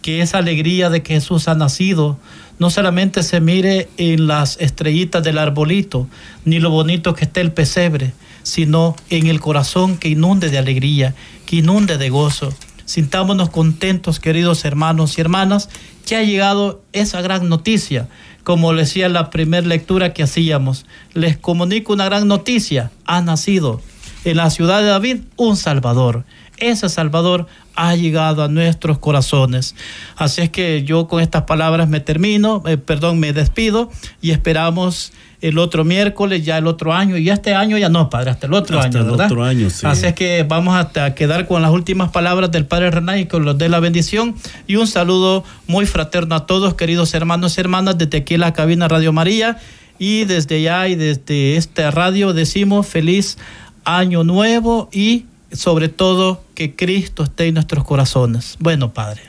Que 0.03 0.21
esa 0.21 0.39
alegría 0.39 0.91
de 0.91 1.05
que 1.05 1.15
Jesús 1.15 1.47
ha 1.47 1.55
nacido 1.55 2.19
no 2.59 2.71
solamente 2.71 3.23
se 3.23 3.41
mire 3.41 3.89
en 3.97 4.27
las 4.27 4.57
estrellitas 4.61 5.23
del 5.23 5.39
arbolito, 5.39 6.09
ni 6.45 6.61
lo 6.61 6.71
bonito 6.71 7.15
que 7.15 7.25
esté 7.25 7.41
el 7.41 7.53
pesebre, 7.53 8.13
sino 8.43 8.95
en 9.11 9.27
el 9.27 9.41
corazón 9.41 9.97
que 9.97 10.09
inunde 10.09 10.51
de 10.51 10.59
alegría, 10.59 11.15
que 11.47 11.57
inunde 11.57 11.99
de 11.99 12.11
gozo. 12.11 12.53
Sintámonos 12.85 13.51
contentos, 13.51 14.21
queridos 14.21 14.65
hermanos 14.65 15.17
y 15.17 15.21
hermanas, 15.23 15.69
que 16.07 16.17
ha 16.17 16.23
llegado 16.23 16.83
esa 16.93 17.23
gran 17.23 17.49
noticia. 17.49 18.09
Como 18.45 18.75
decía 18.75 19.07
en 19.07 19.15
la 19.15 19.31
primera 19.31 19.67
lectura 19.67 20.13
que 20.13 20.23
hacíamos, 20.23 20.85
les 21.15 21.39
comunico 21.39 21.95
una 21.95 22.05
gran 22.05 22.29
noticia. 22.29 22.91
Ha 23.07 23.23
nacido 23.23 23.81
en 24.25 24.37
la 24.37 24.51
ciudad 24.51 24.81
de 24.81 24.89
David 24.89 25.23
un 25.37 25.57
Salvador. 25.57 26.25
Ese 26.59 26.89
Salvador 26.89 27.47
ha 27.75 27.97
llegado 27.97 28.43
a 28.43 28.49
nuestros 28.49 28.99
corazones. 28.99 29.75
Así 30.17 30.43
es 30.43 30.51
que 30.51 30.85
yo 30.85 31.09
con 31.09 31.21
estas 31.21 31.43
palabras 31.43 31.89
me 31.89 32.01
termino, 32.01 32.63
eh, 32.67 32.77
perdón, 32.77 33.19
me 33.19 33.33
despido 33.33 33.91
y 34.21 34.31
esperamos 34.31 35.13
el 35.41 35.59
otro 35.59 35.85
miércoles, 35.85 36.43
ya 36.45 36.57
el 36.57 36.67
otro 36.67 36.95
año, 36.95 37.19
y 37.19 37.29
este 37.29 37.55
año 37.55 37.77
ya 37.77 37.91
no, 37.91 38.09
padre, 38.09 38.31
hasta 38.31 38.47
el 38.47 38.55
otro 38.55 38.79
Hasta 38.79 38.99
año, 38.99 39.05
el 39.05 39.11
¿verdad? 39.11 39.27
otro 39.27 39.45
año, 39.45 39.69
sí. 39.69 39.87
Así 39.87 40.07
es 40.07 40.15
que 40.15 40.43
vamos 40.43 40.75
a, 40.75 41.15
quedar 41.15 41.47
con 41.47 41.61
las 41.61 41.71
últimas 41.71 42.11
palabras 42.11 42.51
del 42.51 42.65
Padre 42.65 42.91
René 42.91 43.21
y 43.21 43.27
con 43.27 43.45
los 43.45 43.59
de 43.59 43.69
la 43.69 43.79
bendición 43.79 44.35
y 44.67 44.77
un 44.77 44.87
saludo 44.87 45.45
muy 45.67 45.85
fraterno 45.85 46.35
a 46.35 46.47
todos, 46.47 46.75
queridos 46.75 47.13
hermanos 47.13 47.59
y 47.59 47.61
hermanas, 47.61 47.99
desde 47.99 48.19
aquí 48.19 48.35
en 48.35 48.41
la 48.41 48.55
cabina 48.55 48.89
Radio 48.89 49.13
María 49.13 49.59
y 49.99 50.25
desde 50.25 50.57
allá 50.57 50.89
y 50.89 50.95
desde 50.95 51.57
esta 51.57 51.91
radio 51.91 52.33
decimos 52.33 52.87
feliz 52.87 53.37
año 53.85 54.25
nuevo 54.25 54.89
y 54.93 55.27
sobre 55.55 55.89
todo 55.89 56.43
que 56.55 56.75
Cristo 56.75 57.23
esté 57.23 57.47
en 57.47 57.55
nuestros 57.55 57.85
corazones. 57.85 58.57
Bueno, 58.59 58.93
Padre. 58.93 59.23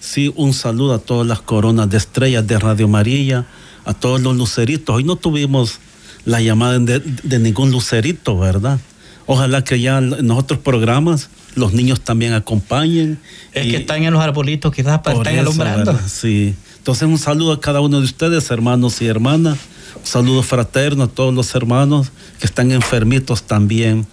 Sí, 0.00 0.32
un 0.36 0.52
saludo 0.54 0.94
a 0.94 0.98
todas 0.98 1.26
las 1.26 1.40
coronas 1.40 1.88
de 1.90 1.98
estrellas 1.98 2.46
de 2.46 2.58
Radio 2.58 2.88
María, 2.88 3.46
a 3.84 3.94
todos 3.94 4.20
los 4.20 4.36
luceritos. 4.36 4.94
Hoy 4.96 5.04
no 5.04 5.16
tuvimos 5.16 5.78
la 6.24 6.40
llamada 6.40 6.78
de, 6.78 7.00
de 7.00 7.38
ningún 7.38 7.70
lucerito, 7.70 8.38
¿verdad? 8.38 8.78
Ojalá 9.26 9.62
que 9.62 9.80
ya 9.80 9.98
en 9.98 10.30
otros 10.30 10.58
programas 10.58 11.28
los 11.54 11.72
niños 11.72 12.00
también 12.00 12.32
acompañen. 12.32 13.18
Es 13.52 13.66
y- 13.66 13.70
que 13.70 13.76
están 13.78 14.02
en 14.02 14.12
los 14.12 14.22
arbolitos 14.22 14.72
quizás 14.74 15.00
para 15.00 15.18
estar 15.18 15.32
eso, 15.32 15.42
alumbrando. 15.42 15.92
¿verdad? 15.92 16.08
Sí. 16.08 16.54
Entonces 16.78 17.06
un 17.06 17.18
saludo 17.18 17.52
a 17.52 17.60
cada 17.60 17.80
uno 17.80 17.98
de 17.98 18.04
ustedes, 18.04 18.50
hermanos 18.50 19.00
y 19.02 19.06
hermanas. 19.06 19.58
Un 20.00 20.06
saludo 20.06 20.42
fraterno 20.42 21.04
a 21.04 21.08
todos 21.08 21.34
los 21.34 21.54
hermanos 21.54 22.10
que 22.38 22.46
están 22.46 22.72
enfermitos 22.72 23.42
también. 23.42 24.06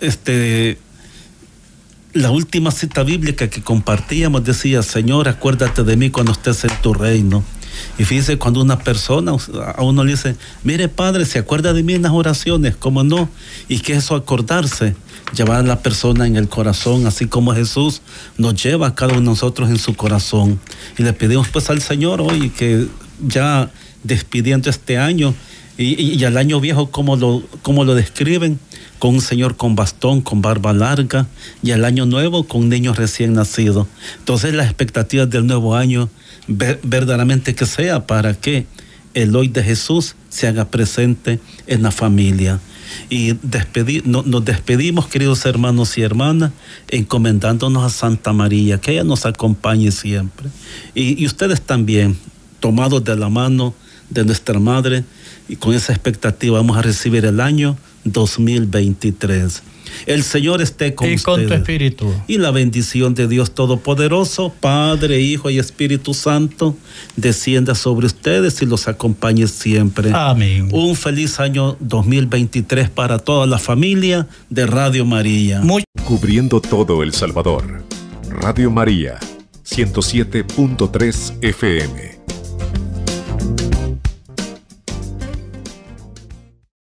Este, 0.00 0.78
la 2.12 2.30
última 2.30 2.70
cita 2.70 3.02
bíblica 3.02 3.48
que 3.48 3.62
compartíamos 3.62 4.44
decía, 4.44 4.82
Señor, 4.82 5.28
acuérdate 5.28 5.82
de 5.82 5.96
mí 5.96 6.10
cuando 6.10 6.32
estés 6.32 6.64
en 6.64 6.70
tu 6.80 6.94
reino. 6.94 7.44
Y 7.98 8.04
fíjese, 8.04 8.38
cuando 8.38 8.62
una 8.62 8.78
persona 8.78 9.32
a 9.32 9.82
uno 9.82 10.04
le 10.04 10.12
dice, 10.12 10.36
mire 10.62 10.88
Padre, 10.88 11.24
se 11.24 11.40
acuerda 11.40 11.72
de 11.72 11.82
mí 11.82 11.94
en 11.94 12.02
las 12.02 12.12
oraciones, 12.12 12.76
¿cómo 12.76 13.02
no? 13.02 13.28
Y 13.68 13.80
que 13.80 13.94
eso 13.94 14.14
acordarse, 14.14 14.94
llevar 15.34 15.60
a 15.60 15.62
la 15.62 15.80
persona 15.80 16.26
en 16.26 16.36
el 16.36 16.48
corazón, 16.48 17.06
así 17.06 17.26
como 17.26 17.52
Jesús 17.52 18.00
nos 18.38 18.62
lleva 18.62 18.88
a 18.88 18.94
cada 18.94 19.12
uno 19.12 19.20
de 19.20 19.26
nosotros 19.26 19.70
en 19.70 19.78
su 19.78 19.94
corazón. 19.94 20.60
Y 20.98 21.02
le 21.02 21.12
pedimos 21.12 21.48
pues 21.48 21.68
al 21.70 21.82
Señor 21.82 22.20
hoy 22.20 22.50
que 22.50 22.86
ya 23.26 23.70
despidiendo 24.02 24.70
este 24.70 24.98
año 24.98 25.34
y, 25.78 26.00
y- 26.00 26.14
y 26.14 26.24
al 26.24 26.36
año 26.36 26.60
viejo, 26.60 26.90
como 26.90 27.16
lo, 27.16 27.42
cómo 27.62 27.84
lo 27.84 27.94
describen? 27.94 28.58
Con 28.98 29.14
un 29.16 29.20
señor 29.20 29.56
con 29.56 29.74
bastón, 29.76 30.20
con 30.22 30.40
barba 30.40 30.72
larga, 30.72 31.26
y 31.62 31.72
al 31.72 31.84
año 31.84 32.06
nuevo 32.06 32.44
con 32.46 32.68
niños 32.68 32.96
recién 32.96 33.34
nacidos. 33.34 33.86
Entonces 34.18 34.54
las 34.54 34.66
expectativas 34.66 35.28
del 35.28 35.46
nuevo 35.46 35.74
año, 35.74 36.08
ver- 36.46 36.80
verdaderamente 36.84 37.54
que 37.54 37.66
sea 37.66 38.06
para 38.06 38.34
que 38.34 38.66
el 39.14 39.34
hoy 39.36 39.48
de 39.48 39.62
Jesús 39.62 40.14
se 40.28 40.46
haga 40.48 40.66
presente 40.66 41.38
en 41.66 41.82
la 41.82 41.90
familia. 41.90 42.60
Y 43.10 43.32
despedi- 43.34 44.02
no- 44.04 44.22
nos 44.22 44.44
despedimos, 44.44 45.08
queridos 45.08 45.44
hermanos 45.46 45.98
y 45.98 46.02
hermanas, 46.02 46.52
encomendándonos 46.88 47.84
a 47.84 47.90
Santa 47.90 48.32
María, 48.32 48.78
que 48.80 48.92
ella 48.92 49.04
nos 49.04 49.26
acompañe 49.26 49.90
siempre. 49.90 50.48
Y, 50.94 51.20
y 51.22 51.26
ustedes 51.26 51.60
también, 51.60 52.16
tomados 52.60 53.04
de 53.04 53.16
la 53.16 53.28
mano 53.28 53.74
de 54.14 54.24
nuestra 54.24 54.58
Madre, 54.58 55.04
y 55.48 55.56
con 55.56 55.74
esa 55.74 55.92
expectativa 55.92 56.56
vamos 56.58 56.76
a 56.78 56.82
recibir 56.82 57.26
el 57.26 57.40
año 57.40 57.76
2023. 58.04 59.62
El 60.06 60.22
Señor 60.24 60.60
esté 60.60 60.94
con 60.94 61.10
y 61.10 61.18
con 61.18 61.36
tu 61.36 61.42
ustedes. 61.42 61.60
espíritu. 61.60 62.12
Y 62.26 62.38
la 62.38 62.50
bendición 62.50 63.14
de 63.14 63.28
Dios 63.28 63.54
Todopoderoso, 63.54 64.52
Padre, 64.60 65.20
Hijo 65.20 65.50
y 65.50 65.58
Espíritu 65.58 66.14
Santo, 66.14 66.76
descienda 67.16 67.74
sobre 67.74 68.06
ustedes 68.06 68.60
y 68.62 68.66
los 68.66 68.88
acompañe 68.88 69.46
siempre. 69.46 70.10
Amén. 70.12 70.68
Un 70.72 70.96
feliz 70.96 71.38
año 71.38 71.76
2023 71.80 72.90
para 72.90 73.18
toda 73.18 73.46
la 73.46 73.58
familia 73.58 74.26
de 74.50 74.66
Radio 74.66 75.04
María. 75.04 75.60
Muy 75.60 75.84
Cubriendo 76.04 76.60
todo 76.60 77.02
El 77.02 77.12
Salvador. 77.12 77.84
Radio 78.28 78.70
María, 78.70 79.18
107.3 79.64 81.34
FM. 81.40 82.14